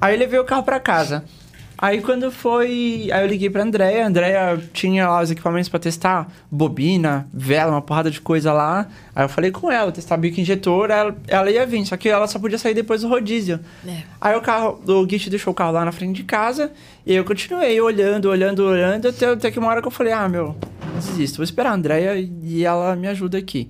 [0.02, 1.24] Aí eu levei o carro pra casa.
[1.84, 3.10] Aí quando foi.
[3.12, 4.06] Aí eu liguei pra Andréia.
[4.06, 8.88] A Andréia tinha lá os equipamentos pra testar bobina, vela, uma porrada de coisa lá.
[9.14, 12.26] Aí eu falei com ela, testar bico injetor, ela, ela ia vir, só que ela
[12.26, 13.60] só podia sair depois do rodízio.
[13.86, 13.98] É.
[14.22, 16.72] Aí o carro, o Git deixou o carro lá na frente de casa
[17.06, 20.30] e eu continuei olhando, olhando, olhando, até, até que uma hora que eu falei, ah,
[20.30, 20.56] meu,
[20.96, 23.70] desisto, vou esperar a Andréia e ela me ajuda aqui.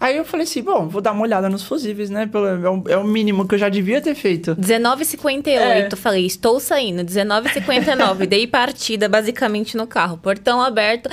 [0.00, 2.26] Aí eu falei assim, bom, vou dar uma olhada nos fusíveis, né?
[2.26, 4.54] Pelo, é, o, é o mínimo que eu já devia ter feito.
[4.54, 5.48] 19h58,
[5.92, 5.96] É.
[5.96, 7.02] falei, estou saindo.
[7.02, 10.16] 19h59, dei partida basicamente no carro.
[10.18, 11.08] Portão aberto.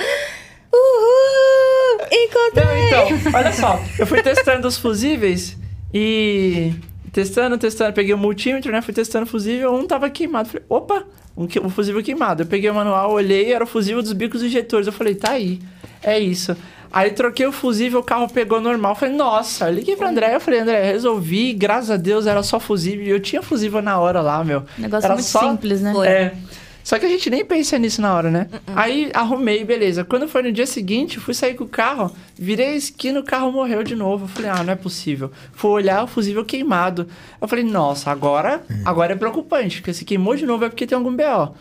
[0.72, 2.06] Uhul!
[2.12, 2.90] Encontrei!
[2.90, 5.56] Não, então, olha só, eu fui testando os fusíveis
[5.92, 6.72] e
[7.12, 8.80] testando, testando, peguei o multímetro, né?
[8.82, 10.48] Fui testando o fusível, um tava queimado.
[10.48, 11.04] Falei, opa,
[11.36, 12.42] um, um fusível queimado.
[12.42, 14.86] Eu peguei o manual, olhei, era o fusível dos bicos injetores.
[14.86, 15.58] Eu falei, tá aí,
[16.02, 16.56] é isso.
[16.96, 18.94] Aí troquei o fusível, o carro pegou normal.
[18.94, 22.58] Falei, nossa, eu liguei pra André, eu falei, André, resolvi, graças a Deus era só
[22.58, 23.04] fusível.
[23.04, 24.62] E eu tinha fusível na hora lá, meu.
[24.78, 25.92] Negócio era muito só- simples, né?
[25.92, 26.06] Foi.
[26.08, 26.34] é.
[26.82, 28.46] Só que a gente nem pensa nisso na hora, né?
[28.50, 28.60] Uh-uh.
[28.76, 30.04] Aí arrumei, beleza.
[30.04, 33.50] Quando foi no dia seguinte, fui sair com o carro, virei a esquina, o carro
[33.50, 34.24] morreu de novo.
[34.24, 35.32] Eu falei, ah, não é possível.
[35.52, 37.08] Fui olhar o fusível queimado.
[37.42, 40.96] Eu falei, nossa, agora, agora é preocupante, porque se queimou de novo é porque tem
[40.96, 41.54] algum BO.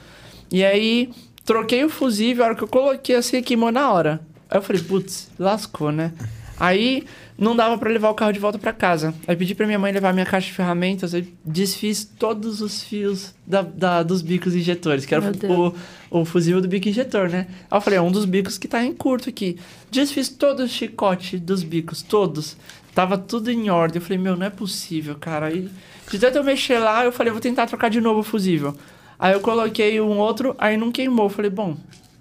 [0.52, 1.10] E aí,
[1.44, 4.22] troquei o fusível, a hora que eu coloquei assim, queimou na hora.
[4.50, 6.12] Aí eu falei, putz, lascou, né?
[6.58, 7.04] Aí
[7.38, 9.14] não dava pra levar o carro de volta pra casa.
[9.28, 13.36] Aí pedi pra minha mãe levar minha caixa de ferramentas, aí desfiz todos os fios
[13.46, 15.68] da, da- dos bicos injetores, que era o,
[16.12, 17.48] o, o fusível do bico injetor, né?
[17.70, 19.58] Aí eu falei, é um dos bicos que tá em curto aqui.
[19.92, 22.56] Desfiz todo o chicote dos bicos, todos.
[22.94, 23.98] Tava tudo em ordem.
[23.98, 25.48] Eu falei, meu, não é possível, cara.
[25.48, 25.70] Aí,
[26.10, 28.74] de tanto eu mexer lá, eu falei, vou tentar trocar de novo o fusível.
[29.20, 31.26] Aí eu coloquei um outro, aí não queimou.
[31.26, 31.76] Eu falei, bom,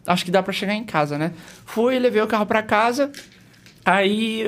[0.06, 1.32] acho que dá pra chegar em casa, né?
[1.66, 3.10] Fui, levei o carro pra casa.
[3.84, 4.44] Aí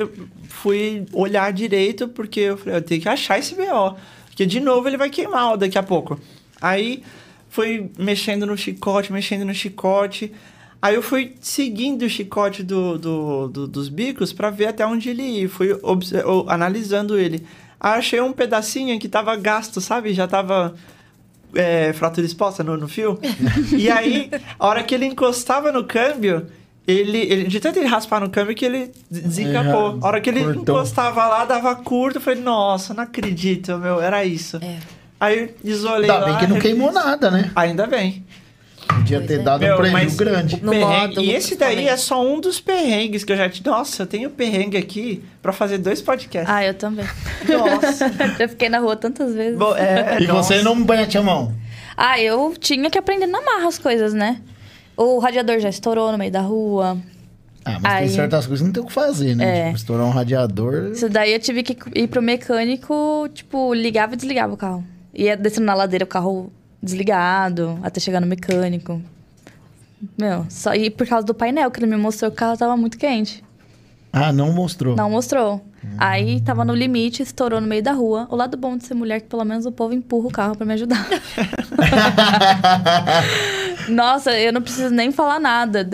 [0.47, 3.95] fui olhar direito, porque eu falei, eu tenho que achar esse BO.
[4.27, 6.19] Porque de novo ele vai queimar daqui a pouco.
[6.61, 7.03] Aí
[7.49, 10.31] fui mexendo no chicote, mexendo no chicote.
[10.81, 15.09] Aí eu fui seguindo o chicote do, do- do- dos bicos pra ver até onde
[15.09, 15.49] ele ia.
[15.49, 15.69] Fui
[16.47, 17.45] analisando ele.
[17.79, 20.13] Achei um pedacinho que tava gasto, sabe?
[20.13, 20.75] Já tava
[21.55, 23.19] é, fratura exposta no, no fio.
[23.75, 24.29] e aí,
[24.59, 26.47] a hora que ele encostava no câmbio,
[26.87, 29.91] ele, ele de tanto ele raspar no câmbio que ele des- desencapou.
[29.91, 30.61] Ele A hora que ele cortou.
[30.61, 32.17] encostava lá, dava curto.
[32.17, 34.57] Eu falei, nossa, não acredito, meu, era isso.
[34.57, 34.77] É.
[35.19, 37.51] Aí isolei Ainda bem que não queimou nada, né?
[37.55, 38.23] Ainda bem.
[38.87, 39.43] Podia ter é.
[39.43, 40.55] dado um Meu, prejuízo mas grande.
[40.55, 43.49] o No perrengue- módulo, e esse daí é só um dos perrengues que eu já...
[43.65, 46.49] Nossa, eu tenho perrengue aqui pra fazer dois podcasts.
[46.53, 47.05] Ah, eu também.
[47.47, 48.09] Nossa.
[48.37, 49.57] Já fiquei na rua tantas vezes.
[49.57, 50.53] Bom, é, E nossa.
[50.55, 51.53] você não bate a mão?
[51.95, 54.41] Ah, eu tinha que aprender na marra as coisas, né?
[54.95, 56.97] O radiador já estourou no meio da rua.
[57.65, 59.59] Ah, mas tem Aí- certas coisas que não tem o que fazer, né?
[59.59, 59.63] É.
[59.65, 60.91] Tipo, estourar um radiador.
[60.93, 64.83] Isso daí eu tive que ir pro mecânico, tipo, ligava e desligava o carro.
[65.13, 66.51] Ia descendo na ladeira o carro
[66.87, 69.01] desligado, até chegar no mecânico.
[70.17, 72.77] Meu, só e por causa do painel que ele me mostrou que o carro tava
[72.77, 73.43] muito quente.
[74.11, 74.95] Ah, não mostrou.
[74.95, 75.63] Não mostrou.
[75.97, 78.27] Aí tava no limite, estourou no meio da rua.
[78.29, 80.55] O lado bom de ser mulher é que pelo menos o povo empurra o carro
[80.55, 81.07] pra me ajudar.
[83.87, 85.87] Nossa, eu não preciso nem falar nada.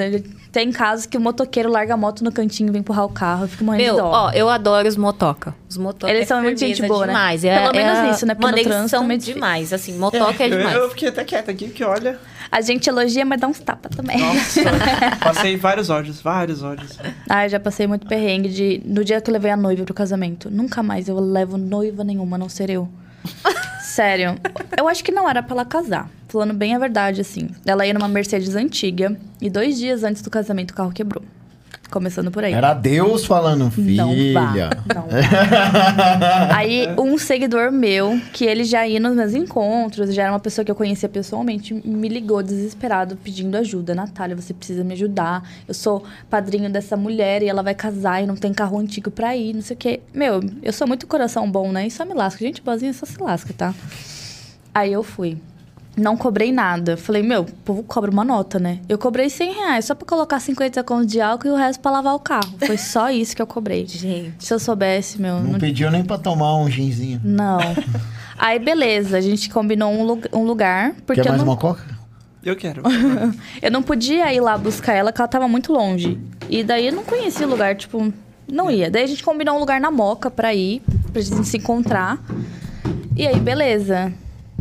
[0.53, 3.45] Tem casos que o motoqueiro larga a moto no cantinho e vem empurrar o carro.
[3.45, 4.11] Eu fico morrendo Meu, de dó.
[4.11, 5.55] ó, eu adoro os motoca.
[5.67, 7.13] Os motoca Eles é são muito gente boa, né?
[7.13, 7.41] demais.
[7.41, 8.35] Pelo menos isso, né?
[8.35, 10.75] Porque Mano, eles trânsito são é demais, assim, motoca é, eu, demais.
[10.75, 12.19] eu fiquei até quieto aqui, porque olha...
[12.51, 14.19] A gente elogia, mas dá uns tapas também.
[14.19, 14.61] Nossa,
[15.23, 16.99] passei vários ódios, vários ódios.
[17.27, 18.79] Ah, eu já passei muito perrengue de...
[18.85, 20.51] No dia que eu levei a noiva pro casamento.
[20.51, 22.87] Nunca mais eu levo noiva nenhuma, a não ser eu.
[23.81, 24.35] Sério.
[24.77, 26.09] Eu acho que não era pra ela casar.
[26.27, 27.49] Falando bem a verdade, assim.
[27.65, 29.17] Ela ia numa Mercedes antiga.
[29.39, 31.23] E dois dias antes do casamento, o carro quebrou.
[31.93, 32.51] Começando por aí.
[32.51, 34.03] Era Deus falando, filha.
[34.03, 34.53] Não vá.
[34.95, 36.55] Não vá.
[36.57, 40.65] Aí, um seguidor meu, que ele já ia nos meus encontros, já era uma pessoa
[40.65, 43.93] que eu conhecia pessoalmente, me ligou desesperado pedindo ajuda.
[43.93, 45.47] Natália, você precisa me ajudar.
[45.67, 49.37] Eu sou padrinho dessa mulher e ela vai casar e não tem carro antigo pra
[49.37, 49.99] ir, não sei o quê.
[50.11, 51.85] Meu, eu sou muito coração bom, né?
[51.85, 52.43] E só me lasca.
[52.43, 53.71] Gente boazinha só se lasca, tá?
[54.73, 55.37] Aí eu fui.
[55.95, 56.97] Não cobrei nada.
[56.97, 58.79] Falei, meu, o povo cobra uma nota, né?
[58.89, 61.91] Eu cobrei 100 reais só pra colocar 50 contos de álcool e o resto pra
[61.91, 62.51] lavar o carro.
[62.65, 63.85] Foi só isso que eu cobrei.
[63.85, 64.33] Gente.
[64.43, 65.35] Se eu soubesse, meu.
[65.39, 67.21] Não não- pediu nem pra tomar um ginzinho.
[67.23, 67.59] Não.
[68.37, 70.93] Aí, beleza, a gente combinou um, lu- um lugar.
[71.05, 71.83] Porque Quer eu mais não, uma coca?
[72.43, 72.81] Eu quero.
[73.61, 76.19] eu não podia ir lá buscar ela, porque ela tava muito longe.
[76.49, 78.11] E daí eu não conhecia o lugar, tipo,
[78.51, 78.89] não ia.
[78.89, 80.81] Daí a gente combinou um lugar na Moca pra ir,
[81.13, 82.17] pra gente se encontrar.
[83.15, 84.11] E aí, beleza.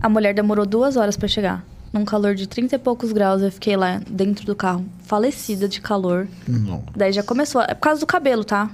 [0.03, 1.65] A mulher demorou duas horas pra chegar.
[1.93, 5.81] Num calor de 30 e poucos graus, eu fiquei lá dentro do carro, falecida de
[5.81, 6.27] calor.
[6.49, 6.83] Não.
[6.97, 7.61] Daí já começou.
[7.63, 8.71] É por causa do cabelo, tá?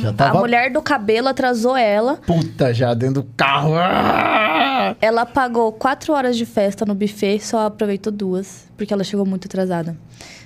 [0.00, 2.16] Já A tava mulher do cabelo atrasou ela.
[2.26, 3.74] puta já dentro do carro.
[3.76, 4.79] Ah!
[5.00, 9.46] Ela pagou quatro horas de festa no buffet, só aproveitou duas, porque ela chegou muito
[9.46, 9.96] atrasada.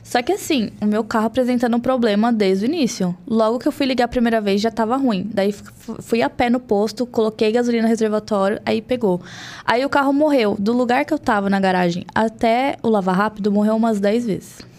[0.03, 3.17] Só que assim, o meu carro apresentando um problema desde o início.
[3.27, 5.31] Logo que eu fui ligar a primeira vez, já tava ruim.
[5.33, 9.21] Daí fui a pé no posto, coloquei gasolina no reservatório, aí pegou.
[9.65, 10.57] Aí o carro morreu.
[10.59, 14.74] Do lugar que eu tava na garagem até o Lava Rápido, morreu umas 10 vezes.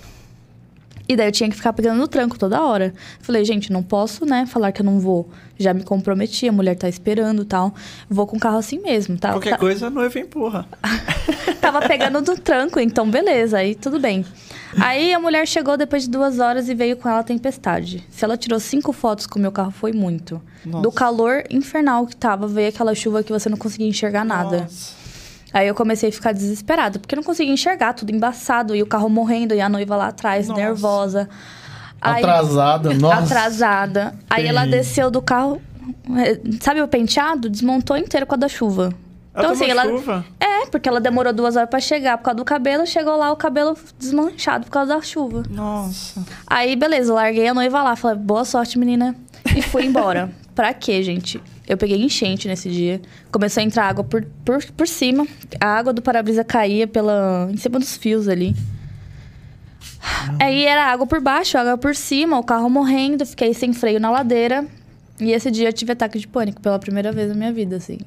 [1.08, 2.94] E daí eu tinha que ficar pegando no tranco toda hora.
[3.20, 5.30] Falei, gente, não posso, né, falar que eu não vou.
[5.58, 7.74] Já me comprometi, a mulher tá esperando e tal.
[8.10, 9.32] Vou com o carro assim mesmo, tá?
[9.32, 10.68] Qualquer Tá- coisa, a noiva empurra.
[11.62, 14.26] Tava pegando no tranco, então beleza, aí tudo bem.
[14.80, 18.04] Aí a mulher chegou depois de duas horas e veio com ela a tempestade.
[18.10, 20.42] Se ela tirou cinco fotos com o meu carro, foi muito.
[20.66, 20.82] Nossa.
[20.84, 24.62] Do calor infernal que tava, veio aquela chuva que você não conseguia enxergar nada.
[24.62, 25.05] Nossa.
[25.56, 28.86] Aí eu comecei a ficar desesperada, porque eu não conseguia enxergar, tudo embaçado, e o
[28.86, 30.60] carro morrendo, e a noiva lá atrás, Nossa.
[30.60, 31.30] nervosa.
[32.02, 33.24] Aí- Atrasada, nossa.
[33.24, 34.14] atrasada.
[34.30, 35.62] Aí ela desceu do carro,
[36.18, 37.50] eh, sabe o penteado?
[37.50, 38.90] Desmontou inteiro com a da chuva.
[39.32, 39.84] Então, Ela assim, ela.
[39.86, 40.26] chuva?
[40.42, 43.38] É, porque ela demorou duas horas pra chegar por causa do cabelo, chegou lá o
[43.38, 45.44] cabelo desmanchado por causa da chuva.
[45.50, 46.22] Nossa.
[46.48, 49.16] Aí, beleza, larguei a noiva lá, falei, boa sorte, menina.
[49.56, 50.30] E fui embora.
[50.54, 51.42] pra quê, gente?
[51.68, 53.02] Eu peguei enchente nesse dia.
[53.32, 55.28] Começou a entrar água por, por, por cima.
[55.60, 58.56] A água do para-brisa caía pela, em cima dos fios ali.
[60.40, 64.12] Aí era água por baixo, água por cima, o carro morrendo, fiquei sem freio na
[64.12, 64.66] ladeira.
[65.20, 67.98] E esse dia eu tive ataque de pânico pela primeira vez na minha vida, assim.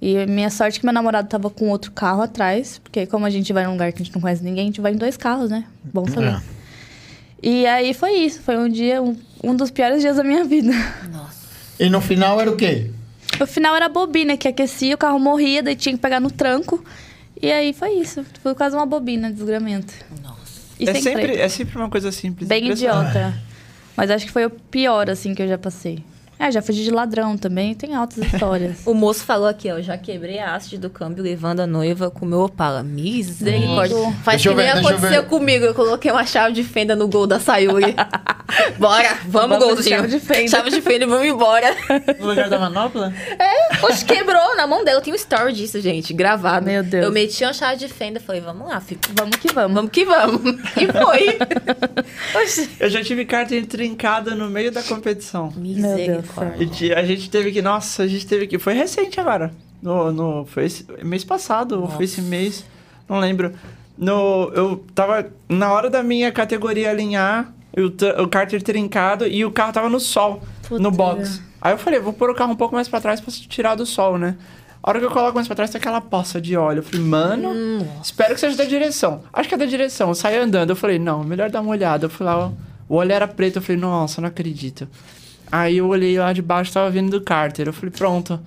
[0.00, 3.30] E minha sorte é que meu namorado tava com outro carro atrás, porque como a
[3.30, 5.16] gente vai num lugar que a gente não conhece ninguém, a gente vai em dois
[5.16, 5.64] carros, né?
[5.82, 6.34] Bom saber.
[6.34, 6.42] É.
[7.42, 10.72] E aí foi isso, foi um dia, um, um dos piores dias da minha vida.
[11.10, 11.43] Nossa.
[11.78, 12.90] E no final era o quê?
[13.40, 16.30] O final era a bobina que aquecia, o carro morria, daí tinha que pegar no
[16.30, 16.84] tranco.
[17.40, 19.92] E aí foi isso, foi quase uma bobina, desgramento.
[20.22, 20.38] Nossa.
[20.78, 22.48] E É sem sempre, é sempre uma coisa simples.
[22.48, 23.34] Bem idiota.
[23.96, 26.02] Mas acho que foi o pior, assim, que eu já passei.
[26.38, 28.78] É, já fugi de ladrão também, tem altas histórias.
[28.86, 32.24] O moço falou aqui, ó, já quebrei a haste do câmbio levando a noiva com
[32.26, 32.82] o meu Opala.
[32.82, 33.96] Misericórdia.
[34.22, 35.28] Faz Deixa que nem ver, eu aconteceu ver.
[35.28, 35.64] comigo.
[35.64, 37.94] Eu coloquei uma chave de fenda no gol da Sayuri.
[38.78, 39.96] Bora, vamos, Vamos golzinho.
[39.96, 40.48] chave de fenda.
[40.48, 41.74] Chave de fenda e vamos embora.
[42.20, 43.12] No lugar da manopla?
[43.80, 44.98] Poxa, quebrou na mão dela.
[44.98, 46.66] Eu tenho um story disso, gente, gravado.
[46.66, 47.04] Meu Deus.
[47.04, 48.20] Eu meti uma chave de fenda.
[48.20, 49.00] Falei, vamos lá, filho.
[49.14, 49.74] Vamos que vamos.
[49.74, 50.40] Vamos que vamos.
[50.76, 51.38] E foi.
[52.80, 55.52] Eu já tive carta trincada no meio da competição.
[55.56, 56.24] Misericórdia.
[56.98, 57.62] A gente teve que.
[57.62, 58.58] Nossa, a gente teve que.
[58.58, 59.52] Foi recente agora.
[59.82, 62.64] No, no, foi esse, mês passado, ou foi esse mês.
[63.08, 63.52] Não lembro.
[63.96, 69.44] No, eu tava na hora da minha categoria alinhar, o, t- o cárter trincado e
[69.44, 70.82] o carro tava no sol, Puta.
[70.82, 71.40] no box.
[71.60, 73.86] Aí eu falei, vou pôr o carro um pouco mais pra trás pra tirar do
[73.86, 74.36] sol, né?
[74.82, 76.80] A hora que eu coloco mais pra trás, tem aquela poça de óleo.
[76.80, 79.22] Eu falei, mano, espero que seja da direção.
[79.32, 80.08] Acho que é da direção.
[80.08, 80.70] Eu saí andando.
[80.70, 82.04] Eu falei, não, melhor dar uma olhada.
[82.04, 82.52] Eu fui lá,
[82.88, 83.56] o óleo era preto.
[83.56, 84.86] Eu falei, nossa, não acredito.
[85.56, 87.68] Aí eu olhei lá de baixo, tava vindo do cárter.
[87.68, 88.40] Eu falei, pronto.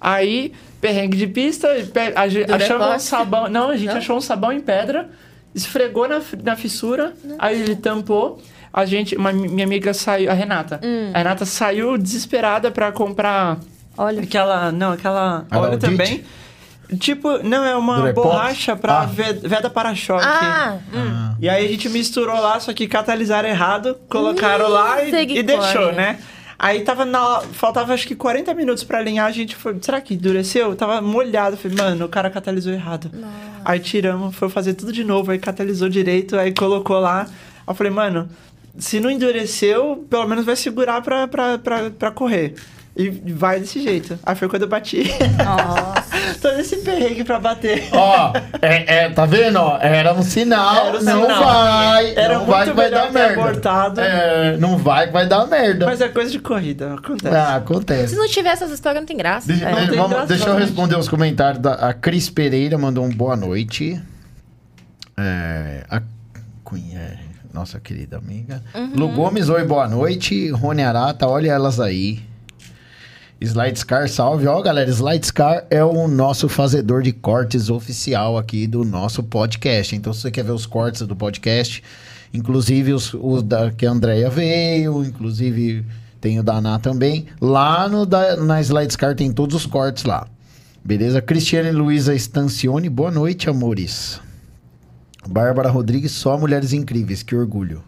[0.00, 1.66] Aí, perrengue de pista,
[2.14, 3.48] a gente achamos um sabão.
[3.48, 3.96] Não, a gente Não?
[3.96, 5.08] achou um sabão em pedra,
[5.52, 8.40] esfregou na, na fissura, aí ele tampou.
[8.72, 10.78] A gente, uma, minha amiga saiu, a Renata.
[10.82, 11.10] Hum.
[11.12, 13.58] A Renata saiu desesperada pra comprar
[13.96, 14.70] Olha, aquela.
[14.70, 15.46] Não, aquela.
[15.50, 15.90] Era óleo o Dit?
[15.90, 16.24] também.
[17.00, 19.06] Tipo, não, é uma borracha pra Ah.
[19.06, 20.24] ve- veda para-choque.
[20.24, 21.34] Ah, hum.
[21.40, 25.92] E aí a gente misturou lá, só que catalisaram errado, colocaram lá e, e deixou,
[25.92, 26.18] né?
[26.58, 27.40] Aí tava na.
[27.52, 29.76] Faltava acho que 40 minutos pra alinhar, a gente foi.
[29.80, 30.74] Será que endureceu?
[30.76, 31.56] Tava molhado.
[31.56, 33.10] Falei, mano, o cara catalisou errado.
[33.64, 37.22] Aí tiramos, foi fazer tudo de novo, aí catalisou direito, aí colocou lá.
[37.22, 37.28] Aí
[37.66, 38.28] eu falei, mano,
[38.78, 42.54] se não endureceu, pelo menos vai segurar pra, pra, pra, pra correr.
[42.96, 44.16] E vai desse jeito.
[44.22, 45.02] Aí foi quando eu bati.
[45.44, 46.14] Nossa.
[46.40, 47.88] Todo esse perrengue pra bater.
[47.92, 49.56] Ó, é, é, tá vendo?
[49.56, 49.78] ó?
[49.80, 50.86] Era um sinal.
[50.88, 51.44] Era um não sinal.
[51.44, 52.14] vai.
[52.14, 53.40] Era não vai que vai dar merda.
[53.42, 54.00] abortado.
[54.00, 55.86] É, não vai que vai dar merda.
[55.86, 57.34] Mas é coisa de corrida, acontece.
[57.34, 58.08] Ah, acontece.
[58.14, 59.48] Se não tiver essas histórias, não tem graça.
[59.48, 59.72] Deixa, É.
[59.72, 61.60] Não tem vamos- graça, deixa eu responder os comentários.
[61.60, 64.00] Da, a Cris Pereira mandou um boa noite.
[65.16, 66.00] É, a
[66.68, 67.18] Queen, é,
[67.52, 68.62] nossa querida amiga.
[68.94, 70.50] Lu Gomes, oi, boa noite.
[70.50, 72.20] Rony Arata, olha elas aí.
[73.40, 74.46] Slide Scar, salve.
[74.46, 79.94] Ó, galera, Slide Scar é o nosso fazedor de cortes oficial aqui do nosso podcast.
[79.94, 81.82] Então, se você quer ver os cortes do podcast,
[82.32, 85.84] inclusive os, os da, que a Andrea veio, inclusive
[86.20, 90.04] tem o da Ana também, lá no, da, na Slide Scar tem todos os cortes
[90.04, 90.26] lá.
[90.82, 91.20] Beleza?
[91.20, 94.20] Cristiane Luiza Stancione, boa noite, amores.
[95.26, 97.82] Bárbara Rodrigues, só mulheres incríveis, que orgulho.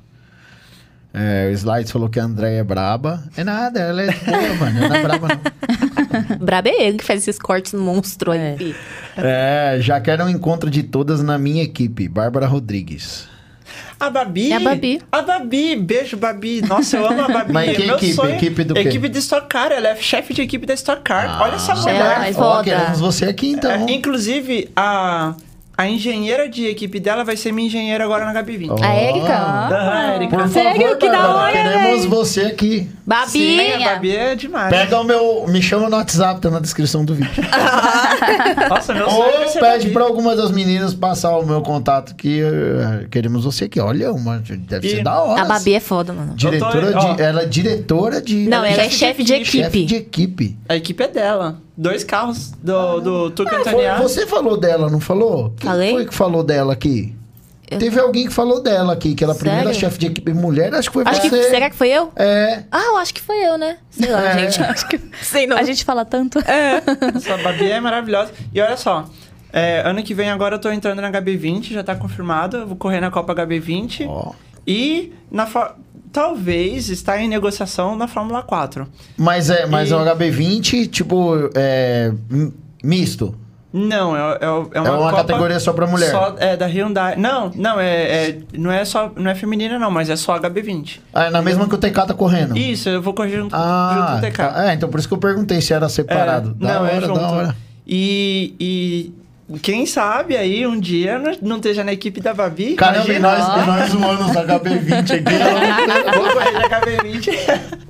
[1.18, 3.24] É, o Slides falou que a Andréia é braba.
[3.36, 4.78] É nada, ela é boa, mano.
[4.78, 6.36] Ela não é braba, não.
[6.44, 8.74] Brabo é ele que faz esses cortes monstro aí.
[9.16, 9.74] É.
[9.76, 12.08] É, já quero um encontro de todas na minha equipe.
[12.08, 13.26] Bárbara Rodrigues.
[13.98, 14.52] A Babi.
[14.52, 15.02] É a Babi.
[15.10, 15.76] A Babi.
[15.76, 16.60] Beijo, Babi.
[16.62, 17.52] Nossa, eu amo a Babi.
[17.52, 18.12] Mas que É meu equipe?
[18.12, 18.34] sonho.
[18.34, 18.80] Equipe do quê?
[18.80, 19.72] Equipe de Stock Car.
[19.72, 21.40] Ela é chefe de equipe da Stock Car.
[21.42, 21.94] Olha essa Ah, mulher.
[22.16, 22.64] Ela é foda.
[22.64, 23.70] queremos você aqui, então.
[23.70, 25.34] É, inclusive, a,
[25.78, 28.68] a engenheira de equipe dela vai ser minha engenheira agora na HB20.
[28.70, 28.82] Ó.
[28.82, 29.34] A Érica?
[29.36, 30.36] Ah, Érica.
[30.38, 30.96] Por Sério?
[30.96, 32.08] Que da hora, queremos véi.
[32.08, 32.88] você aqui.
[33.06, 33.30] Babi!
[33.30, 34.70] Sim, a Babi é demais.
[34.70, 35.44] Pega o meu...
[35.48, 37.30] Me chama no WhatsApp, tá na descrição do vídeo.
[38.68, 39.90] Nossa, meu sonho é Ou ser pede Babi.
[39.92, 43.78] pra alguma das meninas passar o meu contato que eh, queremos você aqui.
[43.80, 45.42] Olha, uma, deve E- ser da hora.
[45.42, 46.34] A Babi é foda, mano.
[46.34, 47.22] Diretora tô- de...
[47.22, 48.48] Ela é diretora de...
[48.48, 49.50] Não, ela é chefe de de equipe.
[49.50, 49.86] chefe equipe.
[49.86, 50.58] de equipe.
[50.68, 51.58] A equipe é dela.
[51.76, 53.98] Dois carros do, do Tuca Antoniá.
[54.00, 55.52] Você falou dela, não falou?
[55.58, 55.92] Quem Falei?
[55.92, 57.14] foi que falou dela aqui?
[57.70, 60.32] Eu- Teve alguém que falou dela aqui, que ela é a primeira chefe de equipe
[60.32, 61.50] mulher, acho que foi Acho que, você.
[61.50, 62.12] será que foi eu?
[62.14, 62.62] É.
[62.70, 63.78] Ah, eu acho que foi eu, né?
[63.90, 64.38] Sei lá, É.
[64.50, 64.62] gente.
[64.62, 65.00] Acho que...
[65.20, 65.56] Sei não.
[65.56, 66.38] A gente fala tanto.
[66.38, 68.30] Essa Babi é maravilhosa.
[68.54, 69.04] E olha só,
[69.52, 72.56] é, ano que vem agora eu tô entrando na HB20, já tá confirmado.
[72.58, 74.06] Eu vou correr na Copa HB20.
[74.08, 74.32] Ó.
[74.66, 75.46] E na
[76.20, 78.88] talvez está em negociação na Fórmula 4.
[79.18, 82.10] Mas é, mas E- é o HB20, tipo, é,
[82.82, 83.34] misto.
[83.70, 84.48] Não, é, é, é
[84.80, 86.10] uma, É uma categoria só pra mulher.
[86.10, 87.16] Só, é da Hyundai.
[87.16, 91.00] Não, não, é, é- não é só não é feminina não, mas é só HB20.
[91.12, 92.56] Ah, é na mesma que o TK tá correndo.
[92.56, 94.36] Isso, eu vou correr junto, Ah, junto com o TK.
[94.54, 94.70] tá.
[94.70, 96.56] é, então por isso que eu perguntei se era separado.
[96.58, 97.20] É, da não, hora, é junto.
[97.20, 97.56] da hora.
[97.86, 99.12] E, e
[99.62, 102.74] quem sabe aí um dia não- esteja na equipe da Babi.
[102.74, 106.16] Caramba, e nós, e nós humanos da HB20 aqui.
[106.16, 107.86] Vou correr na HB20.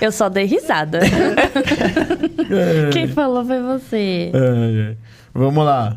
[0.00, 1.00] Eu só dei risada.
[2.92, 4.30] Quem falou foi você.
[4.34, 4.96] É, é.
[5.34, 5.96] Vamos lá.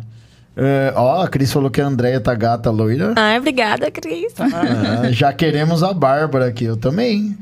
[0.57, 3.13] É, ó, a Cris falou que a Andréia tá gata loira.
[3.17, 4.33] Ai, obrigada, Cris.
[4.39, 7.37] Ah, já queremos a Bárbara aqui, eu também.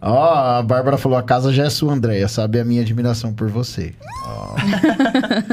[0.00, 2.28] Ó, a Bárbara falou: a casa já é sua, Andréia.
[2.28, 3.94] Sabe a minha admiração por você.
[4.26, 4.54] Ó.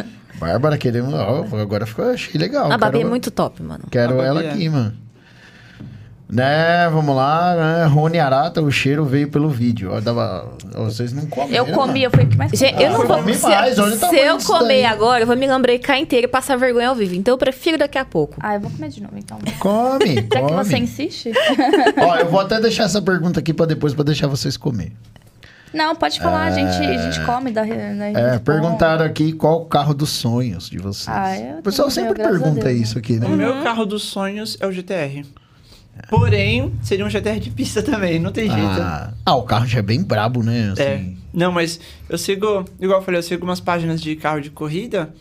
[0.45, 1.13] Bárbara, queremos.
[1.13, 2.71] Ó, agora ficou, achei legal.
[2.71, 3.83] A Babi quero, é muito top, mano.
[3.89, 4.49] Quero ela é.
[4.51, 4.93] aqui, mano.
[6.27, 7.85] Né, vamos lá, né?
[7.85, 9.91] Rony Arata, o cheiro veio pelo vídeo.
[9.93, 11.55] Ó, dava, vocês não comem.
[11.55, 13.17] Eu comi, eu fui o que mais Gente, eu Ah, não eu vou.
[13.17, 14.85] comi Se, mais, olha se eu comer daí.
[14.85, 17.13] agora, eu vou me lambrecar inteira e passar vergonha ao vivo.
[17.13, 18.37] Então eu prefiro daqui a pouco.
[18.39, 19.37] Ah, eu vou comer de novo, então.
[19.59, 20.51] Come, Já que come.
[20.63, 21.31] você insiste?
[21.95, 24.93] Ó, eu vou até deixar essa pergunta aqui pra depois, pra deixar vocês comer.
[25.75, 27.51] Não, pode falar, a, gente, a gente come.
[27.51, 31.07] Da, da, É, perguntaram aqui qual o carro dos sonhos de vocês.
[31.09, 33.27] Ah, o pessoal sempre a pergunta Deus, isso aqui, né?
[33.27, 35.25] O meu carro dos sonhos é o GTR.
[36.09, 38.81] Porém, seria um GTR de pista também, não tem jeito.
[38.81, 40.73] Ah, ah, o carro já é bem brabo, né?
[40.77, 40.95] É.
[40.95, 41.17] Assim.
[41.33, 41.79] Não, mas
[42.09, 45.13] eu sigo, igual eu falei, eu sigo umas páginas de carro de corrida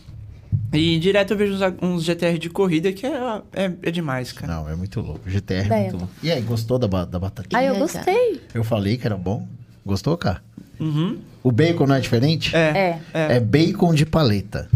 [0.73, 4.53] e direto eu vejo uns, uns GTR de corrida que é, é, é demais, cara.
[4.53, 5.29] Não, é muito louco.
[5.29, 6.13] GTR é muito louco.
[6.23, 7.61] E aí, gostou da, da batatinha?
[7.61, 8.41] Ah, eu gostei.
[8.53, 9.47] Eu falei que era bom.
[9.85, 10.43] Gostou, cara?
[10.81, 11.19] Uhum.
[11.43, 12.55] O bacon não é diferente?
[12.57, 12.61] É.
[12.61, 13.01] É.
[13.13, 13.37] É.
[13.37, 14.69] É bacon de paleta.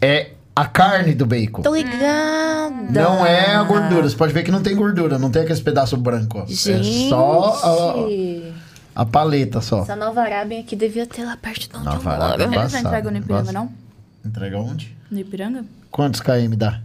[0.00, 1.62] É a carne do bacon.
[1.62, 2.70] Tô ligada.
[2.90, 4.08] Não é a gordura.
[4.08, 5.18] Você pode ver que não tem gordura.
[5.18, 6.40] Não tem aquele pedaço branco.
[6.40, 6.46] ó.
[6.46, 7.06] Gente.
[7.06, 7.60] É só
[8.96, 9.82] a, a paleta só.
[9.82, 12.28] Essa nova Arábia aqui devia ter lá perto de onde Nova eu Arábia.
[12.28, 12.42] moro.
[12.42, 13.72] Eles não Embaçado, entregam no Ipiranga, não?
[14.24, 14.96] Entrega onde?
[15.10, 15.64] No Ipiranga?
[15.90, 16.80] Quantos km dá?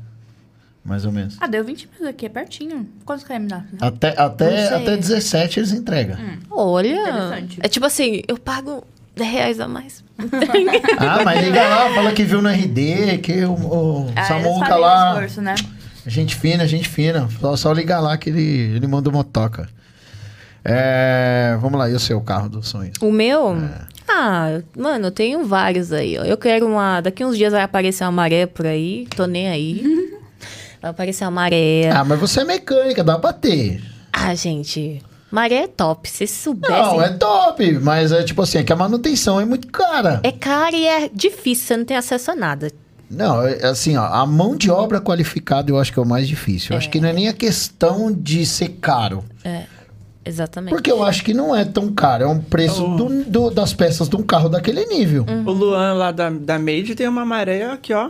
[0.83, 1.35] Mais ou menos.
[1.39, 2.87] Ah, deu 20 minutos aqui, é pertinho.
[3.05, 3.63] Quantos km dá?
[3.81, 4.77] Até, Não até, sei.
[4.77, 6.17] até 17 eles entregam.
[6.49, 6.87] Olha.
[6.99, 7.59] Interessante.
[7.61, 8.83] É tipo assim, eu pago
[9.15, 10.03] 10 reais a mais.
[10.97, 15.11] Ah, mas liga lá, fala que viu no RD, que o, o Ah, Samuca lá.
[15.13, 15.55] esforço, né?
[16.07, 17.27] Gente fina, gente fina.
[17.39, 18.41] Só, só ligar lá que ele,
[18.75, 19.69] ele manda uma toca.
[20.63, 22.97] É, vamos lá, e o seu carro dos sonhos?
[23.01, 23.55] O meu?
[23.55, 23.81] É.
[24.09, 26.23] Ah, mano, eu tenho vários aí, ó.
[26.23, 26.99] Eu quero uma.
[26.99, 29.07] Daqui uns dias vai aparecer uma maré por aí.
[29.15, 29.83] Tô nem aí.
[30.81, 31.89] Vai aparecer uma maré.
[31.91, 33.81] Ah, mas você é mecânica, dá pra ter.
[34.13, 35.01] Ah, gente.
[35.31, 36.09] Maré é top.
[36.09, 36.71] Se soubesse.
[36.73, 40.19] Não, é top, mas é tipo assim, é que a manutenção é muito cara.
[40.23, 42.71] É caro e é difícil, você não tem acesso a nada.
[43.11, 46.27] Não, é assim, ó, a mão de obra qualificada eu acho que é o mais
[46.27, 46.71] difícil.
[46.73, 49.23] Eu acho que não é nem a questão de ser caro.
[50.25, 50.71] Exatamente.
[50.71, 52.23] Porque eu acho que não é tão caro.
[52.23, 52.95] É um preço Oh.
[52.95, 55.25] do- do- das peças de um carro daquele nível.
[55.45, 58.09] O Luan lá da, da Made tem uma maré aqui, ó.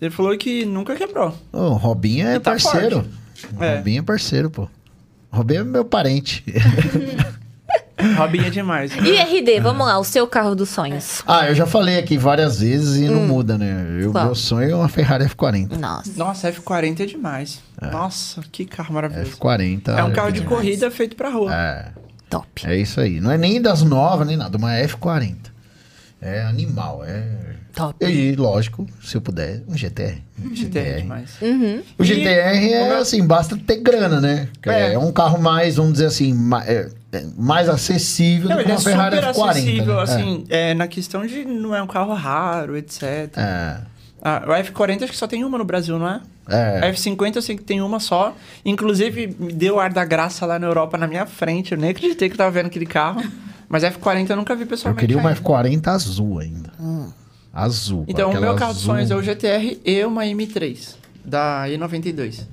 [0.00, 1.34] Ele falou que nunca quebrou.
[1.52, 3.02] O Robinho é tá parceiro.
[3.02, 3.10] forte.
[3.64, 3.76] É.
[3.76, 4.62] Robinho é parceiro, pô.
[5.32, 6.44] O Robinho é meu parente.
[8.16, 8.92] Robinho é demais.
[8.96, 11.22] E RD, vamos lá, o seu carro dos sonhos.
[11.26, 13.74] ah, eu já falei aqui várias vezes e não muda, né?
[14.06, 15.76] O meu sonho é uma Ferrari F40.
[15.76, 16.10] Nossa.
[16.16, 17.60] Nossa, F40 é demais.
[17.92, 19.32] Nossa, que carro maravilhoso.
[19.36, 19.88] F40.
[19.98, 20.48] É um carro de demais.
[20.56, 21.54] corrida feito pra rua.
[21.54, 21.88] É,
[22.30, 22.48] Top.
[22.64, 23.20] é isso aí.
[23.20, 24.56] Não é nem das novas, nem nada.
[24.56, 25.49] Uma F40.
[26.22, 27.24] É animal, é...
[27.74, 28.04] Top.
[28.04, 30.18] E, lógico, se eu puder, um GTR.
[30.44, 31.30] Um GTR é demais.
[31.96, 34.48] O GTR é assim, basta ter grana, né?
[34.66, 34.98] É, É.
[34.98, 36.34] um carro mais, vamos dizer assim,
[36.66, 39.50] é, é mais acessível Não, do que ele é uma Ferrari super F40.
[39.50, 40.02] acessível, né?
[40.02, 43.02] assim, é, na questão de não é um carro raro, etc.
[43.36, 43.76] É,
[44.20, 46.20] Ah, o F40 acho que só tem uma no Brasil, não é?
[46.48, 46.92] é, A é.
[46.92, 48.34] F50 eu sei que tem uma só.
[48.64, 51.70] Inclusive, me deu ar da graça lá na Europa na minha frente.
[51.72, 53.22] Eu nem acreditei que eu tava vendo aquele carro.
[53.70, 55.00] Mas F40 eu nunca vi Eu pessoalmente.
[55.00, 55.40] queria uma ainda.
[55.40, 56.72] F40 azul ainda.
[57.52, 58.04] Azul.
[58.08, 58.82] Então, o meu carro azul.
[58.94, 62.46] sonhos é o GTR e uma M3, da E92.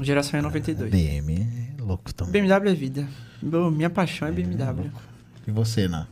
[0.00, 0.88] Geração E92.
[0.90, 2.40] BM, é louco também.
[2.42, 3.08] BMW é vida.
[3.42, 4.90] Meu- minha paixão é BMW.
[5.46, 6.06] E você, Ná?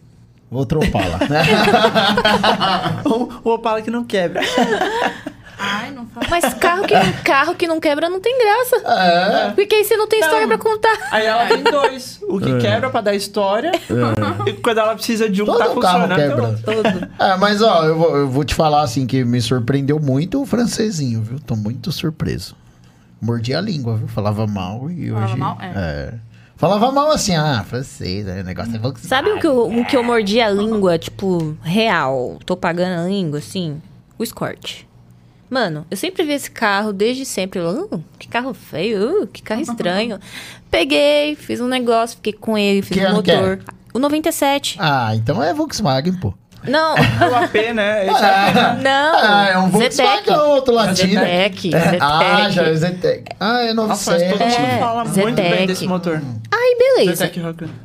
[0.51, 1.19] Outro Opala.
[3.07, 4.41] o, o Opala que não quebra.
[5.59, 6.27] Ai, não fala.
[6.29, 8.77] Mas carro que, carro que não quebra não tem graça.
[8.87, 9.51] é.
[9.53, 10.27] Porque aí você não tem Não.
[10.29, 10.97] história pra contar.
[11.11, 12.21] Aí ela tem dois.
[12.29, 13.73] O que quebra pra dar história.
[14.47, 16.17] E quando ela precisa de um, Todo tá carro funcionando.
[16.17, 16.61] quebra.
[16.65, 17.09] Todo.
[17.19, 20.47] É, mas ó, eu vou, eu vou te falar assim que me surpreendeu muito o
[20.47, 21.39] francesinho, viu?
[21.41, 22.57] Tô muito surpreso.
[23.21, 24.09] Mordi a língua, viu?
[24.09, 25.37] Falava mal e Falava hoje.
[25.39, 25.59] mal?
[25.61, 26.15] É.
[26.57, 28.41] Falava mal assim, ah, francês, né?
[28.41, 29.09] o negócio é Volkswagen.
[29.09, 32.39] Sabe o que, eu, o que eu mordi a língua, tipo, real?
[32.47, 33.81] Tô pagando a língua, assim?
[34.19, 34.85] O Escort.
[35.51, 37.61] Mano, eu sempre vi esse carro, desde sempre.
[37.61, 40.19] "Uh, que carro feio, uh, que carro estranho.
[40.71, 43.13] Peguei, fiz um negócio, fiquei com ele, fiz Que que é?
[43.13, 43.61] motor.
[43.93, 44.77] O 97.
[44.81, 46.35] Ah, então é Volkswagen, pô.
[46.67, 48.07] Não, O AP, né?
[48.09, 48.55] Esse AP.
[48.83, 49.15] não.
[49.19, 50.31] Ah, é um Volkswagen Zetec.
[50.31, 51.21] ou outro latino.
[51.21, 51.99] Zetec, É, Zetec.
[52.03, 53.25] Ah, já é Zetec.
[53.39, 54.61] Ah, é Nossa, mas todo 97.
[54.61, 55.67] mundo É, fala muito bem Zetec.
[55.67, 56.23] desse motor.
[56.51, 57.27] Aí, beleza.
[57.27, 57.41] Zetec.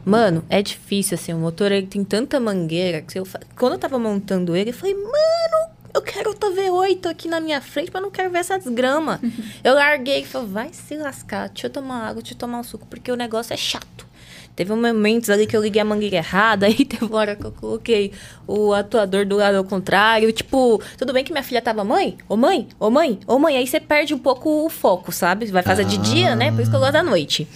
[0.06, 3.28] Mano, é difícil, assim, o motor ele tem tanta mangueira que eu
[3.58, 7.62] quando eu tava montando ele, eu falei, mano, eu quero outra V8 aqui na minha
[7.62, 9.20] frente, mas não quero ver essa desgrama.
[9.64, 12.64] eu larguei e falei, vai se lascar, deixa eu tomar água, deixa eu tomar um
[12.64, 14.08] suco, porque o negócio é chato.
[14.56, 17.52] Teve momentos ali que eu liguei a mangueira errada, aí teve uma hora que eu
[17.54, 18.12] coloquei
[18.46, 20.32] o atuador do lado ao contrário.
[20.34, 23.56] Tipo, tudo bem que minha filha tava, mãe, ô mãe, ô mãe, ô mãe.
[23.56, 25.46] Aí você perde um pouco o foco, sabe?
[25.46, 26.52] Vai fazer de dia, né?
[26.52, 27.48] Por isso que eu gosto da noite.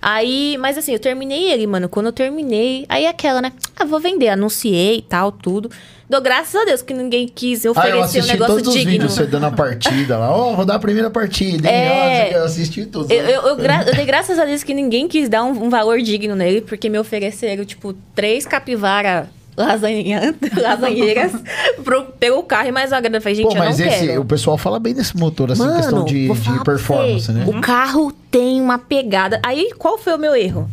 [0.00, 1.88] Aí, mas assim, eu terminei ele, mano.
[1.88, 3.52] Quando eu terminei, aí aquela, né?
[3.76, 5.70] Ah, vou vender, anunciei e tal, tudo.
[6.08, 8.90] Dou graças a Deus que ninguém quis Ah, eu oferecer um negócio todos os digno.
[8.92, 10.34] vídeos você dando a partida lá.
[10.34, 11.68] Ó, vou dar a primeira partida.
[11.68, 11.74] hein?
[11.74, 12.34] É.
[12.34, 13.12] Eu assisti tudo.
[13.12, 15.68] Eu, eu, eu gra- eu dei graças a Deus que ninguém quis dar um, um
[15.68, 21.32] valor digno nele, porque me ofereceram, tipo, três capivara lasanha, lasanheiras
[21.84, 23.20] pro, pelo carro e mais uma grana.
[23.20, 24.20] Falei, gente, Pô, eu não mas esse, quero.
[24.22, 27.44] o pessoal fala bem desse motor, assim, Mano, questão de, de performance, né?
[27.46, 29.40] O carro tem uma pegada.
[29.44, 30.70] Aí, qual foi o meu erro?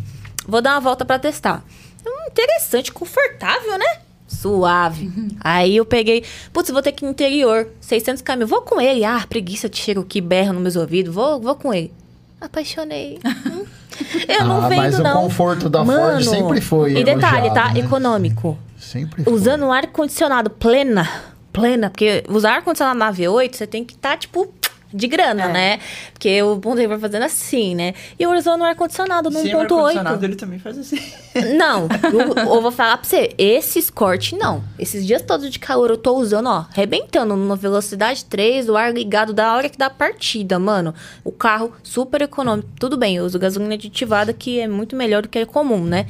[0.47, 1.63] Vou dar uma volta pra testar.
[2.05, 3.85] Hum, interessante, confortável, né?
[4.27, 5.11] Suave.
[5.39, 8.45] Aí eu peguei, putz, vou ter que ir no interior, 600 km.
[8.45, 9.03] Vou com ele.
[9.03, 11.13] Ah, preguiça de cheiro que berra nos meus ouvidos.
[11.13, 11.91] Vou, vou com ele.
[12.41, 13.19] Apaixonei.
[14.27, 15.21] Eu não Ah, vendo, mas o não.
[15.23, 17.73] conforto da Ford Mano, sempre foi E detalhe, tá?
[17.73, 17.79] né?
[17.79, 18.57] Econômico.
[18.85, 19.33] Sempre foi.
[19.33, 21.09] Usando um ar-condicionado plena.
[21.51, 24.53] Plena, porque usar ar-condicionado na V8, você tem que estar, tipo,
[24.93, 25.51] de grana, É.
[25.53, 25.79] né?
[26.13, 27.93] Porque o Bondei vai fazendo assim, né?
[28.19, 30.23] E eu usando um ar-condicionado no Sim, o ar-condicionado 1.8.
[30.23, 30.97] ele também faz assim.
[31.57, 34.63] Não, eu, eu vou falar pra você, esse Escort não.
[34.79, 38.93] Esses dias todos de calor eu tô usando, ó, arrebentando numa velocidade 3, o ar
[38.93, 40.93] ligado da hora que dá partida, mano.
[41.23, 42.69] O carro super econômico.
[42.79, 46.05] Tudo bem, eu uso gasolina aditivada, que é muito melhor do que a comum, né?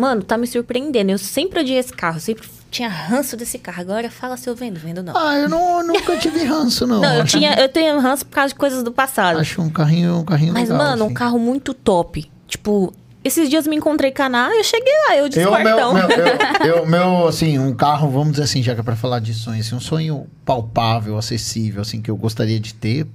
[0.00, 1.10] Mano, tá me surpreendendo.
[1.10, 3.80] Eu sempre odiei esse carro, sempre tinha ranço desse carro.
[3.82, 5.14] Agora fala se eu vendo, vendo não.
[5.16, 7.00] Ah, eu não, nunca tive ranço, não.
[7.02, 9.38] Não, eu, tinha, eu tenho ranço por causa de coisas do passado.
[9.38, 10.78] acho um carrinho, um carrinho Mas, legal.
[10.86, 11.14] mano, um assim.
[11.14, 12.30] carro muito top.
[12.48, 15.62] Tipo, esses dias me encontrei com a Ná, eu cheguei lá, eu de Eu, meu,
[15.62, 19.20] meu, eu, eu- meu, assim, um carro, vamos dizer assim, já que é pra falar
[19.20, 23.06] de sonho, assim, um sonho palpável, acessível, assim, que eu gostaria de ter.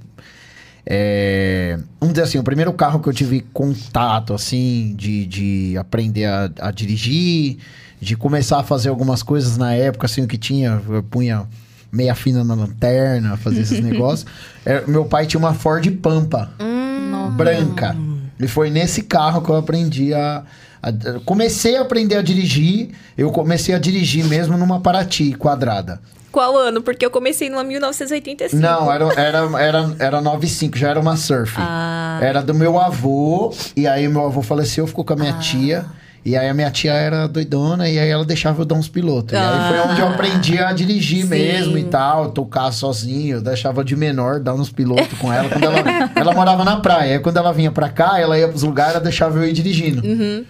[0.88, 6.26] É, vamos dizer assim, o primeiro carro que eu tive contato, assim, de, de aprender
[6.26, 7.58] a, a dirigir,
[8.00, 11.44] de começar a fazer algumas coisas na época, assim, o que tinha, eu punha
[11.92, 14.26] meia fina na lanterna, fazia esses negócios.
[14.66, 17.32] É, meu pai tinha uma Ford Pampa, Hum.
[17.36, 17.96] branca.
[18.40, 20.44] E foi nesse carro que eu aprendi a,
[20.84, 20.92] a-
[21.26, 22.90] Comecei a aprender a dirigir.
[23.18, 26.00] Eu comecei a dirigir mesmo numa Paraty quadrada.
[26.36, 26.82] Qual ano?
[26.82, 28.62] Porque eu comecei numa 1985.
[28.62, 31.56] Não, era, era, era, era 95, já era uma surf.
[31.58, 32.20] Ah.
[32.22, 35.40] Era do meu avô, e aí meu avô faleceu, ficou com a minha Ah.
[35.40, 35.86] tia.
[36.26, 39.32] E aí a minha tia era doidona, e aí ela deixava eu dar uns pilotos.
[39.32, 39.88] E aí foi Ah.
[39.92, 41.30] onde eu aprendi a dirigir Sim.
[41.30, 43.38] mesmo e tal, tocar sozinho.
[43.38, 45.48] Eu deixava de menor, dar uns pilotos com ela.
[45.48, 47.14] Quando ela, ela morava na praia.
[47.14, 50.06] Aí quando ela vinha pra cá, ela ia pros lugares, ela deixava eu ir dirigindo.
[50.06, 50.44] Uhum.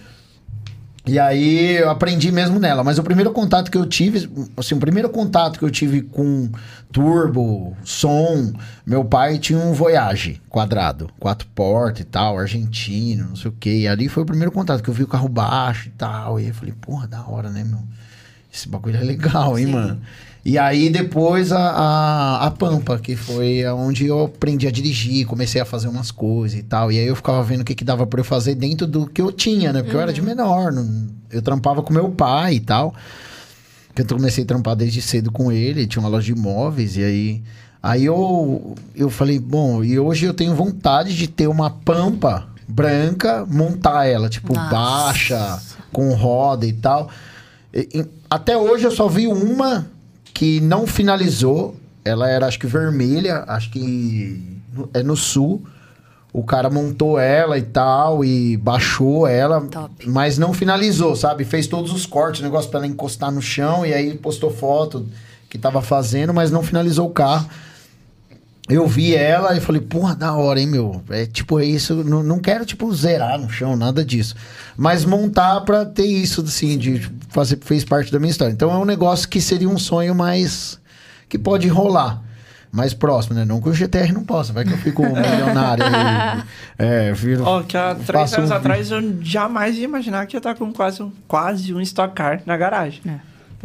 [1.06, 2.82] E aí eu aprendi mesmo nela.
[2.82, 6.50] Mas o primeiro contato que eu tive, assim, o primeiro contato que eu tive com
[6.90, 8.52] turbo, som,
[8.84, 13.80] meu pai tinha um Voyage quadrado, quatro portas e tal, argentino, não sei o quê.
[13.80, 16.40] E ali foi o primeiro contato que eu vi o carro baixo e tal.
[16.40, 17.80] E aí eu falei, porra, da hora, né, meu?
[18.52, 19.72] Esse bagulho é legal, hein, Sim.
[19.72, 20.00] mano?
[20.48, 25.60] E aí depois a, a, a Pampa, que foi onde eu aprendi a dirigir, comecei
[25.60, 26.92] a fazer umas coisas e tal.
[26.92, 29.20] E aí eu ficava vendo o que, que dava pra eu fazer dentro do que
[29.20, 29.82] eu tinha, né?
[29.82, 32.94] Porque eu era de menor, não- eu trampava com meu pai e tal.
[33.92, 36.96] Que eu comecei a trampar desde cedo com ele, ele tinha uma loja de imóveis,
[36.96, 37.42] e aí.
[37.82, 43.44] Aí eu, eu falei, bom, e hoje eu tenho vontade de ter uma pampa branca,
[43.50, 44.70] montar ela, tipo, Nossa.
[44.70, 45.58] baixa,
[45.92, 47.08] com roda e tal.
[47.74, 49.86] E- e- até hoje eu só vi uma
[50.36, 51.74] que não finalizou.
[52.04, 54.60] Ela era, acho que vermelha, acho que
[54.92, 55.64] é no sul.
[56.30, 59.90] O cara montou ela e tal, e baixou ela, Top.
[60.06, 61.44] mas não finalizou, sabe?
[61.46, 65.06] Fez todos os cortes, o negócio pra ela encostar no chão, e aí postou foto
[65.48, 67.48] que tava fazendo, mas não finalizou o carro.
[68.68, 71.00] Eu vi ela e falei, porra, da hora, hein, meu?
[71.10, 71.94] É tipo, é isso.
[72.02, 74.34] Não, não quero, tipo, zerar no chão, nada disso.
[74.76, 78.52] Mas montar pra ter isso, assim, de fazer, fez parte da minha história.
[78.52, 80.80] Então é um negócio que seria um sonho mais.
[81.28, 82.22] que pode rolar.
[82.72, 83.44] Mais próximo, né?
[83.44, 86.42] Não que o GTR não possa, vai que eu fico milionário aí.
[86.76, 87.44] É, viro.
[87.44, 90.70] Ó, que há três anos um- atrás eu jamais ia imaginar que ia estar com
[90.72, 93.00] quase um, quase um Stock Car na garagem.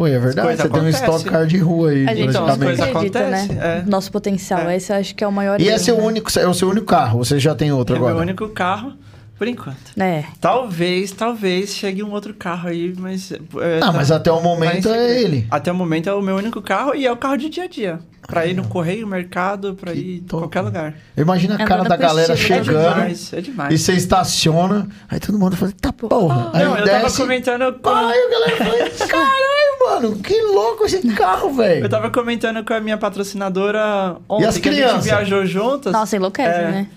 [0.02, 1.04] Pô, é verdade, você tem um acontece.
[1.04, 3.84] stock car de rua aí, A gente Então, acredita, acontecem, né?
[3.86, 3.90] é.
[3.90, 4.62] Nosso potencial.
[4.68, 4.76] É.
[4.78, 6.04] Esse eu acho que é o maior E erro, esse é o né?
[6.04, 8.14] único, é o seu único carro, você já tem outro É agora?
[8.16, 8.94] meu único carro,
[9.38, 9.78] por enquanto.
[10.00, 10.24] É.
[10.40, 13.32] Talvez, talvez chegue um outro carro aí, mas.
[13.32, 13.38] é,
[13.78, 15.14] Ah, tá- mas até o momento é segredo.
[15.26, 15.48] ele.
[15.52, 17.68] Até o momento é o meu único carro e é o carro de dia a
[17.68, 18.00] dia.
[18.28, 20.94] Pra ir no correio, mercado, pra Que ir em qualquer lugar.
[21.18, 22.34] Imagina a cara da galera né?
[22.36, 22.94] É chegando.
[22.94, 23.74] demais, é demais.
[23.74, 26.52] E você estaciona, aí todo mundo fala, tá porra.
[26.54, 27.90] aí Não, eu tava desce, comentando com.
[27.90, 29.51] Aí a galera fala, caralho,
[29.90, 31.86] mano, que louco esse carro, velho.
[31.86, 34.96] Eu tava comentando com a minha patrocinadora ontem as que a crianças?
[35.04, 35.94] gente viajou juntas.
[35.94, 36.72] Nossa, enlouquece, É.
[36.72, 36.88] né?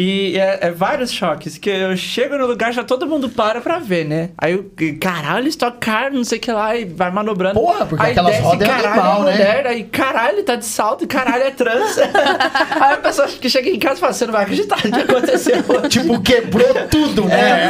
[0.00, 3.80] E é, é vários choques, que eu chego no lugar, já todo mundo para pra
[3.80, 4.30] ver, né?
[4.38, 4.70] Aí eu,
[5.00, 7.58] caralho, Stock Car, não sei o que lá, e vai manobrando.
[7.58, 9.32] Porra, porque aí aquelas desce, rodas é caralho, animal, é né?
[9.32, 11.98] mulher, Aí, caralho, tá de salto, e caralho, é trans.
[11.98, 15.00] aí a pessoa que chega em casa e fala, você não vai acreditar o que
[15.00, 15.64] aconteceu.
[15.90, 17.68] Tipo, quebrou tudo, né?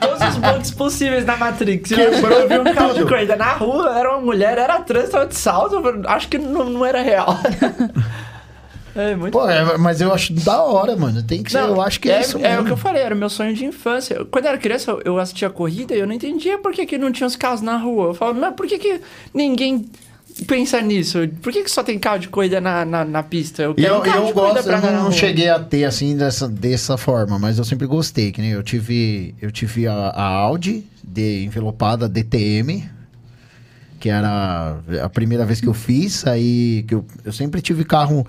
[0.00, 1.88] Todos os bugs possíveis na Matrix.
[1.90, 5.26] Quebrou eu vi um carro de corrida na rua, era uma mulher, era trans, tava
[5.26, 7.38] de salto, acho que não, não era real.
[8.94, 11.22] é, muito Pô, é, mas eu acho da hora, mano.
[11.22, 12.62] Tem que ser, Não, eu acho que é, é, isso é mesmo.
[12.62, 14.24] o que eu falei, era o meu sonho de infância.
[14.30, 17.10] Quando eu era criança, eu- assistia corrida e eu não entendia por que, que não
[17.12, 18.08] tinha os carros na rua.
[18.08, 19.00] Eu falava, mas por que, que
[19.32, 19.86] ninguém
[20.46, 21.18] pensa nisso?
[21.42, 23.62] Por que, que só tem carro de corrida na, na, na pista?
[23.62, 25.12] Eu quero eu, um carro eu de gosto, pra eu não, rua.
[25.12, 29.34] cheguei a ter assim dessa, dessa forma, mas eu sempre gostei, que nem eu tive,
[29.40, 32.84] eu tive a, a Audi de envelopada DTM,
[34.00, 38.26] que era a primeira vez que eu fiz, aí que eu, eu sempre tive carro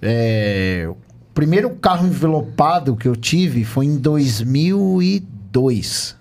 [0.00, 0.96] é, o
[1.34, 6.16] primeiro carro envelopado que eu tive foi em 2002.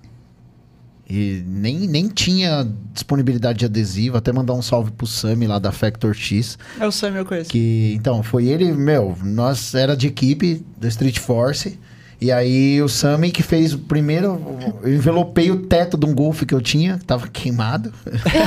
[1.09, 5.71] E nem, nem tinha disponibilidade de adesivo, até mandar um salve pro Sami lá da
[5.71, 6.57] Factor X.
[6.77, 7.49] É o Sam, eu conheço.
[7.49, 11.79] Que, então, foi ele, meu, nós era de equipe do Street Force.
[12.19, 14.41] E aí o Sammy que fez o primeiro.
[14.81, 17.93] Eu envelopei o teto de um Golf que eu tinha, que tava queimado.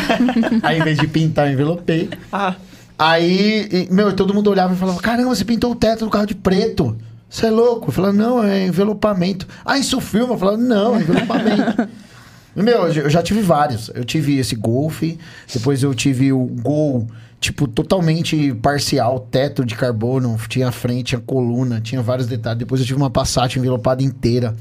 [0.62, 2.10] aí em vez de pintar, eu envelopei.
[2.32, 2.56] Ah,
[3.00, 6.34] Aí, meu, todo mundo olhava e falava: caramba, você pintou o teto do carro de
[6.34, 6.98] preto.
[7.30, 7.88] Você é louco?
[7.88, 9.48] Eu falava, não, é envelopamento.
[9.64, 10.34] Ah, isso filma?
[10.34, 11.88] Eu falava, não, é envelopamento.
[12.54, 13.90] Meu, eu já tive vários.
[13.94, 15.02] Eu tive esse Golf,
[15.50, 17.06] depois eu tive o Gol,
[17.40, 22.58] tipo, totalmente parcial, teto de carbono, tinha frente, tinha coluna, tinha vários detalhes.
[22.58, 24.54] Depois eu tive uma Passat envelopada inteira.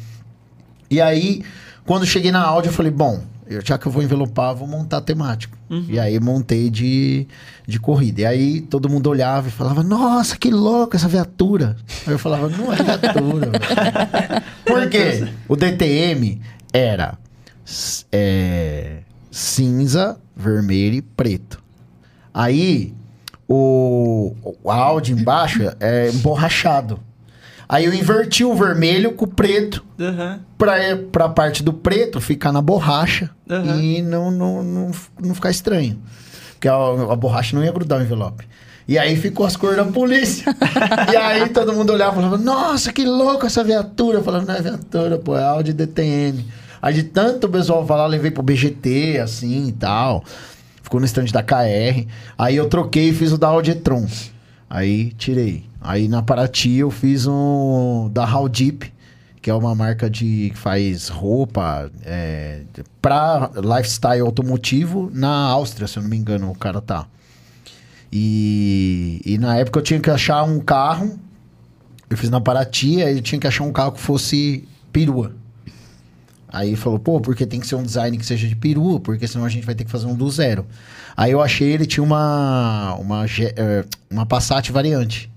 [0.89, 1.43] E aí,
[1.85, 3.19] quando cheguei na Audi, eu falei, bom,
[3.49, 5.57] eu- já que eu vou envelopar, vou montar temático.
[5.89, 7.27] E aí montei de,
[7.67, 8.21] de corrida.
[8.21, 11.75] E aí todo mundo olhava e falava, nossa, que louco essa viatura.
[12.07, 13.49] Aí eu falava, não é viatura.
[13.51, 15.27] velho." Por quê?
[15.47, 16.41] O DTM
[16.73, 17.17] era
[18.11, 18.99] é,
[19.31, 21.61] cinza, vermelho e preto.
[22.33, 22.93] Aí
[23.47, 26.99] o, o Audi embaixo é emborrachado.
[27.69, 30.39] Aí eu inverti o vermelho com o preto Aham.
[30.57, 30.73] pra,
[31.11, 33.79] pra parte do preto ficar na borracha Aham.
[33.79, 34.91] e não, não, não,
[35.21, 35.99] não ficar estranho.
[36.53, 38.47] Porque a, a borracha não ia grudar o envelope.
[38.87, 40.51] E aí ficou as cores da polícia.
[41.13, 44.17] e aí todo mundo olhava e falava, nossa, que louco essa viatura.
[44.17, 46.43] Eu falava, não é viatura, pô, é Audi DTM.
[46.81, 50.23] Aí de tanto o pessoal falar, levei pro BGT, assim e tal.
[50.81, 52.07] Ficou no stand da KR.
[52.35, 54.07] Aí eu troquei e fiz o da Audi e-tron.
[54.67, 55.68] Aí tirei.
[55.81, 58.91] Aí na Paraty eu fiz um da Hall Jeep,
[59.41, 62.63] que é uma marca de que faz roupa é,
[63.01, 67.07] para lifestyle automotivo na Áustria, se eu não me engano, o cara tá.
[68.11, 71.17] E, e na época eu tinha que achar um carro.
[72.09, 75.33] Eu fiz na Paraty, aí eu tinha que achar um carro que fosse perua.
[76.51, 79.45] Aí falou, pô, porque tem que ser um design que seja de perua, porque senão
[79.45, 80.65] a gente vai ter que fazer um do zero.
[81.15, 85.29] Aí eu achei ele tinha uma uma eh, uma Passat variante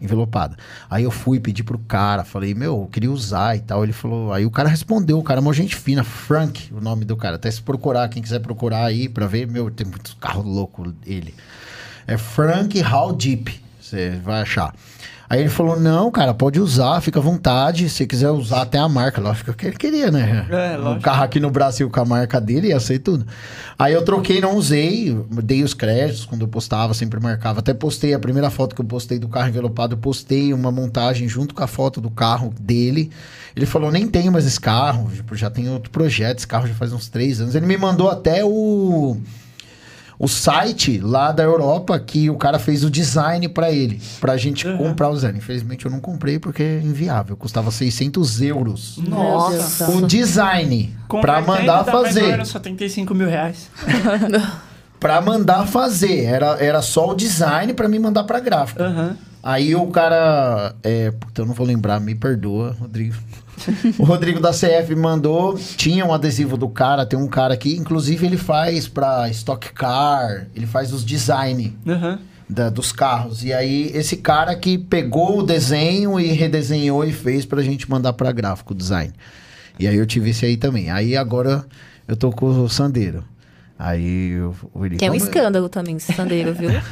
[0.00, 0.56] envelopada.
[0.88, 3.82] Aí eu fui pedir pro cara, falei, meu, eu queria usar e tal.
[3.84, 7.04] Ele falou, aí o cara respondeu, o cara é uma gente fina, Frank, o nome
[7.04, 7.36] do cara.
[7.36, 11.34] Até se procurar, quem quiser procurar aí pra ver, meu, tem muitos carros loucos ele.
[12.06, 14.74] É Frank Hall Jeep, você vai achar.
[15.30, 17.90] Aí ele falou, não, cara, pode usar, fica à vontade.
[17.90, 20.46] Se quiser usar até a marca, lógico que ele queria, né?
[20.50, 23.26] É, carro aqui no Brasil com a marca dele, ia ser tudo.
[23.78, 27.60] Aí eu troquei, não usei, dei os créditos quando eu postava, sempre marcava.
[27.60, 31.28] Até postei a primeira foto que eu postei do carro envelopado, eu postei uma montagem
[31.28, 33.10] junto com a foto do carro dele.
[33.54, 36.74] Ele falou, nem tenho mais esse carro, tipo, já tem outro projeto, esse carro já
[36.74, 37.54] faz uns três anos.
[37.54, 39.18] Ele me mandou até o
[40.18, 44.66] o site lá da Europa que o cara fez o design pra ele, pra gente
[44.66, 44.76] Uhum.
[44.76, 45.38] comprar o design.
[45.38, 48.98] Infelizmente eu não comprei porque é inviável, custava 600 euros.
[48.98, 49.88] Nossa.
[49.90, 53.68] O design pra Convertendo, mandar fazer, menos 75 mil reais.
[55.00, 58.82] Pra mandar fazer, era, era só o design pra me mandar pra gráfica.
[58.84, 59.16] Aham.
[59.42, 63.14] Aí o cara, é, puta, eu não vou lembrar, me perdoa, Rodrigo.
[63.98, 68.26] o Rodrigo da CF mandou, tinha um adesivo do cara, tem um cara aqui, inclusive
[68.26, 72.18] ele faz pra Stock Car, ele faz os design Aham.
[72.48, 73.42] da- dos carros.
[73.44, 78.12] E aí esse cara que pegou o desenho e redesenhou e fez pra gente mandar
[78.12, 79.12] pra gráfico design.
[79.78, 80.90] E aí eu tive esse aí também.
[80.90, 81.64] Aí agora
[82.06, 83.24] eu tô com o Sandeiro.
[83.78, 84.54] Aí eu,
[84.84, 86.70] ele Que é um "Como escândalo também esse sandeiro, viu?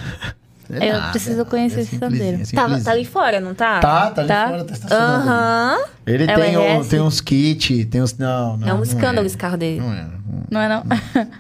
[0.71, 2.51] É Eu nada, preciso conhecer esse simplesinho, Sandeiro.
[2.53, 3.81] é tá, tá ali fora, não tá?
[3.81, 4.49] Tá, tá ali Tá.
[4.49, 5.29] fora, tá estacionado.
[5.29, 5.79] Aham.
[6.07, 8.17] Ele É tem, um, tem uns kits, tem uns.
[8.17, 8.69] Não, não.
[8.69, 9.27] É um não escândalo é.
[9.27, 9.81] esse carro dele.
[9.81, 10.07] Não é.
[10.49, 10.85] Não é não?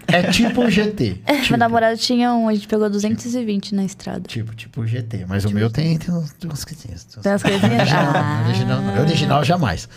[0.09, 1.21] É tipo um GT.
[1.29, 4.23] Meu tipo, namorado tinha um, a gente pegou 220 na estrada.
[4.27, 5.25] tipo, tipo um GT.
[5.29, 7.05] Mas o meu tem, tem uns, tem uns kitinhos.
[7.05, 7.73] tem uns- umas coisinhas?
[7.81, 8.45] Original, Ah.
[8.49, 9.89] original, original jamais.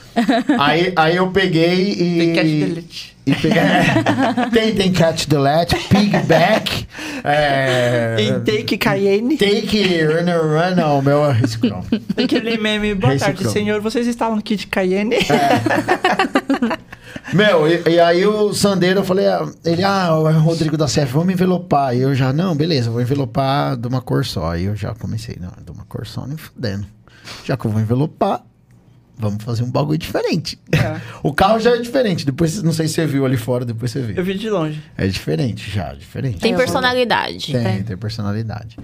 [0.60, 2.18] aí, aí eu peguei e.
[2.19, 3.09] Tem cash delete.
[3.31, 6.88] E tem, tem catch delete, pigback.
[7.23, 9.38] É, Em Take Cayenne.
[9.38, 11.84] take run run, não, meu é Scrum.
[12.18, 12.95] Aquele meme.
[12.95, 13.53] Boa tarde, Reciclou.
[13.53, 13.81] senhor.
[13.81, 15.18] Vocês instalam no kit Cayenne?
[17.34, 21.06] Meu, e, e aí o Sandeiro, eu falei, ah, ele, ah, o Rodrigo da CF,
[21.06, 21.95] vamos envelopar.
[21.95, 24.51] E eu já, não, beleza, vou envelopar de uma cor só.
[24.51, 26.85] Aí eu já comecei, não, de uma cor só, nem fudendo.
[27.45, 28.41] Já que eu vou envelopar,
[29.20, 30.58] vamos fazer um bagulho diferente.
[30.72, 31.00] É.
[31.22, 34.00] o carro já é diferente, depois, não sei se você viu ali fora, depois você
[34.00, 34.24] Eu viu.
[34.24, 34.82] vi de longe.
[34.98, 36.40] É diferente já, diferente.
[36.40, 37.52] Tem personalidade.
[37.52, 38.78] Tem, tem personalidade.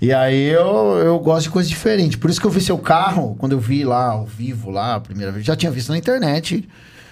[0.00, 2.18] E aí eu, eu gosto de coisa diferente.
[2.18, 5.00] Por isso que eu vi seu carro, quando eu vi lá ao vivo, lá, a
[5.00, 6.68] primeira vez, já tinha visto na internet.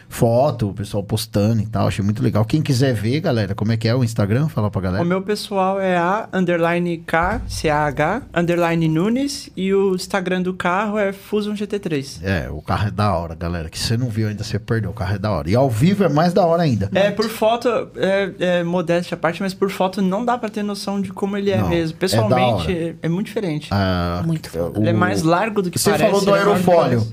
[0.09, 2.45] Foto, o pessoal postando e tal, achei muito legal.
[2.45, 4.49] Quem quiser ver, galera, como é que é o Instagram?
[4.49, 5.03] Fala pra galera.
[5.03, 9.51] O meu pessoal é a underline K, C-A-H, underline Nunes.
[9.57, 12.21] E o Instagram do carro é Fusion GT3.
[12.23, 13.69] É, o carro é da hora, galera.
[13.69, 14.91] Que você não viu ainda, você perdeu.
[14.91, 15.51] O carro é da hora.
[15.51, 16.89] E ao vivo é mais da hora ainda.
[16.95, 20.63] É, por foto, é, é modéstia à parte, mas por foto não dá pra ter
[20.63, 21.97] noção de como ele é Não, mesmo.
[21.97, 23.69] é Pessoalmente, é, é muito diferente.
[23.71, 26.09] Ah, Muito o- Ele é mais largo do que Você parece.
[26.11, 27.07] falou do é aerofólio.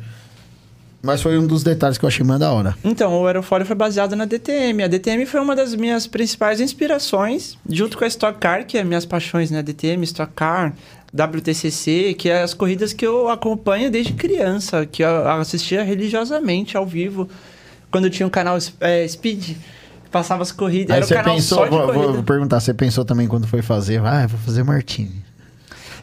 [1.06, 2.78] Mas foi um dos detalhes que eu achei mais da hora.
[2.82, 4.84] Então, o aerofólio foi baseado na DTM.
[4.84, 8.86] A DTM foi uma das minhas principais inspirações, junto com a Stock Car, que é
[8.86, 9.62] minhas paixões, né?
[9.62, 10.74] DTM, Stock Car,
[11.14, 16.86] WTCC, que é as corridas que eu acompanho desde criança, que eu assistia religiosamente ao
[16.86, 17.28] vivo,
[17.92, 19.58] quando tinha um canal é, Speed,
[20.10, 20.92] passava as corridas.
[20.92, 22.14] Aí Era um você canal pensou, só de vou, corrida.
[22.14, 24.02] vou perguntar, você pensou também quando foi fazer?
[24.06, 25.22] Ah, eu vou fazer Martini.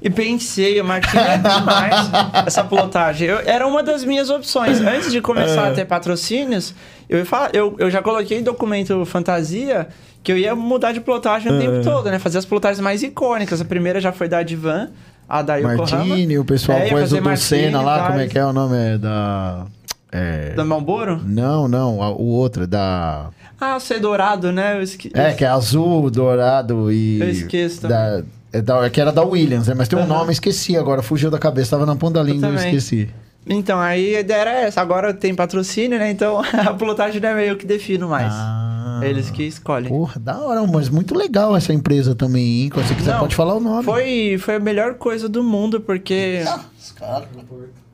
[0.02, 2.10] E pensei, Martinho é demais
[2.46, 3.28] essa plotagem.
[3.28, 4.80] Eu- era uma das minhas opções.
[4.80, 5.70] Antes de começar É.
[5.70, 6.74] a ter patrocínios,
[7.08, 9.88] eu, falar- eu, eu já coloquei em documento fantasia
[10.22, 11.58] que eu ia mudar de plotagem o É.
[11.58, 12.18] tempo todo, né?
[12.18, 13.60] Fazer as plotagens mais icônicas.
[13.60, 14.88] A primeira já foi da Advan,
[15.28, 16.04] a da Yokohama.
[16.06, 18.76] Martini, o pessoal É, pôs o do Senna lá, como é que é o nome?
[18.76, 19.66] É da.
[20.12, 20.54] É...
[20.54, 21.20] Da Malboro?
[21.24, 23.28] Não, não, a- o outro, é da.
[23.60, 24.76] Ah, o C dourado, né?
[24.78, 25.10] Eu esque...
[25.14, 27.20] É, que é azul, dourado e.
[27.20, 28.22] Eu esqueço Da,
[28.52, 29.74] é da, é que era da Williams, né?
[29.76, 30.08] Mas tem um Aham.
[30.18, 32.74] nome, esqueci agora, fugiu da cabeça, tava na ponta da língua, eu também.
[32.74, 33.08] esqueci.
[33.46, 34.80] Então, aí a ideia era essa.
[34.80, 36.10] Agora tem patrocínio, né?
[36.10, 38.32] Então a pilotagem não é meio que defino mais.
[38.32, 38.59] Ah.
[39.04, 39.88] Eles que escolhem.
[39.88, 42.70] Porra, da hora, mas muito legal essa empresa também, hein?
[42.70, 43.84] Quando você quiser, Não, pode falar o nome.
[43.84, 46.44] Foi, foi a melhor coisa do mundo, porque.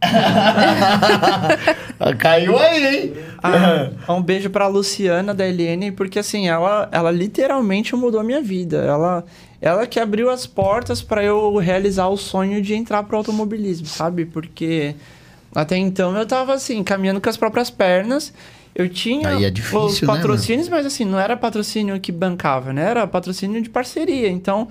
[2.19, 3.12] Caiu aí, hein?
[3.43, 8.43] Ah, um beijo pra Luciana da LN, porque assim, ela, ela literalmente mudou a minha
[8.43, 8.77] vida.
[8.78, 9.24] Ela,
[9.61, 14.27] ela que abriu as portas pra eu realizar o sonho de entrar pro automobilismo, sabe?
[14.27, 14.95] Porque
[15.55, 18.33] até então eu tava assim, caminhando com as próprias pernas.
[18.77, 22.90] Eu tinha é difícil, os né, patrocínios, mas assim, não era patrocínio que bancava, né?
[22.90, 24.28] Era patrocínio de parceria.
[24.28, 24.69] Então,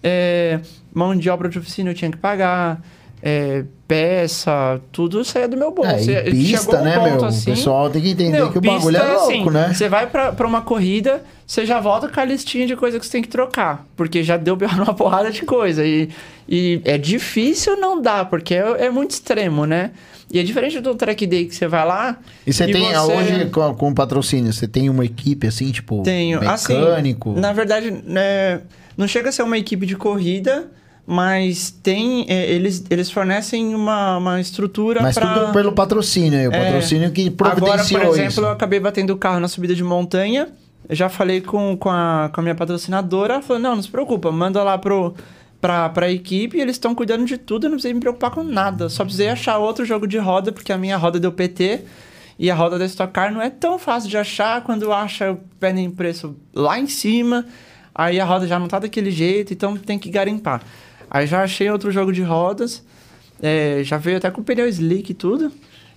[0.00, 0.60] é,
[0.94, 2.80] mão de obra de oficina eu tinha que pagar,
[3.20, 6.08] é, peça, tudo saía do meu bolso.
[6.08, 7.24] É, pista, um né, meu?
[7.24, 9.74] assim, o pessoal tem que entender meu, que o bagulho é pista, louco, assim, né?
[9.74, 13.04] Você vai pra, pra uma corrida, você já volta com a listinha de coisa que
[13.04, 13.84] você tem que trocar.
[13.96, 15.84] Porque já deu uma porrada de coisa.
[15.84, 16.10] E,
[16.48, 19.90] e é difícil não dar, porque é, é muito extremo, né?
[20.30, 22.18] E é diferente do track day que você vai lá.
[22.46, 26.40] E você tem, você- hoje, com, com patrocínio, você tem uma equipe assim, tipo, Tenho.
[26.40, 27.30] mecânico?
[27.32, 28.60] Assim, na verdade, né,
[28.96, 30.68] não chega a ser uma equipe de corrida,
[31.06, 32.26] mas tem.
[32.28, 35.32] é, eles, eles fornecem uma, uma estrutura Mas pra...
[35.40, 36.64] tudo pelo patrocínio, aí, o É.
[36.66, 38.40] patrocínio que Agora, providenciou por exemplo, isso.
[38.42, 40.48] eu acabei batendo o carro na subida de montanha.
[40.88, 43.34] Eu já falei com, com, a, com a minha patrocinadora.
[43.34, 45.14] Ela falou: não, não se preocupa, manda lá pro,
[45.60, 46.58] pra, pra equipe.
[46.58, 47.64] Eles estão cuidando de tudo.
[47.66, 48.88] Eu não precisei me preocupar com nada.
[48.88, 51.84] Só precisei achar outro jogo de roda, porque a minha roda deu PT.
[52.38, 54.62] E a roda da Stock Car não é tão fácil de achar.
[54.62, 57.44] Quando acha, pedem preço lá em cima.
[57.94, 60.62] Aí a roda já não tá daquele jeito, então tem que garimpar.
[61.10, 62.84] Aí já achei outro jogo de rodas.
[63.42, 65.52] é, já veio até com pneu slick e tudo.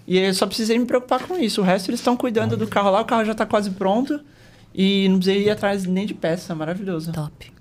[0.08, 1.62] E eu só precisei me preocupar com isso.
[1.62, 4.20] O resto eles estão cuidando do carro lá, o carro já tá quase pronto.
[4.74, 7.12] E não precisei ir atrás nem de peça, maravilhoso.
[7.12, 7.61] Top.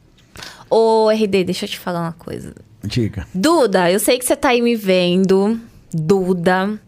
[0.71, 2.55] Ô, RD, deixa eu te falar uma coisa.
[2.85, 3.27] Diga.
[3.35, 5.61] Duda, eu sei que você tá aí me vendo.
[5.93, 6.79] Duda.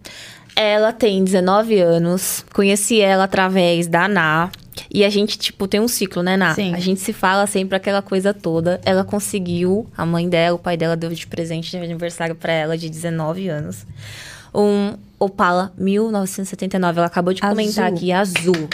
[0.54, 2.44] Ela tem 19 anos.
[2.52, 4.50] Conheci ela através da Ná.
[4.92, 6.54] E a gente, tipo, tem um ciclo, né, Ná?
[6.54, 6.74] Sim.
[6.74, 8.80] A gente se fala sempre aquela coisa toda.
[8.84, 12.78] Ela conseguiu, a mãe dela, o pai dela deu de presente de aniversário pra ela
[12.78, 13.86] de 19 anos.
[14.54, 16.98] Um Opala 1979.
[16.98, 17.56] Ela acabou de Azul.
[17.56, 18.68] comentar aqui, azul.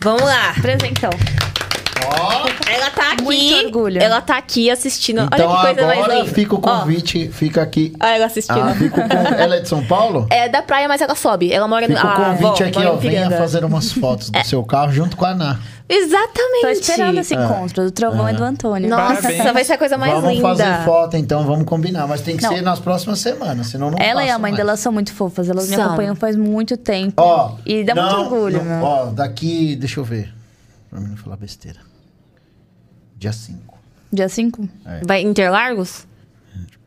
[0.00, 0.52] Vamos lá.
[0.60, 1.10] Presentão.
[2.70, 3.22] Ela tá aqui.
[3.22, 4.02] Muito orgulho.
[4.02, 5.22] Ela tá aqui assistindo.
[5.22, 6.34] Então Olha que coisa mais agora linda.
[6.34, 7.92] fica o Ó, convite, fica aqui.
[8.00, 8.58] Olha ela assistindo.
[8.60, 10.26] Ah, con- Ela é de São Paulo?
[10.30, 11.52] É da praia, mas ela sobe.
[11.52, 12.06] Ela mora Fica no.
[12.08, 12.96] o Ah, convite avó, aqui, ó.
[12.96, 15.60] Venha fazer umas fotos do seu carro junto com a Ana.
[15.88, 16.62] Exatamente.
[16.62, 18.88] Tô esperando esse encontro do Trovão e do Antônio.
[18.88, 19.52] Nossa, Parabéns.
[19.52, 20.48] vai ser a coisa mais vamos linda.
[20.48, 22.06] fazer foto, então, vamos combinar.
[22.06, 22.50] Mas tem que Não.
[22.54, 24.56] ser nas próximas semanas, senão não Ela e a mãe mais.
[24.56, 25.50] dela são muito fofas.
[25.50, 25.84] Elas me São.
[25.84, 27.14] acompanham faz muito tempo.
[27.20, 28.82] Ó, e dá não, muito orgulho, não.
[28.82, 30.32] Ó, daqui, deixa eu ver.
[30.88, 31.78] Pra mim não falar besteira.
[33.22, 33.78] Dia 5.
[34.12, 34.68] Dia 5?
[35.06, 36.08] Vai Interlagos?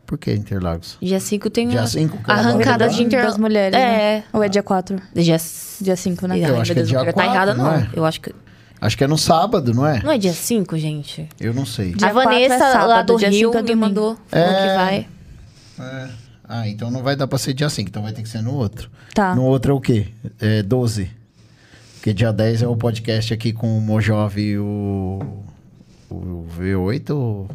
[0.04, 0.98] Por que Interlagos?
[1.00, 3.02] Dia 5 tem Dia a- 5 que é arrancadas de?
[3.04, 3.32] Interlagos.
[3.32, 4.18] Das mulheres, É.
[4.18, 4.24] né?
[4.34, 5.00] Ou é dia 4?
[5.14, 5.38] Dia...
[5.80, 6.34] Dia 5, né?
[6.34, 7.88] Ai, Eu acho meu que é Deus, dia não quero tá 4, errada, não é?
[7.94, 8.34] Eu acho que...
[8.78, 10.02] Acho que é no sábado, não é?
[10.02, 11.26] Não é dia 5, gente?
[11.40, 11.94] Eu não sei.
[11.94, 14.18] Dia a 4 é Vanessa, lá sábado, do dia Rio, cinco é me mandou.
[14.28, 14.68] Falou É.
[14.68, 15.06] que vai.
[15.80, 16.08] É.
[16.48, 18.52] Ah, então não vai dar pra ser dia 5, então vai ter que ser no
[18.54, 18.90] outro.
[19.14, 19.34] Tá.
[19.34, 20.08] No outro é o quê?
[20.38, 21.10] É 12.
[21.94, 25.20] Porque dia 10 é o podcast aqui com o Mojove e o,
[26.10, 27.48] o V8.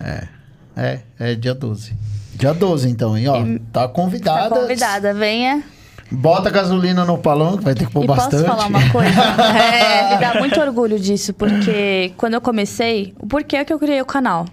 [0.00, 0.28] É.
[0.76, 1.92] É, é dia 12.
[2.34, 3.28] Dia 12, então, hein?
[3.28, 4.54] Ó, tá Tá convidada.
[4.54, 5.62] convidada, venha.
[6.10, 8.44] Bota gasolina no palão, que vai ter que pôr e bastante.
[8.44, 9.10] posso falar uma coisa?
[9.74, 14.00] É, me dá muito orgulho disso, porque quando eu comecei, o porquê que eu criei
[14.00, 14.46] o canal?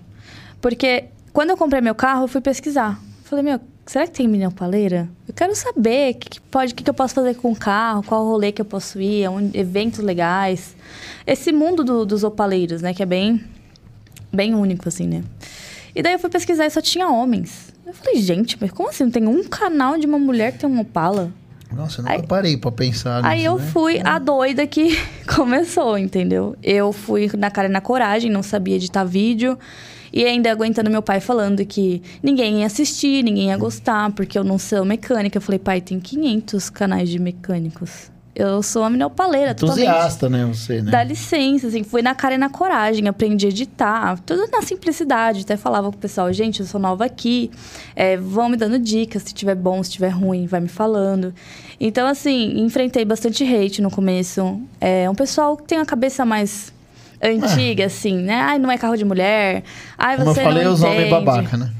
[0.59, 2.99] Porque quando eu comprei meu carro, eu fui pesquisar.
[3.23, 5.07] Falei, meu, será que tem minha paleira?
[5.27, 7.55] Eu quero saber o que, que pode, o que, que eu posso fazer com o
[7.55, 10.75] carro, qual rolê que eu posso ir, onde- eventos legais.
[11.25, 13.43] Esse mundo do- dos opaleiros, né, que é bem,
[14.33, 15.23] bem único, assim, né?
[15.95, 17.73] E daí eu fui pesquisar e só tinha homens.
[17.85, 19.03] Eu falei, gente, mas como assim?
[19.05, 21.31] Não tem um canal de uma mulher que tem um Opala?
[21.71, 23.65] Nossa, eu nunca Aí- parei pra pensar nisso, Aí eu né?
[23.71, 24.97] fui a doida que
[25.35, 26.55] começou, entendeu?
[26.63, 29.57] Eu fui na cara e na coragem, não sabia editar vídeo.
[30.15, 34.45] E ainda aguentando meu pai falando que ninguém ia assistir, ninguém ia gostar, porque eu
[34.45, 35.37] não sou mecânica.
[35.37, 38.09] Eu falei, pai, tem 500 canais de mecânicos.
[38.33, 39.87] Eu sou uma minopaleira, totalmente.
[39.87, 40.91] Entusiasta, né, você, né?
[40.91, 45.41] Dá licença, assim, fui na cara e na coragem, aprendi a editar, tudo na simplicidade.
[45.41, 47.49] Até falava com o pessoal, gente, eu sou nova aqui,
[47.95, 51.33] é, vão me dando dicas, se tiver bom, se tiver ruim, vai me falando.
[51.79, 54.61] Então, assim, enfrentei bastante hate no começo.
[54.81, 56.73] É um pessoal que tem a cabeça mais
[57.21, 58.35] antiga, assim, né?
[58.41, 59.63] Ai, não é carro de mulher.
[59.97, 61.71] Ai, Como eu você falei, não os homens babaca, né?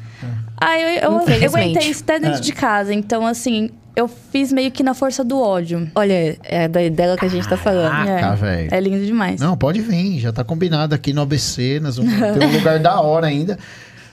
[0.59, 2.41] Ai, eu, eu, eu aguentei isso até dentro É.
[2.41, 2.93] de casa.
[2.93, 5.89] Então, assim, eu fiz meio que na força do ódio.
[5.93, 7.91] Olha, é da- dela que a gente tá falando.
[7.91, 8.69] Caraca, é, velho.
[8.71, 9.39] é lindo demais.
[9.41, 12.99] Não, pode vir, já tá combinado aqui no ABC, nós vamos ter um lugar da
[13.01, 13.57] hora ainda.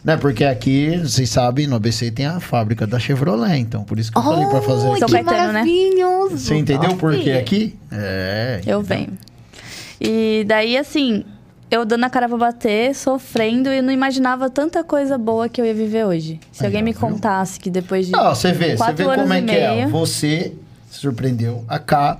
[0.04, 4.10] Né, porque aqui, vocês sabem, no ABC tem a fábrica da Chevrolet, então por isso
[4.10, 4.98] que eu falei pra fazer Oh, aqui.
[4.98, 5.52] São que Caetano, né?
[5.52, 6.38] maravilhoso.
[6.38, 7.36] Você entendeu por que Top.
[7.38, 7.78] aqui?
[7.92, 8.60] É.
[8.66, 9.10] Eu venho.
[10.04, 11.24] E daí, assim,
[11.70, 15.64] eu dando a cara pra bater, sofrendo, e não imaginava tanta coisa boa que eu
[15.64, 16.40] ia viver hoje.
[16.50, 17.00] Se Aí, alguém me viu?
[17.00, 18.12] contasse que depois de.
[18.12, 19.74] Não, você vê, você Quatro vê como é e que é.
[19.76, 19.88] meio.
[19.90, 20.52] Você
[20.90, 21.64] se surpreendeu.
[21.68, 22.18] A K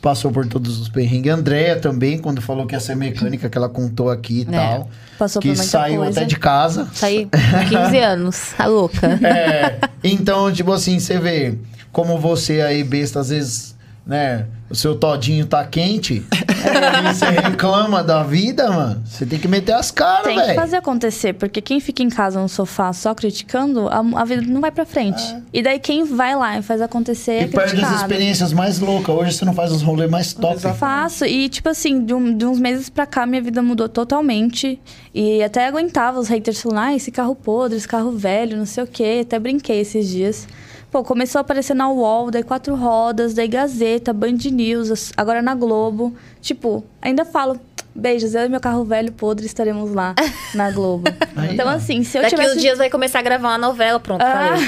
[0.00, 1.32] passou por todos os perrengues.
[1.32, 4.56] A Andrea também, quando falou que ia ser mecânica, que ela contou aqui e É,
[4.56, 4.88] tal.
[5.18, 6.20] passou que por muita saiu coisa.
[6.20, 6.88] até de casa.
[6.94, 9.06] Saí com 15 anos, a louca.
[9.26, 11.54] É, então, tipo assim, você vê
[11.90, 13.75] como você aí, besta, às vezes,
[14.06, 14.46] né?
[14.68, 19.00] O seu todinho tá quente e você reclama da vida, mano.
[19.06, 20.54] Você tem que meter as caras, Tem que velho.
[20.56, 24.60] fazer acontecer, porque quem fica em casa no sofá só criticando, a, a vida não
[24.60, 25.22] vai pra frente.
[25.52, 29.14] E daí quem vai lá e faz acontecer é E perde as experiências mais loucas.
[29.14, 30.56] Hoje você não faz os rolês mais top.
[30.56, 30.76] Exato.
[30.76, 31.24] Faço.
[31.24, 34.80] E, tipo assim, de, um- de uns meses pra cá, minha vida mudou totalmente.
[35.14, 38.82] E até aguentava os haters falando, ah, esse carro podre, esse carro velho, não sei
[38.82, 39.20] o quê.
[39.22, 40.48] Até brinquei esses dias.
[40.90, 45.54] Pô, começou a aparecer na UOL, daí Quatro Rodas, daí Gazeta, Band News, agora na
[45.54, 46.14] Globo.
[46.40, 47.60] Tipo, ainda falo,
[47.94, 50.14] beijos, eu e meu carro velho podre estaremos lá
[50.54, 51.04] na Globo.
[51.36, 51.70] Aí, então, ó.
[51.72, 52.56] assim, se eu Daqui tivesse...
[52.56, 54.62] uns dias vai começar a gravar uma novela, pronto, falei.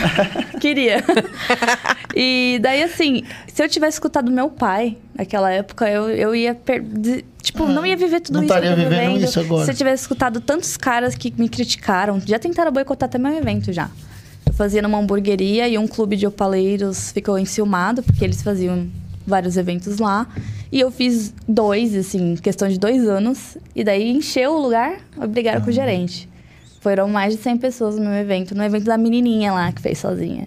[0.53, 1.03] Ah, queria.
[2.15, 3.23] e daí, assim,
[3.53, 6.55] se eu tivesse escutado meu pai naquela época, eu, eu ia.
[6.55, 6.85] per-
[7.43, 9.24] Tipo, não ia viver tudo não isso estaria vivendo.
[9.24, 9.65] isso agora.
[9.65, 13.73] Se eu tivesse escutado tantos caras que me criticaram, já tentaram boicotar até meu evento
[13.73, 13.89] já.
[14.49, 18.89] Eu fazia numa hamburgueria e um clube de opaleiros ficou enciumado, porque eles faziam
[19.27, 20.27] vários eventos lá.
[20.73, 23.57] E eu fiz dois, assim, questão de dois anos.
[23.77, 24.99] E daí encheu o lugar,
[25.29, 25.65] brigaram Ah.
[25.65, 26.29] com o gerente.
[26.81, 29.99] Foram mais de 100 pessoas no meu evento, no evento da menininha lá que fez
[29.99, 30.47] sozinha.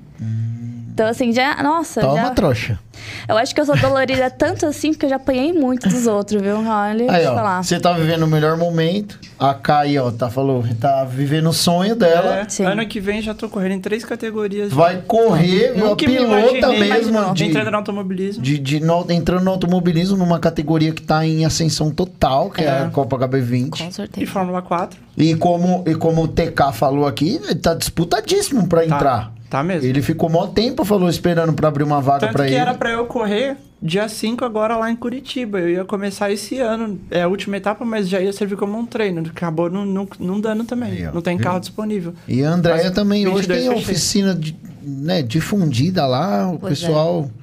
[0.94, 1.62] Então, assim, já.
[1.62, 2.04] Nossa, Hum.
[2.10, 2.30] Toma, já.
[2.32, 2.80] trouxa.
[3.28, 6.42] Eu acho que eu sou dolorida tanto assim porque eu já apanhei muito dos outros,
[6.42, 6.58] viu?
[6.58, 7.64] Olha, Aí, deixa eu ó, falar.
[7.64, 9.20] você tá vivendo o melhor momento.
[9.40, 12.46] A Kai, ó, tá, falou, tá vivendo o sonho dela.
[12.60, 14.72] É, ano que vem já tô correndo em três categorias.
[14.72, 15.86] Vai correr, viu?
[15.86, 18.44] A Nunca me pilota imaginei mesmo de, entrando no automobilismo.
[18.44, 22.66] de, de no- entrando no automobilismo numa categoria que tá em ascensão total, que é,
[22.66, 22.80] É.
[22.84, 23.70] a Copa HB20.
[23.70, 24.32] Com E certeza.
[24.32, 25.00] Fórmula 4.
[25.18, 29.32] E como, e como o TK falou aqui, ele tá disputadíssimo pra Tá, entrar.
[29.50, 29.88] tá mesmo.
[29.88, 32.56] Ele ficou mó tempo, falou, esperando pra abrir uma vaga que ele.
[32.56, 35.60] era pra eu correr dia 5 agora lá em Curitiba.
[35.60, 37.00] Eu ia começar esse ano.
[37.12, 39.22] É a última etapa, mas já ia servir como um treino.
[39.30, 40.92] Acabou não, não, não dando também.
[40.92, 41.44] Aí, ó, não tem viu?
[41.44, 42.16] carro disponível.
[42.28, 46.88] E a Andréia também hoje 22 tem oficina de, né, difundida lá, o Pois é.
[46.88, 47.41] pessoal é,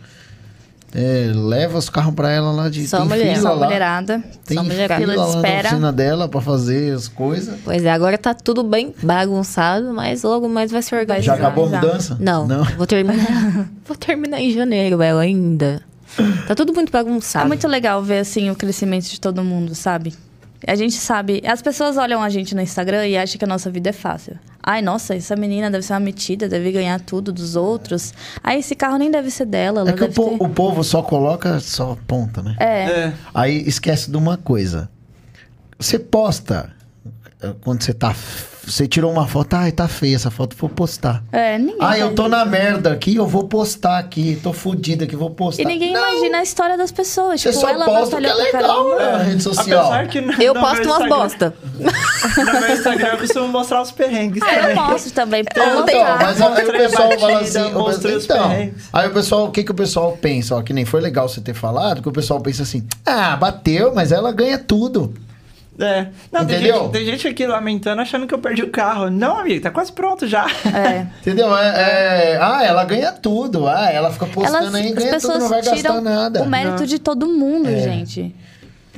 [1.34, 3.34] leva os carros pra ela lá de Só tem mulher.
[3.36, 3.66] fila Só lá.
[3.66, 4.22] mulherada.
[4.44, 5.00] Tem Só mulherada.
[5.00, 5.68] fila Fila de na espera.
[5.68, 7.58] oficina dela pra fazer as coisas.
[7.64, 11.24] Pois é, agora tá tudo bem bagunçado, mas logo mais vai se organizar.
[11.24, 12.16] Já acabou a mudança?
[12.20, 12.46] Não,
[12.76, 13.68] vou terminar.
[13.86, 15.82] vou terminar em janeiro, ela ainda.
[16.46, 17.46] Tá tudo muito É bagunçado.
[17.46, 20.14] muito legal ver, assim, o crescimento de todo mundo, sabe?
[20.66, 21.40] A gente sabe...
[21.46, 24.36] As pessoas olham a gente no Instagram e acham que a nossa vida é fácil.
[24.70, 28.12] Ai, nossa, essa menina deve ser uma metida, deve ganhar tudo dos outros.
[28.44, 30.36] Ai, esse carro nem deve ser dela, ela É que o, po- ter...
[30.44, 32.54] o povo só coloca só ponta, né?
[32.60, 33.12] É, É.
[33.32, 34.90] Aí esquece de uma coisa.
[35.78, 36.70] Você posta
[37.42, 38.14] eh, quando você tá.
[38.68, 41.22] Você tirou uma foto, ai, tá feia essa foto, vou postar.
[41.32, 41.76] é, ninguém...
[41.80, 45.62] Ah, eu tô na merda aqui, eu vou postar aqui, tô fudido aqui, vou postar.
[45.62, 47.40] E ninguém Não, imagina a história das pessoas.
[47.40, 49.12] Você tipo, só ela posta o que é legal caramba.
[49.12, 49.90] na rede social.
[50.38, 51.54] Eu posto umas Instagram- bosta.
[52.36, 54.74] No meu Instagram eu costumo mostrar os perrengues Ah, eu também.
[54.76, 55.40] mostro também.
[55.50, 58.84] Então, Então, mas aí o pessoal fala assim, o mostrei pessoal- os então, perrengues.
[58.92, 61.40] aí o pessoal, o que que o pessoal pensa, ó, que nem foi legal você
[61.40, 65.14] ter falado, que o pessoal pensa assim, ah, bateu, mas ela ganha tudo.
[65.78, 66.09] É.
[66.32, 66.82] Não, tem Entendeu?
[66.82, 69.10] gente, tem gente aqui lamentando achando que eu perdi o carro.
[69.10, 70.44] Não, amigo, tá quase pronto já.
[70.74, 71.06] É.
[71.22, 71.56] Entendeu?
[71.56, 73.66] É, é, ah, ela ganha tudo.
[73.68, 76.42] Ah, ela fica postando Elas, aí, as ganha tudo, pessoas não vai gastar nada.
[76.42, 76.86] o mérito Não.
[76.86, 77.78] de todo mundo, É.
[77.80, 78.34] gente.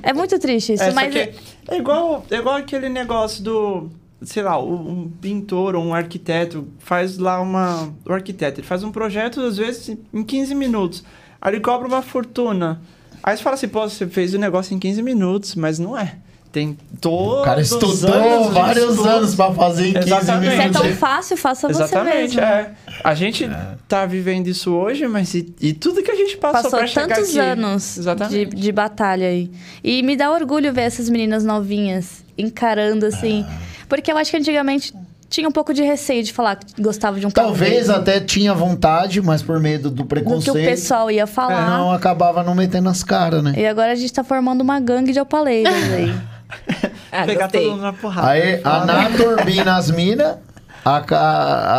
[0.02, 1.14] É muito triste isso, É, mas...
[1.14, 1.32] é
[1.76, 3.90] igual, é igual aquele negócio do,
[4.22, 7.92] sei lá, o- um pintor ou um arquiteto faz lá uma...
[8.06, 11.04] O arquiteto, ele faz um projeto, às vezes, em 15 minutos.
[11.38, 12.80] Aí ele cobra uma fortuna.
[13.22, 16.14] Aí você fala assim, pô, você fez o negócio em 15 minutos, mas não é.
[16.52, 19.08] Tem todos O cara estudou anos vários estudo.
[19.08, 20.50] anos pra fazer em 15 Exatamente.
[20.50, 20.82] Se é minutos.
[20.82, 22.40] tão fácil, faça você Exatamente, mesmo.
[22.40, 22.70] é.
[23.04, 23.48] A gente
[23.86, 27.14] tá vivendo isso hoje, mas e, e tudo que a gente passou, Passou pra chegar
[27.14, 27.38] tantos aqui.
[27.38, 27.98] anos
[28.30, 29.48] de, de batalha aí.
[29.84, 33.46] E me dá orgulho ver essas meninas novinhas encarando assim.
[33.88, 34.92] Porque eu acho que antigamente
[35.28, 38.52] tinha um pouco de receio de falar que gostava de um Talvez desse, até tinha
[38.52, 41.78] vontade, mas por medo do do que preconceito, o pessoal ia falar.
[41.78, 43.54] não acabava não metendo as caras, né?
[43.56, 46.12] E agora a gente tá formando uma gangue de opaleiros aí.
[47.12, 47.62] Ah, Pegar gostei.
[47.62, 48.28] todo mundo na porrada.
[48.28, 50.36] Aí a Ná turbina as minas,
[50.84, 51.16] a K,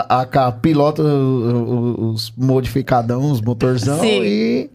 [0.10, 4.22] a, a K pilota o- o- os modificadão, os motorzão Sim.
[4.24, 4.70] e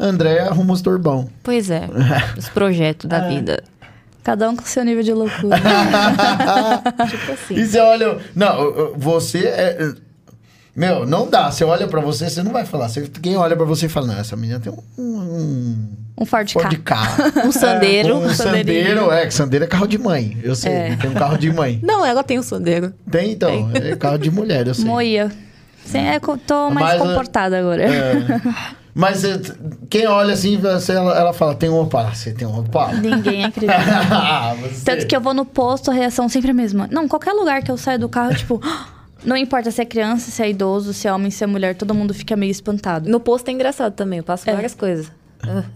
[0.00, 1.28] André arruma os turbão.
[1.42, 1.82] Pois é,
[2.38, 3.62] os projetos da vida.
[4.24, 5.56] Cada um com seu nível de loucura.
[7.10, 7.54] Tipo assim.
[7.54, 8.18] E você olha.
[8.34, 9.92] Não, você é.
[10.78, 11.50] Meu, não dá.
[11.50, 12.88] Você olha pra você, você não vai falar.
[12.88, 14.78] Você, quem olha pra você fala, não, essa menina tem um.
[15.02, 15.88] um
[16.20, 16.76] Um Ford Ford K.
[16.84, 17.22] carro.
[17.48, 18.16] Um sandeiro.
[18.16, 20.38] Um sandeiro, é, que sandeiro é carro de mãe.
[20.42, 20.96] Eu sei, É.
[20.96, 21.80] tem um carro de mãe.
[21.82, 22.92] Não, ela tem um sandeiro.
[23.10, 24.84] Tem então, é carro de mulher, eu sei.
[24.84, 25.32] Moia.
[25.84, 27.82] Sim, é, tô mais Mas, comportada agora.
[27.82, 28.40] É.
[28.94, 29.40] Mas é,
[29.90, 32.14] quem olha assim, você- ela, ela fala, tem um Opala.
[32.14, 32.92] Você tem um Opala?
[32.94, 33.74] Ninguém acredita.
[34.12, 36.88] Ah, você- Tanto que eu vou no posto, a reação sempre é a mesma.
[36.90, 38.60] Não, qualquer lugar que eu saio do carro, tipo...
[39.24, 41.94] Não importa se é criança, se é idoso, se é homem, se é mulher, todo
[41.94, 43.08] mundo fica meio espantado.
[43.10, 44.52] No posto é engraçado também, eu passo É.
[44.54, 45.10] várias coisas.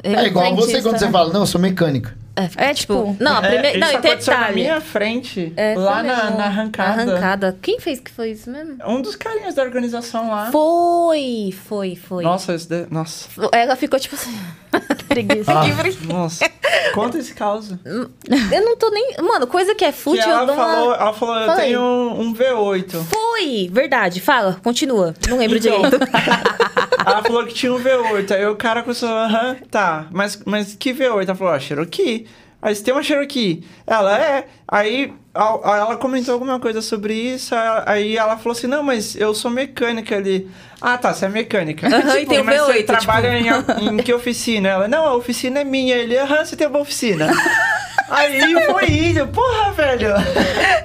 [0.02, 1.10] É igual você quando você né?
[1.12, 2.16] fala, não, eu sou mecânica.
[2.56, 3.14] É, tipo...
[3.20, 3.78] Não, a É, primeira.
[3.78, 7.04] não, isso aconteceu na minha frente, É, lá na, na arrancada.
[7.04, 7.58] Na arrancada.
[7.60, 8.78] Quem fez que foi isso mesmo?
[8.86, 10.50] Um dos carinhas da organização lá.
[10.50, 12.24] Foi, foi, foi.
[12.24, 12.86] Nossa, esse de...
[12.90, 13.28] Nossa.
[13.52, 14.34] Ela ficou tipo assim.
[15.08, 15.52] Preguiça.
[15.52, 15.62] Ah.
[15.62, 16.50] que Nossa.
[16.94, 17.78] Conta esse caso.
[17.84, 19.16] Eu não tô nem.
[19.20, 20.96] Mano, coisa que é Que fútil, eu ela dou falou, uma.
[20.96, 22.90] ela falou, eu tenho um, um V8.
[23.04, 23.21] Foi!
[23.70, 25.14] Verdade, fala, continua.
[25.28, 25.82] Não lembro Então.
[25.82, 25.98] direito.
[27.04, 28.30] Ela falou que tinha um V8.
[28.32, 30.06] Aí o cara começou, aham, tá.
[30.12, 31.24] Mas, mas que V8?
[31.28, 32.26] Ela falou, ó, Cherokee.
[32.60, 33.64] Aí você tem uma Cherokee.
[33.84, 34.46] Ela é.
[34.68, 37.52] Aí a- a- ela comentou alguma coisa sobre isso.
[37.56, 40.48] a- Aí ela falou assim: não, mas eu sou mecânica ali.
[40.80, 41.88] Ah, tá, você é mecânica.
[41.88, 43.48] Aham, e tem mas V8, você tipo- trabalha em,
[43.88, 44.68] em que oficina?
[44.68, 45.96] Ela, não, a oficina é minha.
[45.96, 47.26] Ele, aham, você tem uma oficina.
[48.12, 49.26] Aí foi isso.
[49.28, 50.08] Porra, velho.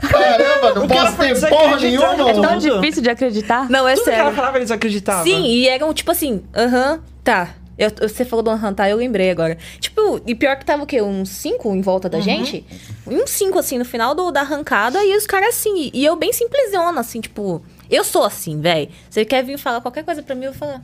[0.10, 2.16] Caramba, não posso ter porra nenhuma.
[2.16, 2.42] tudo.
[2.42, 3.70] Tão difícil de acreditar.
[3.70, 4.36] Não, é Tudo que ela sério.
[4.36, 5.24] falava, eles acreditavam.
[5.24, 7.50] Sim, e eram tipo assim, aham, tá.
[7.78, 9.56] Eu- você falou do aham, tá, eu lembrei agora.
[9.80, 11.00] Tipo, e pior que tava o quê?
[11.02, 12.66] Uns cinco em volta da gente?
[13.06, 15.92] Uns cinco, assim, no final do, da arrancada, e os caras assim.
[15.94, 17.62] E eu bem simplesona, assim, tipo.
[17.90, 18.90] Eu sou assim, velho.
[19.10, 20.82] Você quer vir falar qualquer coisa pra mim, eu vou falar.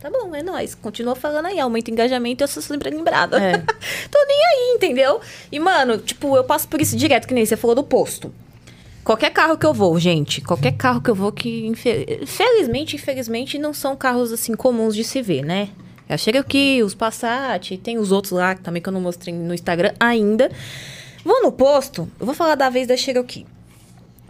[0.00, 0.74] Tá bom, é nóis.
[0.74, 3.38] Continua falando aí, aumenta o engajamento e eu sou sempre lembrada.
[3.38, 3.58] É.
[4.10, 5.20] Tô nem aí, entendeu?
[5.52, 8.32] E, mano, tipo, eu passo por isso direto, que nem você falou do posto.
[9.04, 13.58] Qualquer carro que eu vou, gente, qualquer carro que eu vou que, infe- felizmente, infelizmente,
[13.58, 15.68] não são carros, assim, comuns de se ver, né?
[16.08, 19.54] É a Cherokee, os Passat, tem os outros lá também que eu não mostrei no
[19.54, 20.50] Instagram ainda.
[21.24, 23.46] Vou no posto, eu vou falar da vez da Cherokee.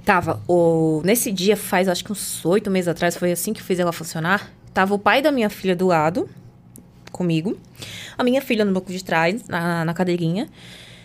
[0.04, 3.64] Tava, o, nesse dia, faz acho que uns oito meses atrás, foi assim que eu
[3.64, 4.50] fiz ela funcionar.
[4.72, 6.28] Tava o pai da minha filha do lado,
[7.10, 7.58] comigo.
[8.16, 10.48] A minha filha no banco de trás, na, na cadeirinha.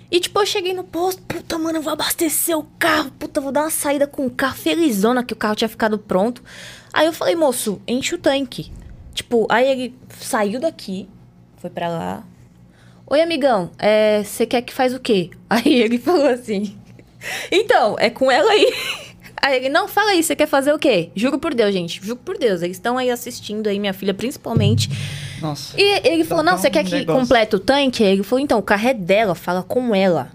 [0.09, 3.51] E, tipo, eu cheguei no posto, puta, mano, eu vou abastecer o carro, puta, vou
[3.51, 6.43] dar uma saída com o carro, felizona que o carro tinha ficado pronto.
[6.93, 8.71] Aí eu falei, moço, enche o tanque.
[9.13, 11.09] Tipo, aí ele saiu daqui,
[11.57, 12.23] foi pra lá.
[13.07, 15.31] Oi, amigão, é, você quer que faz o quê?
[15.49, 16.75] Aí ele falou assim,
[17.51, 18.73] então, é com ela aí.
[19.45, 21.11] Aí ele, não, fala aí, você quer fazer o quê?
[21.15, 24.89] Juro por Deus, gente, juro por Deus, eles estão aí assistindo aí, minha filha principalmente.
[25.39, 25.79] Nossa.
[25.79, 27.21] E ele falou, não, você um quer que negócio.
[27.21, 28.03] complete o tanque?
[28.03, 30.31] Ele falou, então, o carro é dela, fala com ela.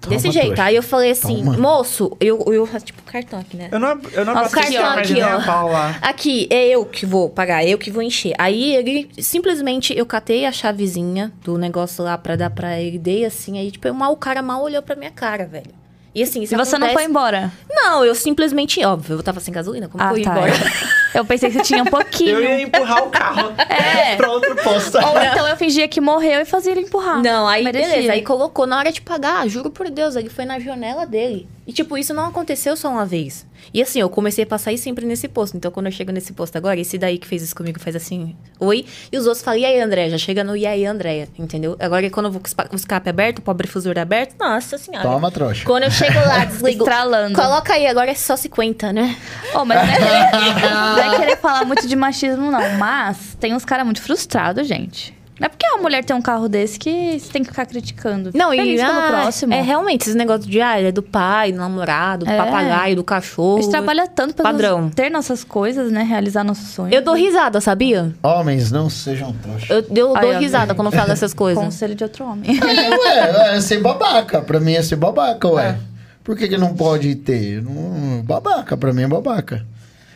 [0.00, 0.60] Toma, Desse jeito.
[0.60, 1.56] Aí eu falei assim, Toma.
[1.56, 3.68] moço, eu, eu, tipo, cartão aqui, né?
[3.70, 5.78] Eu não, eu não Ó, o cartão aqui, ó.
[6.02, 8.34] Aqui, é eu que vou pagar, eu que vou encher.
[8.38, 13.24] Aí ele, simplesmente, eu catei a chavezinha do negócio lá pra dar pra ele, dei
[13.24, 15.77] assim, aí, tipo, mal, o cara mal olhou pra minha cara, velho.
[16.14, 17.52] E assim, isso E você não acontece- foi embora?
[17.70, 20.30] Não, eu simplesmente, óbvio, eu tava sem gasolina, como Ah, que eu ia tá.
[20.32, 20.52] embora?
[21.14, 22.36] Eu pensei que você tinha um pouquinho.
[22.36, 24.14] Eu ia empurrar o carro É.
[24.16, 24.98] pra outro posto.
[24.98, 27.22] Ou então eu fingia que morreu e fazia ele empurrar.
[27.22, 27.88] Não, aí Merecia.
[27.94, 28.12] beleza.
[28.12, 31.48] Aí colocou na hora de pagar, juro por Deus, ele foi na janela dele.
[31.68, 33.46] E tipo, isso não aconteceu só uma vez.
[33.74, 35.54] E assim, eu comecei a passar aí sempre nesse posto.
[35.54, 38.34] Então quando eu chego nesse posto agora, esse daí que fez isso comigo faz assim,
[38.58, 38.86] oi.
[39.12, 40.08] E os outros falam, e aí, André?
[40.08, 41.76] Já chega no e aí, Andréia, entendeu?
[41.78, 45.06] Agora quando eu vou com o escape aberto, o pobre fusor aberto, nossa senhora.
[45.06, 45.66] Toma, trouxa.
[45.66, 46.84] Quando eu chego lá, desligo.
[46.84, 47.34] Estralando.
[47.34, 49.14] Coloca aí, agora é só 50, né?
[49.54, 52.78] Oh, mas não é, querer, não é querer falar muito de machismo, não.
[52.78, 55.17] Mas tem uns caras muito frustrados, gente.
[55.38, 58.30] Não é porque uma mulher tem um carro desse que você tem que ficar criticando.
[58.34, 59.54] Não, e feliz pelo ah, próximo.
[59.54, 62.36] é realmente esses negócios de ah, é do pai, do namorado, do É.
[62.36, 63.58] papagaio, do cachorro.
[63.58, 64.82] A gente trabalha tanto pra Padrão.
[64.82, 66.02] nos- ter nossas coisas, né?
[66.02, 66.92] Realizar nossos sonhos.
[66.92, 68.12] Eu dou risada, sabia?
[68.22, 69.70] Homens, não sejam trouxas.
[69.70, 70.38] Eu, eu Ai, dou ó.
[70.38, 71.62] risada quando falo essas coisas.
[71.62, 72.58] Conselho de outro homem.
[72.58, 74.40] É, ué, é ser babaca.
[74.40, 75.78] Pra mim é ser babaca, ué.
[76.24, 77.62] Por que, que não pode ter?
[77.62, 79.64] Não, babaca, pra mim é babaca.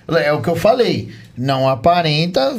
[0.09, 1.11] É o que eu falei.
[1.37, 2.55] Não aparenta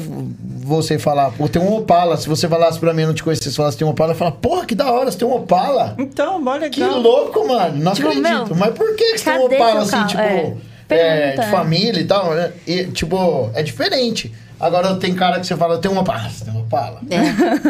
[0.65, 2.17] você falar, pô, tem um Opala.
[2.17, 4.31] Se você falasse pra mim, eu não te conhecesse, falasse tem um Opala, eu falo,
[4.31, 5.95] porra, que da hora, você tem um Opala.
[5.99, 7.77] Então, mó Que louco, mano.
[7.83, 8.47] Não Tipo, acredito.
[8.47, 10.55] meu, Mas por que, que você tem um Opala assim, tipo, É.
[10.89, 11.51] é, de né?
[11.51, 12.33] família e tal?
[12.33, 12.51] né?
[12.65, 14.33] E, tipo, é diferente.
[14.65, 16.29] Agora tem cara que você fala, tem uma pala.
[16.29, 16.99] Você tem uma pala.
[17.09, 17.19] É.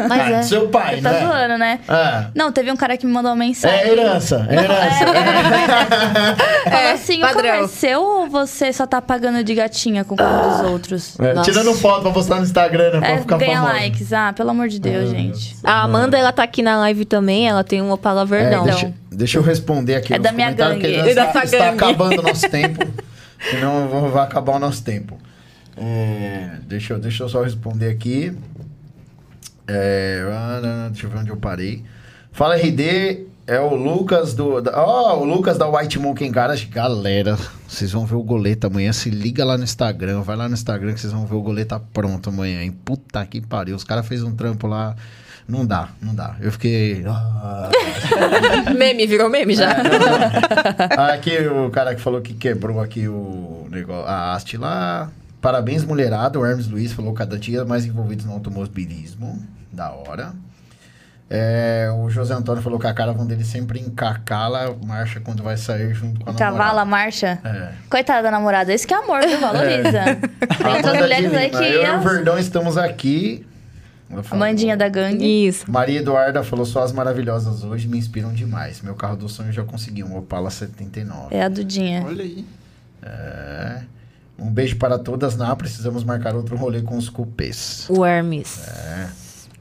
[0.08, 0.42] Mas Ah, é.
[0.42, 1.20] Seu pai, Tá né?
[1.26, 1.80] zoando, né?
[1.88, 2.26] É.
[2.34, 3.78] Não, teve um cara que me mandou uma mensagem.
[3.78, 5.04] É herança, é herança.
[6.64, 7.64] Falou É, assim, o padrão.
[7.64, 11.16] é seu ou você só tá pagando de gatinha com o carro dos outros?
[11.20, 12.98] É, tirando foto pra postar no Instagram, né?
[13.00, 13.72] Pra É, ficar ganha famoso.
[13.74, 14.12] likes.
[14.12, 15.56] Ah, pelo amor de Deus, gente.
[15.64, 18.64] A Amanda, ela tá aqui na live também, ela tem um Opala É, verdão.
[18.64, 21.08] deixa, deixa eu responder aqui É nos da minha comentários, gangue.
[21.08, 22.86] É está, está acabando o nosso tempo.
[23.50, 25.18] Senão vai acabar o nosso tempo.
[25.76, 28.36] É, deixa, eu, deixa eu só responder aqui.
[29.66, 30.22] É,
[30.90, 31.82] deixa eu ver onde eu parei.
[32.32, 34.62] Fala RD, é o Lucas do.
[34.72, 36.66] Ó, o Lucas da White Monkey Garage.
[36.66, 37.36] Galera,
[37.66, 38.92] vocês vão ver o goleta amanhã.
[38.92, 40.22] Se liga lá no Instagram.
[40.22, 42.72] Vai lá no Instagram que vocês vão ver o goleta pronto amanhã, hein?
[42.84, 43.76] Puta que pariu.
[43.76, 44.94] Os caras fez um trampo lá.
[45.46, 46.36] Não dá, não dá.
[46.40, 47.04] Eu fiquei.
[47.06, 47.70] ah,
[48.74, 49.76] Meme, virou meme já.
[51.12, 55.10] Aqui o cara que falou que quebrou aqui o negócio, a haste lá.
[55.44, 56.38] Parabéns, mulherada.
[56.38, 59.38] O Hermes Luiz falou cada dia mais envolvidos no automobilismo.
[59.70, 60.32] Da hora.
[61.28, 65.92] É, o José Antônio falou que a caravan dele sempre encacala marcha quando vai sair
[65.92, 66.84] junto com a Cavala, namorada.
[66.86, 67.38] marcha.
[67.44, 67.72] É.
[67.90, 68.72] Coitada da namorada.
[68.72, 69.38] Esse que é amor, viu?
[69.38, 70.16] Valoriza.
[70.56, 71.56] Tem outras mulheres aí que...
[71.56, 73.46] Eu e o Verdão estamos aqui.
[74.30, 74.36] A.
[74.36, 75.46] Mandinha da gangue.
[75.46, 75.70] Isso.
[75.70, 78.80] Maria Eduarda falou só as maravilhosas hoje me inspiram demais.
[78.80, 81.34] Meu carro do sonho já conseguiu, um Opala 79.
[81.36, 82.02] É a Dudinha.
[82.06, 82.46] Olha aí.
[83.02, 83.82] É.
[84.38, 85.54] Um beijo para todas, Ná.
[85.54, 87.86] Precisamos marcar outro rolê com os cupês.
[87.88, 88.60] O Hermes.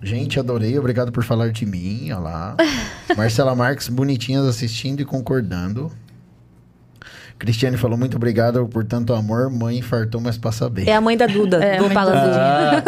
[0.02, 0.78] Gente, adorei.
[0.78, 2.12] Obrigado por falar de mim.
[2.12, 2.58] Olha lá.
[3.16, 5.92] Marcela Marques, bonitinhas assistindo e concordando.
[7.40, 9.50] Cristiane falou muito obrigado por tanto amor.
[9.50, 10.88] Mãe infartou, mas passa bem.
[10.90, 12.04] É a mãe da Duda, É, do Dudinha.
[12.04, 12.84] Ah,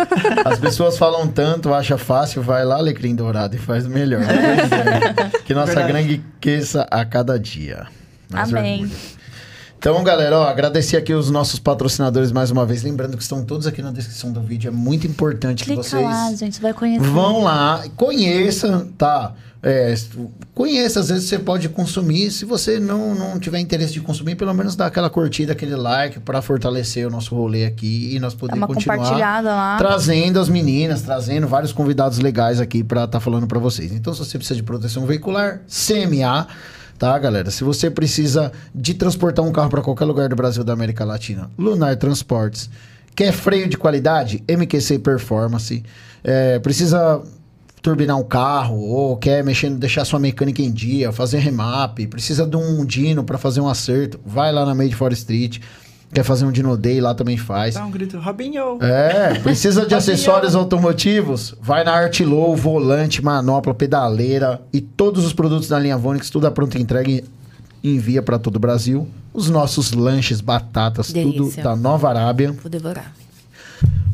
[0.45, 4.21] as pessoas falam tanto, acha fácil, vai lá, Alecrim Dourado, e faz melhor.
[4.23, 5.39] Pois é.
[5.45, 5.91] Que nossa Verdade.
[5.91, 7.87] grande cresça a cada dia.
[8.31, 8.83] Mais Amém.
[8.83, 8.99] orgulho.
[9.77, 12.81] Então, galera, ó, agradecer aqui os nossos patrocinadores mais uma vez.
[12.83, 14.67] Lembrando que estão todos aqui na descrição do vídeo.
[14.69, 16.59] É muito importante que Clica vocês lá, gente.
[16.59, 17.07] Vai conhecer.
[17.07, 19.33] vão lá, conheça, tá?
[19.67, 19.95] É,
[20.53, 22.29] conheça, às vezes você pode consumir.
[22.29, 26.19] Se você não, não tiver interesse de consumir, pelo menos dá aquela curtida, aquele like
[26.19, 29.75] para fortalecer o nosso rolê aqui e nós poder continuar lá.
[29.77, 33.91] trazendo as meninas, trazendo vários convidados legais aqui pra estar falando pra vocês.
[33.91, 36.47] Então, se você precisa de proteção veicular, CMA,
[36.97, 37.51] tá, galera?
[37.51, 41.49] Se você precisa de transportar um carro pra qualquer lugar do Brasil da América Latina,
[41.57, 42.69] Lunar Transportes.
[43.15, 44.43] Quer freio de qualidade?
[44.47, 45.83] MQC Performance.
[46.23, 47.21] É, precisa
[47.81, 52.57] turbinar um carro ou quer mexer, deixar sua mecânica em dia, fazer remap, precisa de
[52.57, 55.59] um dino pra fazer um acerto, vai lá na Made for Street.
[56.13, 57.75] Quer fazer um Dino Day, lá também faz.
[57.75, 58.77] Dá um grito, Robinho.
[58.81, 61.53] É, precisa de acessórios automotivos?
[61.61, 66.51] Vai na Artlow, volante, manopla, pedaleira e todos os produtos da linha Vonix, tudo a
[66.51, 67.23] pronta entrega e
[67.83, 69.07] envia para todo o Brasil.
[69.33, 71.63] Os nossos lanches, batatas, tudo Delícia.
[71.63, 72.53] da Nova Arábia.
[72.53, 73.11] Vou devorar.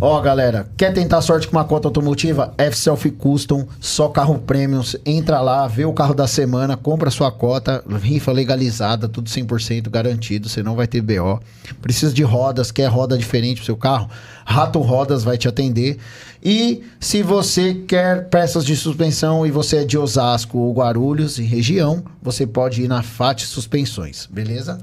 [0.04, 2.56] Ó, galera, quer tentar sorte com uma cota automotiva?
[2.58, 4.82] F-Self Custom, só carro premium.
[5.06, 10.50] Entra lá, vê o carro da semana, compra sua cota, rifa legalizada, tudo 100% garantido,
[10.50, 11.40] você não vai ter BO.
[11.84, 14.10] Precisa de rodas, quer roda diferente pro seu carro?
[14.44, 16.00] Rato Rodas vai te atender.
[16.44, 21.44] E se você quer peças de suspensão e você é de Osasco ou Guarulhos e
[21.44, 24.80] região, você pode ir na FAT Suspensões, beleza?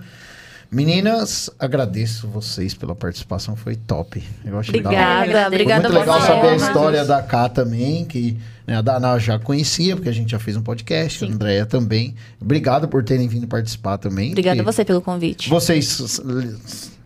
[0.71, 4.23] Meninas, agradeço vocês pela participação, foi top.
[4.45, 4.91] Eu achei da.
[4.91, 8.37] Obrigada, Foi obrigada Foi muito legal saber a história da Cá também, que
[8.67, 12.15] né, a Dana já conhecia, porque a gente já fez um podcast, a Andrea também.
[12.39, 14.33] Obrigado por terem vindo participar também.
[14.33, 15.49] Obrigada a você pelo convite.
[15.49, 16.21] Vocês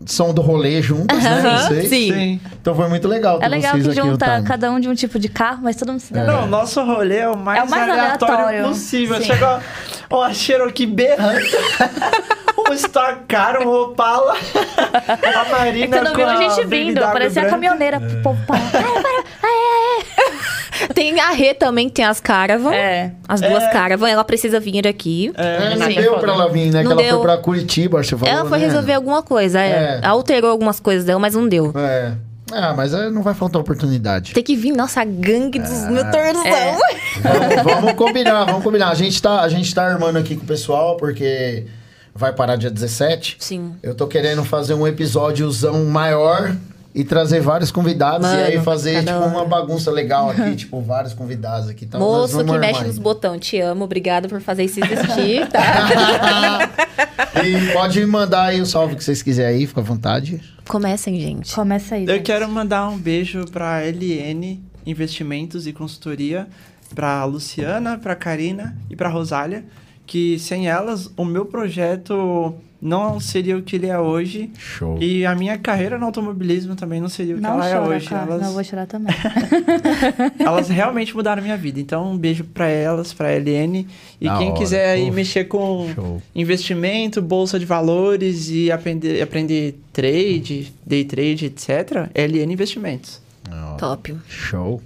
[0.07, 1.43] são do rolê juntos, né?
[1.69, 1.89] Vocês.
[1.89, 2.13] sim.
[2.13, 2.41] Sim.
[2.61, 4.47] Então foi muito legal ter É legal vocês que aqui junta lutando.
[4.49, 6.27] cada um de um tipo de carro, mas todo mundo se dá É.
[6.27, 8.69] Não, nosso rolê é o mais, É o mais aleatório, aleatório.
[8.69, 9.17] possível.
[9.19, 9.25] Sim.
[9.25, 9.61] Chegou
[10.11, 11.41] ó, a Cherokee berrando,
[12.69, 16.87] um Stock Car, um Opala, a É Marina que quando com viu a gente BMW
[16.87, 17.99] vindo, parecia a caminhoneira.
[17.99, 18.61] O povo para.
[18.61, 19.23] Para, para.
[20.95, 22.73] Tem a Rê também, que tem as Caravan.
[22.73, 23.13] É.
[23.29, 25.33] As duas Caravan, ela precisa vir aqui.
[25.37, 25.95] É, não Sim.
[25.95, 26.83] deu pra ela vir, né?
[26.83, 27.17] Não que ela deu.
[27.17, 28.67] foi pra Curitiba, você falou, ela foi né?
[28.67, 30.01] resolver alguma coisa, é.
[30.03, 30.07] É.
[30.07, 31.73] Alterou algumas coisas dela, mas não deu.
[31.77, 32.13] É.
[32.53, 34.35] Ah, mas é, não vai faltar oportunidade.
[34.35, 36.47] Tem que vir, nossa, gangue dos meu torzão.
[36.47, 36.77] É.
[37.23, 38.91] vamos, vamos combinar, vamos combinar.
[38.91, 41.67] A gente, tá, a gente tá armando aqui com o pessoal, porque
[42.15, 43.37] vai parar dia 17.
[43.39, 43.75] Sim.
[43.83, 46.55] Eu tô querendo fazer um episódiozão maior
[46.95, 49.27] e trazer vários convidados e Mano, aí fazer tipo hora.
[49.27, 51.85] uma bagunça legal aqui, tipo vários convidados aqui.
[51.87, 52.87] Então, Moço vamos que mexe aí.
[52.87, 56.71] nos botões, te amo, obrigada por fazer isso existir, tá?
[57.45, 60.41] e pode mandar aí o salve que vocês quiserem aí, fica à vontade.
[60.69, 61.55] Comecem, gente.
[61.55, 62.05] Começa aí.
[62.05, 62.23] Eu gente.
[62.25, 66.47] quero mandar um beijo pra LN Investimentos e Consultoria,
[66.95, 69.65] pra Luciana, pra Karina e pra Rosália,
[70.07, 74.51] que sem elas o meu projeto não seria o que ele é hoje.
[74.59, 74.99] Show.
[75.01, 77.89] E a minha carreira no automobilismo também não seria o que Não ela é chora,
[77.97, 78.09] hoje.
[78.09, 78.23] cara.
[78.33, 79.15] Elas, Não, eu vou chorar também.
[80.39, 81.79] elas realmente mudaram a minha vida.
[81.81, 83.87] Então, um beijo pra elas, pra Helene.
[84.21, 84.59] E Da quem hora.
[84.59, 86.23] quiser aí Uf, mexer com Show.
[86.35, 93.23] investimento, bolsa de valores e aprender, aprender trade, day trade, etc., LN Investimentos.
[93.79, 94.15] Top.
[94.29, 94.83] Show.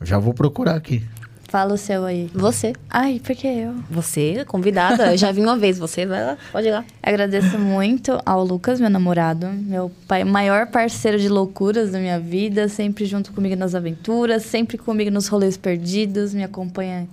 [0.00, 1.02] Eu já vou procurar aqui.
[1.50, 2.30] Fala o seu aí.
[2.32, 2.74] Você.
[2.88, 3.74] Ai, por que eu?
[3.90, 5.10] Você, convidada.
[5.10, 5.80] Eu já vim uma vez.
[5.80, 6.38] Você vai lá.
[6.52, 6.84] Pode ir lá.
[7.02, 12.68] Agradeço muito ao Lucas, meu namorado, meu pai, maior parceiro de loucuras da minha vida,
[12.68, 17.08] sempre junto comigo nas aventuras, sempre comigo nos rolês perdidos, me acompanha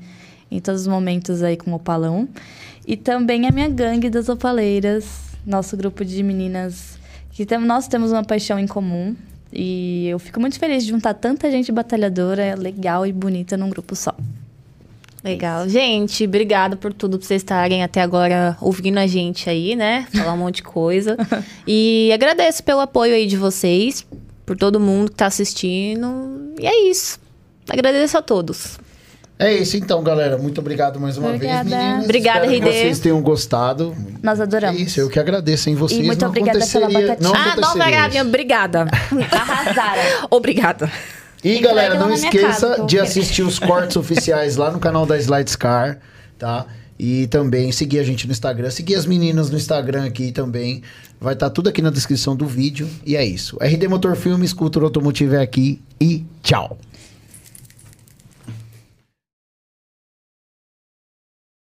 [0.51, 2.29] em todos os momentos aí com o Opalão.
[2.85, 6.99] E também a minha gangue das opaleiras, nosso grupo de meninas
[7.31, 9.15] que tem, nós temos uma paixão em comum.
[9.51, 13.95] E eu fico muito feliz de juntar tanta gente batalhadora, legal e bonita num grupo
[13.95, 14.13] só.
[15.23, 15.67] Legal.
[15.67, 20.07] Gente, obrigada por tudo, por vocês estarem até agora ouvindo a gente aí, né?
[20.13, 21.17] Falar um monte de coisa.
[21.67, 24.05] E agradeço pelo apoio aí de vocês,
[24.45, 26.53] por todo mundo que tá assistindo.
[26.59, 27.19] E é isso.
[27.69, 28.79] Agradeço a todos.
[29.39, 30.37] É isso então, galera.
[30.37, 31.69] Muito obrigado mais uma Obrigada.
[31.69, 32.03] vez, meninas.
[32.05, 32.79] Obrigada, Espero que RD.
[32.79, 33.95] vocês tenham gostado.
[34.23, 34.81] Nós É adoramos.
[34.81, 35.99] isso, eu que agradeço em vocês.
[36.01, 37.29] E muito não obrigada pela aconteceria- batatinha.
[37.29, 38.27] não ah, Arábia, isso.
[38.27, 38.81] obrigada.
[39.31, 40.27] Arrasaram.
[40.31, 40.91] Obrigada.
[41.43, 45.15] E Tem galera, não esqueça casa, de assistir os cortes oficiais lá no canal da
[45.19, 45.99] Slides Car,
[46.39, 46.65] tá?
[46.99, 50.81] E também seguir a gente no Instagram, seguir as meninas no Instagram aqui também.
[51.21, 52.89] Vai estar tudo aqui na descrição do vídeo.
[53.05, 53.55] E é isso.
[53.61, 56.75] RD Motor Filmes, Cultura Automotiva é aqui e tchau.